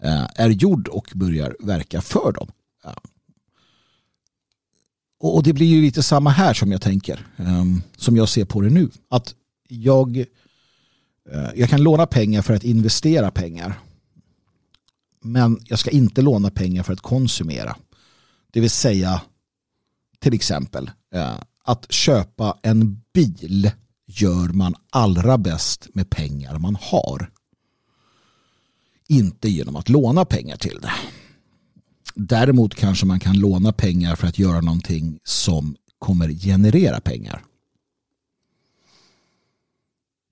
eh, 0.04 0.28
är 0.36 0.50
gjord 0.50 0.88
och 0.88 1.12
börjar 1.16 1.56
verka 1.60 2.02
för 2.02 2.32
dem. 2.32 2.48
Och 5.20 5.44
det 5.44 5.54
blir 5.54 5.68
ju 5.68 5.82
lite 5.82 6.04
samma 6.04 6.30
här 6.30 6.54
som 6.54 6.72
jag 6.72 6.82
tänker. 6.82 7.28
Ehm, 7.38 7.82
som 7.98 8.18
jag 8.18 8.30
ser 8.30 8.46
på 8.46 8.62
det 8.62 8.70
nu. 8.70 8.90
Att 9.10 9.36
jag 9.68 10.18
eh, 10.18 11.50
jag 11.56 11.70
kan 11.70 11.84
låna 11.84 12.06
pengar 12.06 12.42
för 12.42 12.54
att 12.54 12.64
investera 12.64 13.32
pengar. 13.32 13.80
Men 15.22 15.60
jag 15.66 15.80
ska 15.80 15.90
inte 15.90 16.22
låna 16.22 16.50
pengar 16.52 16.84
för 16.84 16.94
att 16.94 17.02
konsumera. 17.02 17.76
Det 18.52 18.60
vill 18.60 18.70
säga 18.70 19.22
till 20.20 20.34
exempel 20.34 20.92
eh, 21.14 21.36
att 21.64 21.92
köpa 21.92 22.58
en 22.62 23.02
bil 23.14 23.72
gör 24.08 24.48
man 24.48 24.76
allra 24.90 25.38
bäst 25.38 25.88
med 25.94 26.10
pengar 26.10 26.60
man 26.60 26.78
har. 26.82 27.32
Inte 29.08 29.50
genom 29.50 29.76
att 29.76 29.90
låna 29.90 30.26
pengar 30.26 30.58
till 30.58 30.80
det. 30.82 30.92
Däremot 32.16 32.76
kanske 32.76 33.06
man 33.06 33.20
kan 33.20 33.40
låna 33.40 33.74
pengar 33.74 34.16
för 34.16 34.28
att 34.28 34.40
göra 34.40 34.62
någonting 34.62 35.20
som 35.24 35.76
kommer 36.00 36.30
generera 36.30 37.02
pengar. 37.02 37.44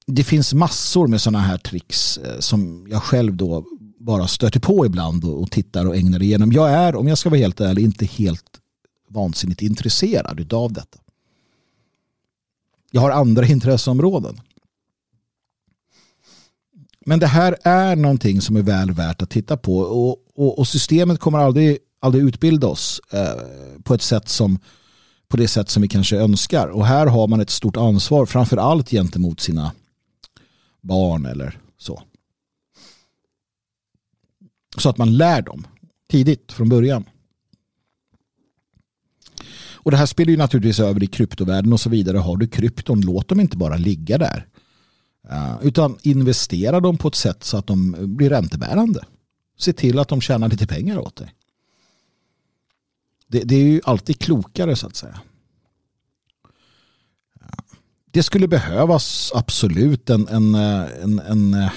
Det 0.08 0.24
finns 0.24 0.54
massor 0.54 1.08
med 1.08 1.22
sådana 1.22 1.40
här 1.40 1.58
tricks 1.58 2.18
eh, 2.18 2.40
som 2.40 2.88
jag 2.90 3.04
själv 3.04 3.36
då 3.36 3.66
bara 4.08 4.28
stöter 4.28 4.60
på 4.60 4.86
ibland 4.86 5.26
och 5.26 5.52
tittar 5.52 5.86
och 5.86 5.96
ägnar 5.96 6.22
igenom. 6.22 6.52
Jag 6.52 6.70
är, 6.70 6.96
om 6.96 7.08
jag 7.08 7.18
ska 7.18 7.30
vara 7.30 7.40
helt 7.40 7.62
ärlig, 7.62 7.84
inte 7.84 8.06
helt 8.06 8.60
vansinnigt 9.10 9.62
intresserad 9.62 10.54
av 10.54 10.74
detta. 10.74 11.00
Jag 12.92 13.02
har 13.02 13.12
andra 13.12 13.46
intresseområden. 13.56 14.42
Men 17.06 17.20
det 17.20 17.28
här 17.28 17.58
är 17.64 17.96
någonting 17.96 18.42
som 18.42 18.56
är 18.56 18.62
väl 18.62 18.92
värt 18.92 19.22
att 19.22 19.30
titta 19.30 19.58
på 19.58 19.78
och, 19.80 20.18
och, 20.36 20.60
och 20.60 20.68
systemet 20.68 21.20
kommer 21.20 21.40
aldrig, 21.40 21.78
aldrig 22.00 22.24
utbilda 22.24 22.68
oss 22.68 23.02
eh, 23.12 23.82
på 23.84 23.94
ett 23.94 24.02
sätt 24.02 24.30
som 24.30 24.60
på 25.28 25.38
det 25.38 25.48
sätt 25.48 25.70
som 25.70 25.82
vi 25.82 25.88
kanske 25.88 26.18
önskar. 26.18 26.68
Och 26.68 26.86
här 26.86 27.08
har 27.08 27.28
man 27.28 27.40
ett 27.40 27.50
stort 27.50 27.78
ansvar 27.78 28.26
framför 28.26 28.58
allt 28.58 28.90
gentemot 28.90 29.40
sina 29.40 29.72
barn 30.82 31.26
eller 31.26 31.60
så. 31.78 32.04
Så 34.80 34.90
att 34.90 34.98
man 34.98 35.18
lär 35.18 35.42
dem 35.42 35.68
tidigt 36.12 36.52
från 36.52 36.70
början. 36.70 37.06
Och 39.88 39.92
det 39.92 39.98
här 39.98 40.06
spelar 40.06 40.32
ju 40.32 40.38
naturligtvis 40.38 40.80
över 40.80 41.04
i 41.04 41.08
kryptovärlden 41.08 41.74
och 41.74 41.80
så 41.80 41.90
vidare. 41.90 42.18
Har 42.18 42.38
du 42.38 42.48
krypton, 42.48 43.02
låt 43.02 43.28
dem 43.28 43.40
inte 43.40 43.58
bara 43.58 43.78
ligga 43.78 44.18
där. 44.18 44.48
Eh, 45.30 45.56
utan 45.62 45.98
investera 46.02 46.80
dem 46.80 46.98
på 46.98 47.08
ett 47.08 47.16
sätt 47.16 47.44
så 47.44 47.58
att 47.58 47.68
de 47.68 47.96
blir 48.00 48.30
räntebärande. 48.30 49.04
Se 49.58 49.74
till 49.74 50.00
att 50.00 50.08
de 50.08 50.22
tjänar 50.22 50.50
lite 50.50 50.68
pengar 50.68 50.98
åt 50.98 51.16
dig. 51.16 51.34
Det, 53.28 53.40
det 53.40 53.56
är 53.56 53.64
ju 53.64 53.82
alltid 53.84 54.20
klokare 54.20 54.76
så 54.76 54.88
att 54.88 54.96
säga. 54.96 55.20
Eh, 57.42 57.76
det 58.12 58.24
skulle 58.24 58.48
behövas 58.48 59.32
absolut 59.36 60.10
en, 60.10 60.28
en, 60.28 60.56
eh, 60.56 61.04
en, 61.04 61.20
en 61.20 61.70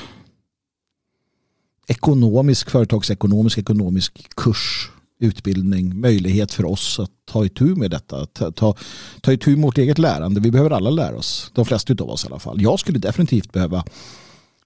ekonomisk, 1.91 2.71
företagsekonomisk, 2.71 3.59
ekonomisk 3.59 4.29
kurs, 4.37 4.91
utbildning, 5.21 6.01
möjlighet 6.01 6.53
för 6.53 6.65
oss 6.65 6.99
att 7.01 7.11
ta 7.25 7.45
itu 7.45 7.65
med 7.65 7.91
detta. 7.91 8.27
Ta, 8.27 8.53
ta, 8.53 8.77
ta 9.21 9.33
itu 9.33 9.51
med 9.51 9.65
vårt 9.65 9.79
eget 9.79 9.99
lärande. 9.99 10.41
Vi 10.41 10.51
behöver 10.51 10.71
alla 10.71 10.91
lära 10.91 11.17
oss. 11.17 11.51
De 11.55 11.65
flesta 11.65 11.93
av 11.93 12.11
oss 12.11 12.25
i 12.25 12.27
alla 12.27 12.39
fall. 12.39 12.63
Jag 12.63 12.81
skulle 12.81 12.99
definitivt 12.99 13.53
behöva 13.53 13.85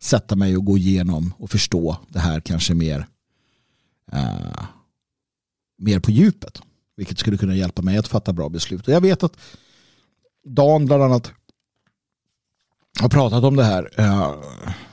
sätta 0.01 0.37
mig 0.37 0.57
och 0.57 0.65
gå 0.65 0.79
igenom 0.79 1.33
och 1.39 1.51
förstå 1.51 1.97
det 2.09 2.19
här 2.19 2.41
kanske 2.41 2.75
mer, 2.75 3.07
uh, 4.13 4.65
mer 5.79 6.01
på 6.01 6.11
djupet. 6.11 6.61
Vilket 6.97 7.19
skulle 7.19 7.37
kunna 7.37 7.55
hjälpa 7.55 7.83
mig 7.83 7.99
att 7.99 8.09
fatta 8.09 8.33
bra 8.33 8.49
beslut. 8.49 8.89
Och 8.89 8.95
jag 8.95 9.01
vet 9.01 9.23
att 9.23 9.37
Dan 10.45 10.87
bland 10.87 11.03
annat 11.03 11.33
har 13.01 13.09
pratat 13.09 13.45
om 13.45 13.57
det 13.57 13.65
här 13.65 13.91
eh, 13.97 14.35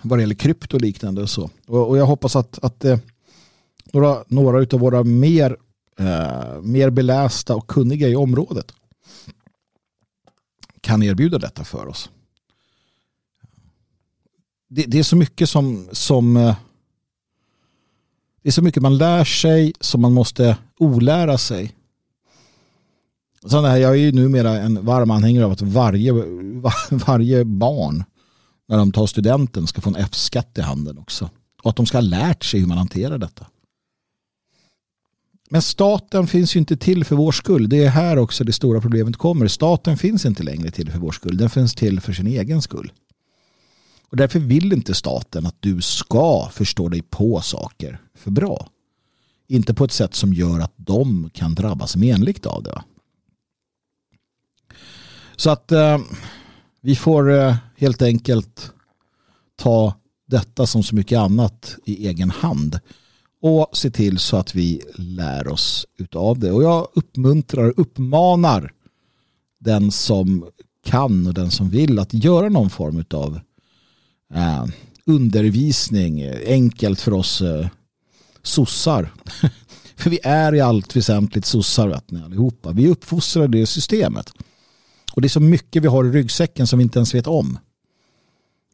vad 0.02 0.20
det 0.20 0.22
gäller 0.22 0.36
krypto 0.36 0.78
och 0.78 0.82
liknande. 0.82 1.22
Och, 1.22 1.30
så. 1.30 1.50
Och, 1.68 1.90
och 1.90 1.98
jag 1.98 2.06
hoppas 2.06 2.36
att, 2.36 2.64
att 2.64 2.86
eh, 2.86 3.00
några, 3.94 4.24
några 4.28 4.58
av 4.58 4.80
våra 4.80 5.04
mer, 5.04 5.58
eh, 6.00 6.62
mer 6.62 6.90
belästa 6.90 7.56
och 7.56 7.68
kunniga 7.68 8.08
i 8.08 8.16
området 8.16 8.74
kan 10.82 11.04
erbjuda 11.04 11.38
detta 11.38 11.64
för 11.64 11.88
oss. 11.88 12.10
Det, 14.70 14.84
det 14.84 15.00
är 15.00 15.04
så 15.04 15.16
mycket 15.16 15.50
som, 15.50 15.88
som 15.92 16.38
eh, 16.38 16.56
det 18.42 18.50
är 18.50 18.52
så 18.52 18.62
mycket 18.62 18.84
man 18.84 18.98
lär 18.98 19.24
sig 19.24 19.74
som 19.80 20.02
man 20.02 20.14
måste 20.14 20.58
olära 20.78 21.38
sig. 21.38 21.76
Sen 23.50 23.66
här, 23.66 23.78
jag 23.78 23.92
är 23.92 23.96
ju 23.96 24.12
numera 24.12 24.60
en 24.60 24.86
varm 24.86 25.12
anhängare 25.12 25.46
av 25.46 25.52
att 25.52 25.62
varje, 25.62 26.12
varje 27.08 27.46
barn 27.46 28.04
när 28.68 28.78
de 28.78 28.92
tar 28.92 29.08
studenten 29.08 29.68
ska 29.68 29.82
få 29.82 29.90
en 29.90 29.96
F-skatt 29.96 30.58
i 30.58 30.62
handen 30.62 30.98
också. 30.98 31.30
Och 31.64 31.70
att 31.70 31.76
de 31.76 31.86
ska 31.86 31.98
ha 31.98 32.02
lärt 32.02 32.44
sig 32.44 32.60
hur 32.60 32.68
man 32.68 32.78
hanterar 32.78 33.18
detta. 33.18 33.46
Men 35.50 35.62
staten 35.62 36.28
finns 36.28 36.56
ju 36.56 36.60
inte 36.60 36.78
till 36.78 37.06
för 37.06 37.16
vår 37.16 37.32
skull. 37.32 37.70
Det 37.70 37.84
är 37.84 37.90
här 37.90 38.18
också 38.18 38.44
det 38.44 38.54
stora 38.54 38.82
problemet 38.82 39.18
kommer. 39.18 39.48
Staten 39.48 39.98
finns 39.98 40.26
inte 40.26 40.44
längre 40.44 40.72
till 40.72 40.92
för 40.92 41.00
vår 41.00 41.12
skull. 41.12 41.38
Den 41.38 41.50
finns 41.50 41.76
till 41.76 42.02
för 42.02 42.14
sin 42.14 42.28
egen 42.28 42.62
skull. 42.62 42.92
Och 44.10 44.18
därför 44.18 44.40
vill 44.40 44.74
inte 44.74 44.94
staten 44.94 45.46
att 45.46 45.56
du 45.60 45.82
ska 45.82 46.50
förstå 46.54 46.90
dig 46.90 47.02
på 47.02 47.42
saker 47.42 48.02
för 48.16 48.32
bra. 48.32 48.68
Inte 49.48 49.74
på 49.74 49.84
ett 49.84 49.92
sätt 49.92 50.16
som 50.16 50.34
gör 50.34 50.60
att 50.60 50.74
de 50.76 51.30
kan 51.34 51.56
drabbas 51.56 51.96
menligt 51.96 52.46
av 52.46 52.64
det. 52.64 52.82
Så 55.42 55.50
att 55.50 55.72
eh, 55.72 56.00
vi 56.82 56.96
får 56.96 57.32
eh, 57.32 57.56
helt 57.78 58.02
enkelt 58.02 58.72
ta 59.56 59.94
detta 60.28 60.68
som 60.68 60.84
så 60.84 60.96
mycket 60.96 61.20
annat 61.20 61.76
i 61.86 62.08
egen 62.08 62.32
hand 62.32 62.80
och 63.42 63.70
se 63.74 63.92
till 63.92 64.20
så 64.20 64.38
att 64.38 64.56
vi 64.56 64.82
lär 64.96 65.48
oss 65.48 65.86
utav 65.98 66.40
det. 66.40 66.52
Och 66.52 66.64
jag 66.64 66.88
uppmuntrar 66.94 67.74
uppmanar 67.78 68.74
den 69.60 69.92
som 69.92 70.46
kan 70.86 71.28
och 71.28 71.34
den 71.34 71.52
som 71.52 71.70
vill 71.70 72.00
att 72.00 72.14
göra 72.14 72.50
någon 72.50 72.70
form 72.70 73.06
av 73.14 73.40
eh, 74.34 74.66
undervisning 75.06 76.24
enkelt 76.46 77.02
för 77.02 77.14
oss 77.14 77.42
eh, 77.42 77.68
sossar. 78.42 79.14
för 79.96 80.10
vi 80.10 80.20
är 80.24 80.56
i 80.56 80.62
allt 80.62 80.96
väsentligt 80.96 81.46
sossar 81.46 81.88
vet 81.88 82.12
ni, 82.12 82.22
allihopa. 82.22 82.72
Vi 82.72 82.88
uppfostrar 82.88 83.48
det 83.48 83.66
systemet. 83.66 84.34
Och 85.14 85.22
det 85.22 85.28
är 85.28 85.30
så 85.30 85.40
mycket 85.40 85.84
vi 85.84 85.88
har 85.88 86.06
i 86.06 86.12
ryggsäcken 86.12 86.68
som 86.68 86.80
vi 86.80 86.84
inte 86.84 87.00
ens 87.00 87.16
vet 87.16 87.28
om. 87.28 87.60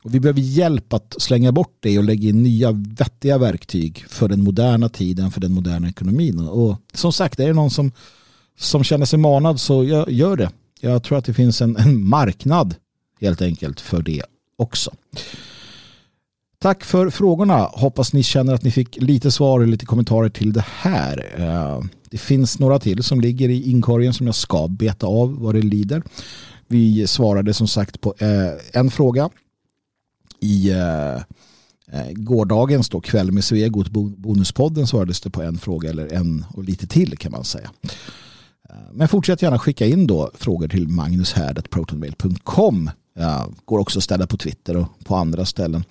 Och 0.03 0.15
vi 0.15 0.19
behöver 0.19 0.41
hjälp 0.41 0.93
att 0.93 1.15
slänga 1.17 1.51
bort 1.51 1.77
det 1.79 1.97
och 1.97 2.03
lägga 2.03 2.29
in 2.29 2.43
nya 2.43 2.71
vettiga 2.71 3.37
verktyg 3.37 4.05
för 4.07 4.27
den 4.27 4.43
moderna 4.43 4.89
tiden, 4.89 5.31
för 5.31 5.41
den 5.41 5.51
moderna 5.51 5.89
ekonomin. 5.89 6.39
Och 6.39 6.81
som 6.93 7.13
sagt, 7.13 7.39
är 7.39 7.47
det 7.47 7.53
någon 7.53 7.71
som, 7.71 7.91
som 8.57 8.83
känner 8.83 9.05
sig 9.05 9.19
manad 9.19 9.59
så 9.59 9.83
gör, 9.83 10.09
gör 10.09 10.37
det. 10.37 10.51
Jag 10.81 11.03
tror 11.03 11.17
att 11.17 11.25
det 11.25 11.33
finns 11.33 11.61
en, 11.61 11.77
en 11.77 12.03
marknad 12.03 12.75
helt 13.21 13.41
enkelt 13.41 13.79
för 13.79 14.01
det 14.01 14.23
också. 14.57 14.91
Tack 16.59 16.83
för 16.83 17.09
frågorna. 17.09 17.69
Hoppas 17.73 18.13
ni 18.13 18.23
känner 18.23 18.53
att 18.53 18.63
ni 18.63 18.71
fick 18.71 19.01
lite 19.01 19.31
svar 19.31 19.59
och 19.59 19.67
lite 19.67 19.85
kommentarer 19.85 20.29
till 20.29 20.53
det 20.53 20.65
här. 20.67 21.33
Eh, 21.37 21.81
det 22.09 22.17
finns 22.17 22.59
några 22.59 22.79
till 22.79 23.03
som 23.03 23.21
ligger 23.21 23.49
i 23.49 23.69
inkorgen 23.69 24.13
som 24.13 24.25
jag 24.25 24.35
ska 24.35 24.67
beta 24.67 25.07
av 25.07 25.39
vad 25.39 25.55
det 25.55 25.61
lider. 25.61 26.03
Vi 26.67 27.07
svarade 27.07 27.53
som 27.53 27.67
sagt 27.67 28.01
på 28.01 28.15
eh, 28.19 28.51
en 28.73 28.91
fråga 28.91 29.29
i 30.39 30.71
eh, 30.71 31.17
gårdagens 32.11 32.89
då, 32.89 33.01
kväll 33.01 33.31
med 33.31 33.43
Svegot 33.43 33.89
bonuspodden 34.17 34.87
svarades 34.87 35.21
det 35.21 35.29
på 35.29 35.41
en 35.41 35.57
fråga 35.57 35.89
eller 35.89 36.13
en 36.13 36.45
och 36.53 36.63
lite 36.63 36.87
till 36.87 37.17
kan 37.17 37.31
man 37.31 37.43
säga. 37.43 37.71
Men 38.91 39.07
fortsätt 39.07 39.41
gärna 39.41 39.59
skicka 39.59 39.85
in 39.85 40.07
då 40.07 40.31
frågor 40.33 40.67
till 40.67 40.87
magnushärd.protonmail.com. 40.87 42.89
Går 43.65 43.79
också 43.79 43.99
att 43.99 44.03
ställa 44.03 44.27
på 44.27 44.37
Twitter 44.37 44.77
och 44.77 44.87
på 45.05 45.15
andra 45.15 45.45
ställen. 45.45 45.83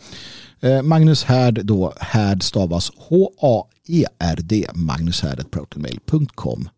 Eh, 0.61 0.83
Magnus 0.83 1.25
Härd 1.25 1.67
då, 1.67 1.93
Härd 2.01 2.43
stavas 2.43 2.93
H-A-E-R-D, 2.97 4.67
magnushärd.protonmail.com. 4.75 6.69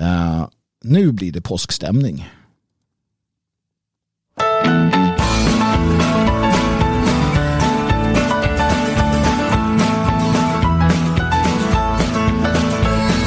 Uh, 0.00 0.40
eh, 0.40 0.48
nu 0.84 1.12
blir 1.12 1.32
det 1.32 1.40
påskstämning. 1.40 2.28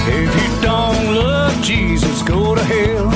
If 0.08 0.36
you 0.36 0.62
don't 0.62 1.14
love 1.14 1.54
Jesus, 1.64 2.22
go 2.22 2.56
to 2.56 2.62
hell. 2.62 3.12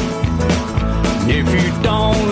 If 1.29 1.47
you 1.53 1.71
don't 1.83 2.22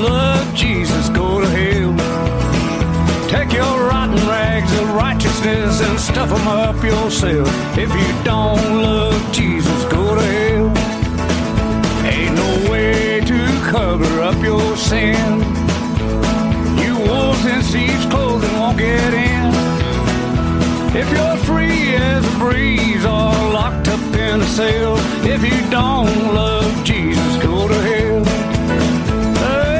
them 6.32 6.48
up 6.48 6.84
yourself. 6.84 7.48
If 7.78 7.90
you 7.90 8.24
don't 8.24 8.82
love 8.82 9.22
Jesus, 9.34 9.84
go 9.86 10.16
to 10.16 10.22
hell. 10.22 10.68
Ain't 12.06 12.36
no 12.36 12.72
way 12.72 13.20
to 13.22 13.40
cover 13.70 14.22
up 14.22 14.42
your 14.44 14.78
sin. 14.78 15.40
You 16.82 16.98
wolves 17.08 17.46
in 17.46 17.62
sheep's 17.62 18.06
clothing 18.06 18.54
won't 18.60 18.78
get 18.78 19.14
in. 19.14 19.52
If 20.96 21.10
you're 21.12 21.38
free 21.38 21.96
as 21.96 22.26
a 22.26 22.38
breeze 22.40 23.06
or 23.06 23.32
locked 23.58 23.88
up 23.88 24.00
in 24.16 24.42
a 24.42 24.48
cell, 24.48 24.96
if 25.26 25.44
you 25.44 25.70
don't 25.70 26.34
love 26.34 26.84
Jesus, 26.84 27.44
go 27.44 27.68
to 27.68 27.80
hell. 27.90 28.24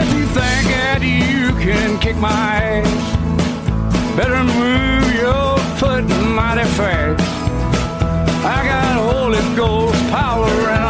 If 0.02 0.14
you 0.18 0.26
think 0.26 0.66
that 0.76 1.02
you 1.02 1.52
can 1.66 2.00
kick 2.00 2.18
my 2.18 2.30
ass, 2.32 4.16
better 4.16 4.44
move 4.44 5.11
mighty 6.10 6.68
fast. 6.78 7.22
I 8.44 8.64
got 8.66 9.14
Holy 9.14 9.40
Ghost 9.56 10.00
power 10.10 10.81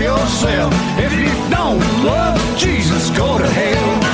yourself. 0.00 0.74
If 0.98 1.12
you 1.12 1.30
don't 1.50 2.04
love 2.04 2.38
Jesus, 2.58 3.10
go 3.18 3.38
to 3.38 3.46
hell. 3.46 4.04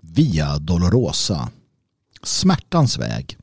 Via 0.00 0.58
Dolorosa. 0.58 1.48
Smärtans 2.22 2.98
väg 2.98 3.36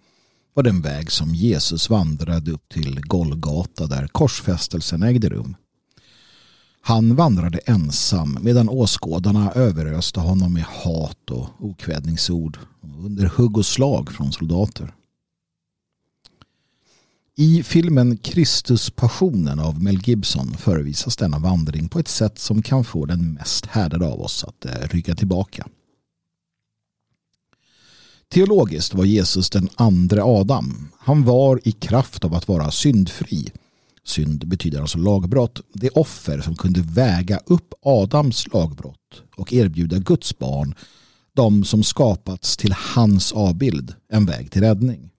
var 0.54 0.64
den 0.64 0.82
väg 0.82 1.12
som 1.12 1.36
Jesus 1.36 1.90
vandrade 1.90 2.52
upp 2.52 2.70
till 2.70 3.02
Golgata 3.02 3.88
där 3.88 4.08
korsfästelsen 4.08 5.04
ägde 5.04 5.30
rum. 5.30 5.56
Han 6.82 7.16
vandrade 7.16 7.58
ensam 7.58 8.38
medan 8.42 8.70
åskådarna 8.70 9.52
överöste 9.52 10.20
honom 10.20 10.54
med 10.54 10.64
hat 10.64 11.30
och 11.32 11.50
okvädningsord 11.60 12.58
under 13.06 13.26
hugg 13.26 13.58
och 13.58 13.66
slag 13.66 14.12
från 14.12 14.32
soldater. 14.32 14.94
I 17.42 17.64
filmen 17.64 18.18
Kristuspassionen 18.18 19.60
av 19.60 19.84
Mel 19.84 20.00
Gibson 20.04 20.58
förevisas 20.58 21.18
denna 21.18 21.40
vandring 21.40 21.90
på 21.90 22.00
ett 22.00 22.08
sätt 22.08 22.40
som 22.40 22.62
kan 22.62 22.84
få 22.84 23.06
den 23.06 23.34
mest 23.34 23.66
härdade 23.66 24.08
av 24.08 24.22
oss 24.22 24.44
att 24.44 24.66
eh, 24.66 24.88
rygga 24.88 25.16
tillbaka. 25.16 25.68
Teologiskt 28.30 28.94
var 28.94 29.06
Jesus 29.06 29.50
den 29.50 29.70
andra 29.76 30.24
Adam. 30.24 30.90
Han 31.00 31.24
var 31.24 31.60
i 31.64 31.72
kraft 31.72 32.26
av 32.26 32.34
att 32.34 32.48
vara 32.48 32.72
syndfri. 32.72 33.52
Synd 34.04 34.48
betyder 34.48 34.82
alltså 34.82 34.98
lagbrott. 34.98 35.62
Det 35.74 35.90
offer 35.90 36.42
som 36.42 36.56
kunde 36.56 36.82
väga 36.82 37.40
upp 37.46 37.74
Adams 37.82 38.48
lagbrott 38.54 39.22
och 39.36 39.54
erbjuda 39.54 39.98
Guds 39.98 40.38
barn, 40.38 40.76
de 41.34 41.64
som 41.64 41.84
skapats 41.84 42.58
till 42.58 42.76
hans 42.96 43.32
avbild, 43.32 43.94
en 44.10 44.26
väg 44.26 44.52
till 44.52 44.62
räddning. 44.62 45.12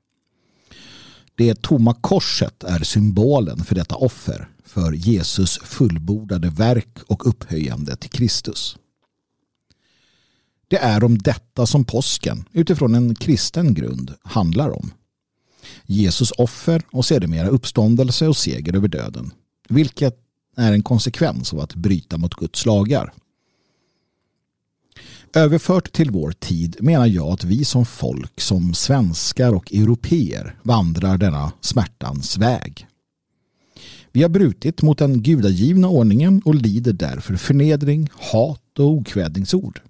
Det 1.41 1.63
tomma 1.63 1.95
korset 1.95 2.65
är 2.65 2.79
symbolen 2.79 3.65
för 3.65 3.75
detta 3.75 3.95
offer, 3.95 4.49
för 4.65 4.93
Jesus 4.93 5.59
fullbordade 5.59 6.51
verk 6.51 6.99
och 7.07 7.27
upphöjande 7.29 7.97
till 7.97 8.11
Kristus. 8.11 8.77
Det 10.69 10.77
är 10.77 11.05
om 11.05 11.19
detta 11.19 11.67
som 11.67 11.85
påsken, 11.85 12.45
utifrån 12.53 12.95
en 12.95 13.15
kristen 13.15 13.75
grund, 13.75 14.15
handlar 14.23 14.71
om. 14.71 14.93
Jesus 15.87 16.31
offer 16.31 16.83
och 16.91 17.05
sedermera 17.05 17.49
uppståndelse 17.49 18.29
och 18.29 18.37
seger 18.37 18.77
över 18.77 18.89
döden. 18.89 19.31
Vilket 19.69 20.17
är 20.57 20.73
en 20.73 20.83
konsekvens 20.83 21.53
av 21.53 21.61
att 21.61 21.75
bryta 21.75 22.19
mot 22.19 22.35
Guds 22.35 22.67
lagar. 22.67 23.13
Överfört 25.35 25.93
till 25.93 26.11
vår 26.11 26.33
tid 26.33 26.77
menar 26.81 27.07
jag 27.07 27.29
att 27.29 27.45
vi 27.45 27.65
som 27.65 27.87
folk, 27.87 28.41
som 28.41 28.75
svenskar 28.75 29.55
och 29.55 29.73
europeer 29.73 30.59
vandrar 30.63 31.19
denna 31.19 31.53
smärtans 31.61 32.39
väg. 32.39 32.87
Vi 34.13 34.23
har 34.23 34.29
brutit 34.29 34.83
mot 34.83 34.99
den 34.99 35.23
gudagivna 35.23 35.89
ordningen 35.89 36.43
och 36.45 36.55
lider 36.55 36.93
därför 36.93 37.37
förnedring, 37.37 38.09
hat 38.13 38.79
och 38.79 38.91
okvädningsord. 38.91 39.81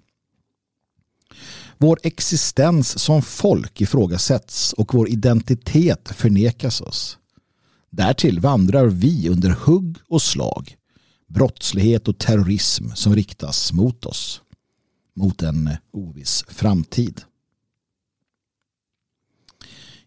Vår 1.77 1.99
existens 2.03 2.99
som 2.99 3.21
folk 3.21 3.81
ifrågasätts 3.81 4.73
och 4.73 4.93
vår 4.93 5.09
identitet 5.09 6.11
förnekas 6.15 6.81
oss. 6.81 7.17
Därtill 7.89 8.39
vandrar 8.39 8.85
vi 8.85 9.29
under 9.29 9.49
hugg 9.49 9.97
och 10.07 10.21
slag, 10.21 10.75
brottslighet 11.27 12.07
och 12.07 12.17
terrorism 12.17 12.89
som 12.95 13.15
riktas 13.15 13.73
mot 13.73 14.05
oss, 14.05 14.41
mot 15.15 15.41
en 15.41 15.69
oviss 15.91 16.45
framtid. 16.47 17.21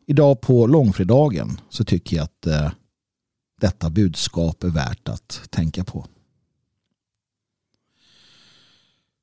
Idag 0.06 0.40
på 0.40 0.66
långfredagen 0.66 1.60
så 1.68 1.84
tycker 1.84 2.16
jag 2.16 2.24
att 2.24 2.46
eh, 2.46 2.70
detta 3.60 3.90
budskap 3.90 4.64
är 4.64 4.68
värt 4.68 5.08
att 5.08 5.40
tänka 5.50 5.84
på. 5.84 6.06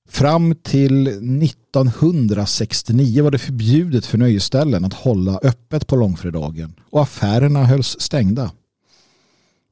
Fram 0.10 0.56
till 0.56 1.08
1969 1.08 3.24
var 3.24 3.32
det 3.32 3.40
förbjudet 3.40 4.06
för 4.06 4.18
nöjesställen 4.18 4.86
att 4.86 4.94
hålla 4.94 5.40
öppet 5.44 5.88
på 5.88 5.96
långfredagen 5.96 6.80
och 6.90 7.02
affärerna 7.02 7.66
hölls 7.66 8.00
stängda. 8.00 8.52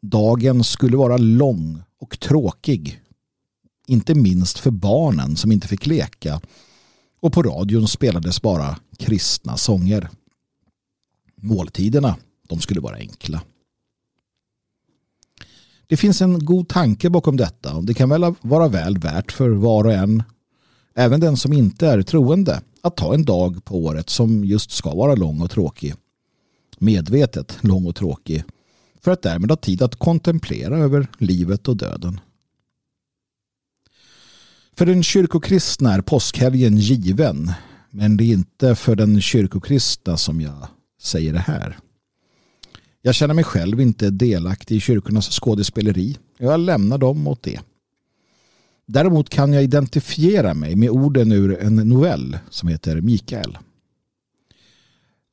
Dagen 0.01 0.63
skulle 0.63 0.97
vara 0.97 1.17
lång 1.17 1.81
och 1.99 2.19
tråkig. 2.19 3.01
Inte 3.89 4.15
minst 4.15 4.59
för 4.59 4.71
barnen 4.71 5.35
som 5.35 5.51
inte 5.51 5.67
fick 5.67 5.85
leka 5.85 6.41
och 7.19 7.33
på 7.33 7.43
radion 7.43 7.87
spelades 7.87 8.41
bara 8.41 8.79
kristna 8.97 9.57
sånger. 9.57 10.09
Måltiderna, 11.35 12.15
de 12.47 12.59
skulle 12.59 12.81
vara 12.81 12.95
enkla. 12.95 13.41
Det 15.87 15.97
finns 15.97 16.21
en 16.21 16.45
god 16.45 16.67
tanke 16.67 17.09
bakom 17.09 17.37
detta 17.37 17.75
och 17.75 17.83
det 17.83 17.93
kan 17.93 18.09
väl 18.09 18.33
vara 18.41 18.67
väl 18.67 18.97
värt 18.97 19.31
för 19.31 19.49
var 19.49 19.83
och 19.83 19.93
en, 19.93 20.23
även 20.95 21.19
den 21.19 21.37
som 21.37 21.53
inte 21.53 21.87
är 21.87 22.01
troende, 22.01 22.61
att 22.81 22.97
ta 22.97 23.13
en 23.13 23.25
dag 23.25 23.65
på 23.65 23.77
året 23.77 24.09
som 24.09 24.45
just 24.45 24.71
ska 24.71 24.95
vara 24.95 25.15
lång 25.15 25.41
och 25.41 25.51
tråkig. 25.51 25.93
Medvetet 26.77 27.57
lång 27.61 27.85
och 27.85 27.95
tråkig 27.95 28.43
för 29.01 29.11
att 29.11 29.21
därmed 29.21 29.51
ha 29.51 29.57
tid 29.57 29.81
att 29.81 29.95
kontemplera 29.95 30.77
över 30.77 31.07
livet 31.17 31.67
och 31.67 31.77
döden. 31.77 32.19
För 34.79 34.85
den 34.85 35.03
kyrkokristna 35.03 35.93
är 35.93 36.01
påskhelgen 36.01 36.77
given 36.77 37.51
men 37.91 38.17
det 38.17 38.23
är 38.23 38.33
inte 38.33 38.75
för 38.75 38.95
den 38.95 39.21
kyrkokristna 39.21 40.17
som 40.17 40.41
jag 40.41 40.67
säger 41.01 41.33
det 41.33 41.39
här. 41.39 41.77
Jag 43.01 43.15
känner 43.15 43.33
mig 43.33 43.43
själv 43.43 43.81
inte 43.81 44.09
delaktig 44.09 44.75
i 44.75 44.79
kyrkornas 44.79 45.29
skådespeleri. 45.29 46.17
Jag 46.37 46.59
lämnar 46.59 46.97
dem 46.97 47.27
åt 47.27 47.43
det. 47.43 47.59
Däremot 48.87 49.29
kan 49.29 49.53
jag 49.53 49.63
identifiera 49.63 50.53
mig 50.53 50.75
med 50.75 50.89
orden 50.89 51.31
ur 51.31 51.59
en 51.59 51.75
novell 51.75 52.37
som 52.49 52.69
heter 52.69 53.01
Mikael. 53.01 53.57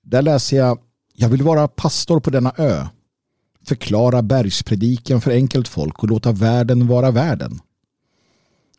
Där 0.02 0.22
läser 0.22 0.56
jag 0.56 0.78
Jag 1.14 1.28
vill 1.28 1.42
vara 1.42 1.68
pastor 1.68 2.20
på 2.20 2.30
denna 2.30 2.52
ö. 2.56 2.86
Förklara 3.66 4.22
bergspredikan 4.22 5.20
för 5.20 5.30
enkelt 5.30 5.68
folk 5.68 6.02
och 6.02 6.08
låta 6.08 6.32
världen 6.32 6.86
vara 6.86 7.10
världen. 7.10 7.60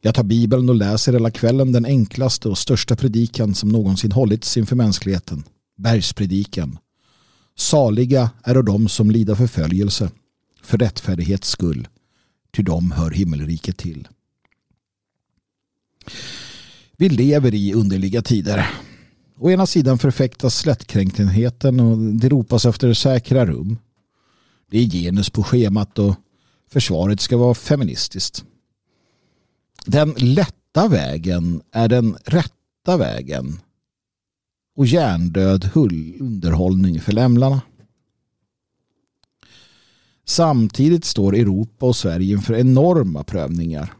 Jag 0.02 0.16
tar 0.16 0.24
bibeln 0.24 0.70
och 0.70 0.76
läser 0.76 1.14
hela 1.14 1.32
kvällen 1.32 1.72
den 1.72 1.86
enklaste 1.86 2.50
och 2.50 2.58
största 2.58 2.96
predikan 2.96 3.56
som 3.56 3.70
någonsin 3.70 4.12
hållits 4.12 4.58
inför 4.58 4.76
mänskligheten. 4.76 5.44
Bergspredikan. 5.78 6.78
Saliga 7.56 8.30
är 8.44 8.62
de 8.62 8.90
som 8.90 9.12
lider 9.12 9.36
förföljelse 9.36 10.12
för 10.64 10.78
rättfärdighets 10.78 11.50
skull, 11.50 11.88
ty 12.56 12.64
de 12.64 12.92
hör 12.92 13.12
himmelriket 13.12 13.78
till. 13.78 14.08
Vi 16.98 17.10
lever 17.10 17.54
i 17.54 17.74
underliga 17.74 18.22
tider. 18.22 18.70
Å 19.40 19.50
ena 19.52 19.66
sidan 19.66 19.98
förfäktas 19.98 20.58
slättkränktenheten 20.58 21.80
och 21.80 21.98
det 21.98 22.30
ropas 22.30 22.66
efter 22.66 22.94
säkra 22.94 23.46
rum. 23.46 23.78
Det 24.72 24.78
är 24.78 24.84
genus 24.84 25.30
på 25.30 25.44
schemat 25.44 26.00
och 26.00 26.16
försvaret 26.72 27.20
ska 27.20 27.38
vara 27.38 27.54
feministiskt. 27.54 28.46
Den 29.86 30.14
lätta 30.18 30.88
vägen 30.88 31.62
är 31.72 31.88
den 31.88 32.18
rätta 32.26 32.98
vägen 32.98 33.60
och 34.76 34.86
hjärndöd 34.86 35.70
underhållning 36.20 37.02
för 37.02 37.12
lämlarna. 37.12 37.62
Samtidigt 40.26 41.06
står 41.06 41.36
Europa 41.36 41.86
och 41.86 41.96
Sverige 41.96 42.34
inför 42.36 42.54
enorma 42.54 43.24
prövningar. 43.24 43.94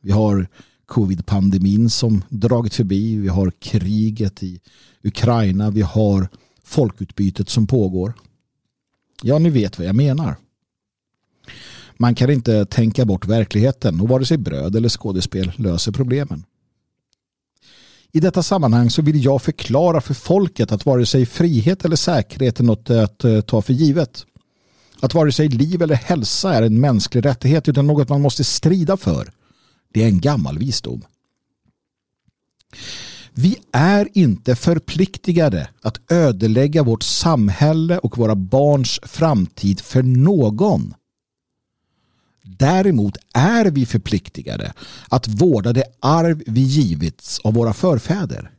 Vi 0.00 0.10
har 0.10 0.48
covid-pandemin 0.86 1.90
som 1.90 2.24
dragit 2.28 2.74
förbi. 2.74 3.16
Vi 3.16 3.28
har 3.28 3.50
kriget 3.50 4.42
i 4.42 4.60
Ukraina. 5.02 5.70
Vi 5.70 5.82
har 5.82 6.28
folkutbytet 6.64 7.48
som 7.48 7.66
pågår. 7.66 8.12
Ja, 9.22 9.38
ni 9.38 9.50
vet 9.50 9.78
vad 9.78 9.86
jag 9.88 9.96
menar. 9.96 10.36
Man 12.00 12.14
kan 12.14 12.30
inte 12.30 12.66
tänka 12.66 13.04
bort 13.04 13.26
verkligheten 13.26 14.00
och 14.00 14.08
vare 14.08 14.24
sig 14.24 14.38
bröd 14.38 14.76
eller 14.76 14.88
skådespel 14.88 15.52
löser 15.56 15.92
problemen. 15.92 16.44
I 18.12 18.20
detta 18.20 18.42
sammanhang 18.42 18.90
så 18.90 19.02
vill 19.02 19.24
jag 19.24 19.42
förklara 19.42 20.00
för 20.00 20.14
folket 20.14 20.72
att 20.72 20.86
vare 20.86 21.06
sig 21.06 21.26
frihet 21.26 21.84
eller 21.84 21.96
säkerhet 21.96 22.60
är 22.60 22.64
något 22.64 22.90
att 22.90 23.24
eh, 23.24 23.40
ta 23.40 23.62
för 23.62 23.72
givet. 23.72 24.26
Att 25.00 25.14
vare 25.14 25.32
sig 25.32 25.48
liv 25.48 25.82
eller 25.82 25.94
hälsa 25.94 26.54
är 26.54 26.62
en 26.62 26.80
mänsklig 26.80 27.24
rättighet 27.24 27.68
utan 27.68 27.86
något 27.86 28.08
man 28.08 28.20
måste 28.20 28.44
strida 28.44 28.96
för. 28.96 29.32
Det 29.92 30.02
är 30.02 30.08
en 30.08 30.20
gammal 30.20 30.58
visdom. 30.58 31.04
Vi 33.32 33.56
är 33.72 34.08
inte 34.14 34.56
förpliktigade 34.56 35.68
att 35.82 36.12
ödelägga 36.12 36.82
vårt 36.82 37.02
samhälle 37.02 37.98
och 37.98 38.18
våra 38.18 38.34
barns 38.34 39.00
framtid 39.02 39.80
för 39.80 40.02
någon. 40.02 40.94
Däremot 42.56 43.16
är 43.34 43.64
vi 43.64 43.86
förpliktigade 43.86 44.72
att 45.08 45.28
vårda 45.28 45.72
det 45.72 45.84
arv 46.00 46.42
vi 46.46 46.60
givits 46.60 47.38
av 47.38 47.54
våra 47.54 47.72
förfäder. 47.72 48.50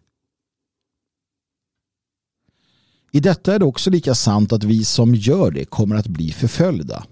I 3.12 3.20
detta 3.20 3.56
är 3.56 3.60
det 3.60 3.66
också 3.66 3.90
lika 3.90 4.16
sant 4.16 4.54
att 4.54 4.64
vi 4.64 4.86
som 4.86 5.16
gör 5.16 5.52
det 5.52 5.66
kommer 5.66 5.96
att 5.96 6.08
bli 6.08 6.32
förföljda. 6.32 7.06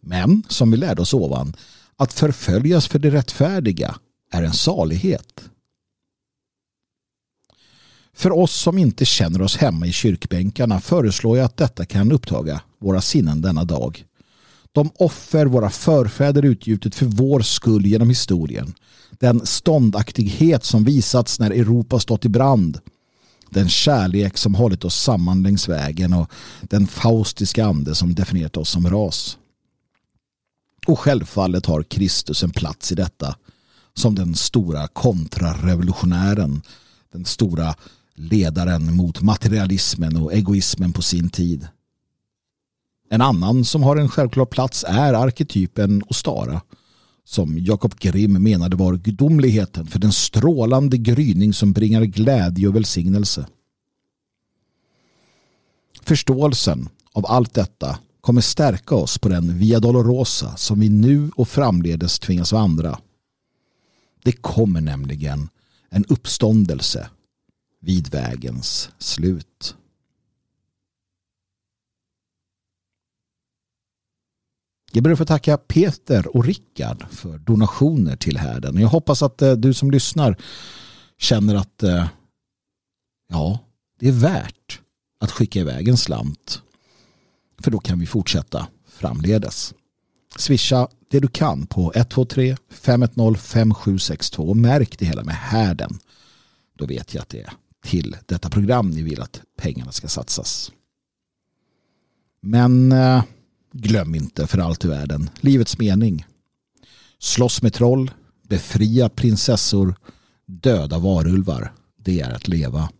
Men, 0.00 0.42
som 0.48 0.70
vi 0.70 0.76
lärde 0.76 1.02
oss 1.02 1.14
ovan, 1.14 1.56
att 1.96 2.12
förföljas 2.12 2.88
för 2.88 2.98
det 2.98 3.10
rättfärdiga 3.10 3.94
är 4.30 4.42
en 4.42 4.52
salighet. 4.52 5.44
För 8.12 8.38
oss 8.38 8.54
som 8.54 8.78
inte 8.78 9.04
känner 9.04 9.42
oss 9.42 9.56
hemma 9.56 9.86
i 9.86 9.92
kyrkbänkarna 9.92 10.80
föreslår 10.80 11.36
jag 11.38 11.44
att 11.44 11.56
detta 11.56 11.84
kan 11.84 12.12
upptaga 12.12 12.60
våra 12.78 13.00
sinnen 13.00 13.42
denna 13.42 13.64
dag. 13.64 14.04
De 14.74 14.90
offer 14.94 15.46
våra 15.46 15.70
förfäder 15.70 16.44
utgjutit 16.44 16.94
för 16.94 17.06
vår 17.06 17.40
skull 17.40 17.86
genom 17.86 18.08
historien. 18.08 18.74
Den 19.10 19.46
ståndaktighet 19.46 20.64
som 20.64 20.84
visats 20.84 21.38
när 21.40 21.50
Europa 21.50 22.00
stått 22.00 22.24
i 22.24 22.28
brand. 22.28 22.80
Den 23.50 23.68
kärlek 23.68 24.36
som 24.38 24.54
hållit 24.54 24.84
oss 24.84 25.02
samman 25.02 25.42
längs 25.42 25.68
vägen 25.68 26.12
och 26.12 26.30
den 26.62 26.86
faustiska 26.86 27.66
ande 27.66 27.94
som 27.94 28.14
definierat 28.14 28.56
oss 28.56 28.70
som 28.70 28.90
ras. 28.90 29.38
Och 30.86 30.98
självfallet 30.98 31.66
har 31.66 31.82
Kristus 31.82 32.42
en 32.42 32.50
plats 32.50 32.92
i 32.92 32.94
detta 32.94 33.36
som 33.94 34.14
den 34.14 34.34
stora 34.34 34.88
kontrarevolutionären, 34.88 36.62
den 37.12 37.24
stora 37.24 37.74
ledaren 38.14 38.96
mot 38.96 39.22
materialismen 39.22 40.16
och 40.16 40.32
egoismen 40.32 40.92
på 40.92 41.02
sin 41.02 41.30
tid. 41.30 41.68
En 43.08 43.20
annan 43.20 43.64
som 43.64 43.82
har 43.82 43.96
en 43.96 44.08
självklar 44.08 44.44
plats 44.44 44.84
är 44.88 45.14
arketypen 45.14 46.02
Ostara 46.08 46.60
som 47.24 47.58
Jakob 47.58 47.94
Grimm 47.98 48.42
menade 48.42 48.76
var 48.76 48.96
gudomligheten 48.96 49.86
för 49.86 49.98
den 49.98 50.12
strålande 50.12 50.98
gryning 50.98 51.52
som 51.52 51.72
bringar 51.72 52.02
glädje 52.02 52.68
och 52.68 52.76
välsignelse. 52.76 53.46
Förståelsen 56.02 56.88
av 57.12 57.26
allt 57.26 57.54
detta 57.54 57.98
kommer 58.20 58.40
stärka 58.40 58.94
oss 58.94 59.18
på 59.18 59.28
den 59.28 59.58
Via 59.58 59.80
Dolorosa 59.80 60.56
som 60.56 60.80
vi 60.80 60.88
nu 60.88 61.30
och 61.36 61.48
framledes 61.48 62.18
tvingas 62.18 62.52
vandra. 62.52 62.98
Det 64.24 64.32
kommer 64.32 64.80
nämligen 64.80 65.48
en 65.90 66.04
uppståndelse 66.04 67.08
vid 67.80 68.08
vägens 68.08 68.90
slut. 68.98 69.76
Jag 74.96 75.04
ber 75.04 75.10
att 75.10 75.18
få 75.18 75.24
tacka 75.24 75.56
Peter 75.56 76.36
och 76.36 76.44
Rickard 76.44 77.06
för 77.10 77.38
donationer 77.38 78.16
till 78.16 78.38
härden. 78.38 78.80
Jag 78.80 78.88
hoppas 78.88 79.22
att 79.22 79.42
eh, 79.42 79.52
du 79.52 79.74
som 79.74 79.90
lyssnar 79.90 80.36
känner 81.18 81.54
att 81.54 81.82
eh, 81.82 82.06
ja, 83.28 83.58
det 84.00 84.08
är 84.08 84.12
värt 84.12 84.80
att 85.20 85.30
skicka 85.30 85.60
iväg 85.60 85.88
en 85.88 85.96
slant. 85.96 86.62
För 87.60 87.70
då 87.70 87.78
kan 87.78 87.98
vi 87.98 88.06
fortsätta 88.06 88.66
framledes. 88.86 89.74
Swisha 90.36 90.88
det 91.10 91.20
du 91.20 91.28
kan 91.28 91.66
på 91.66 91.92
123 91.94 92.56
510 92.70 93.38
5762 93.38 94.42
och 94.42 94.56
märk 94.56 94.98
det 94.98 95.06
hela 95.06 95.24
med 95.24 95.34
härden. 95.34 95.98
Då 96.78 96.86
vet 96.86 97.14
jag 97.14 97.22
att 97.22 97.28
det 97.28 97.40
är 97.40 97.52
till 97.84 98.16
detta 98.26 98.50
program 98.50 98.90
ni 98.90 99.02
vill 99.02 99.22
att 99.22 99.40
pengarna 99.58 99.92
ska 99.92 100.08
satsas. 100.08 100.72
Men 102.40 102.92
eh, 102.92 103.22
Glöm 103.76 104.14
inte 104.14 104.46
för 104.46 104.58
allt 104.58 104.84
i 104.84 104.88
världen 104.88 105.30
livets 105.40 105.78
mening. 105.78 106.26
Slåss 107.18 107.62
med 107.62 107.72
troll, 107.72 108.10
befria 108.48 109.08
prinsessor, 109.08 109.94
döda 110.46 110.98
varulvar. 110.98 111.72
Det 111.96 112.20
är 112.20 112.34
att 112.34 112.48
leva. 112.48 112.90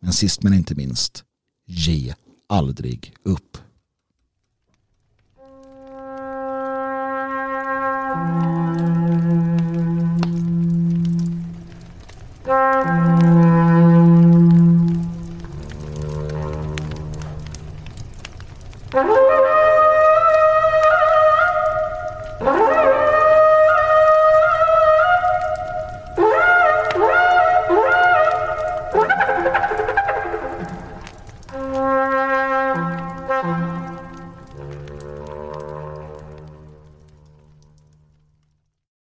Men 0.00 0.12
sist 0.12 0.42
men 0.42 0.54
inte 0.54 0.74
minst, 0.74 1.24
ge 1.66 2.14
aldrig 2.48 3.14
upp. 3.24 3.58
Mm-hmm. 18.92 19.33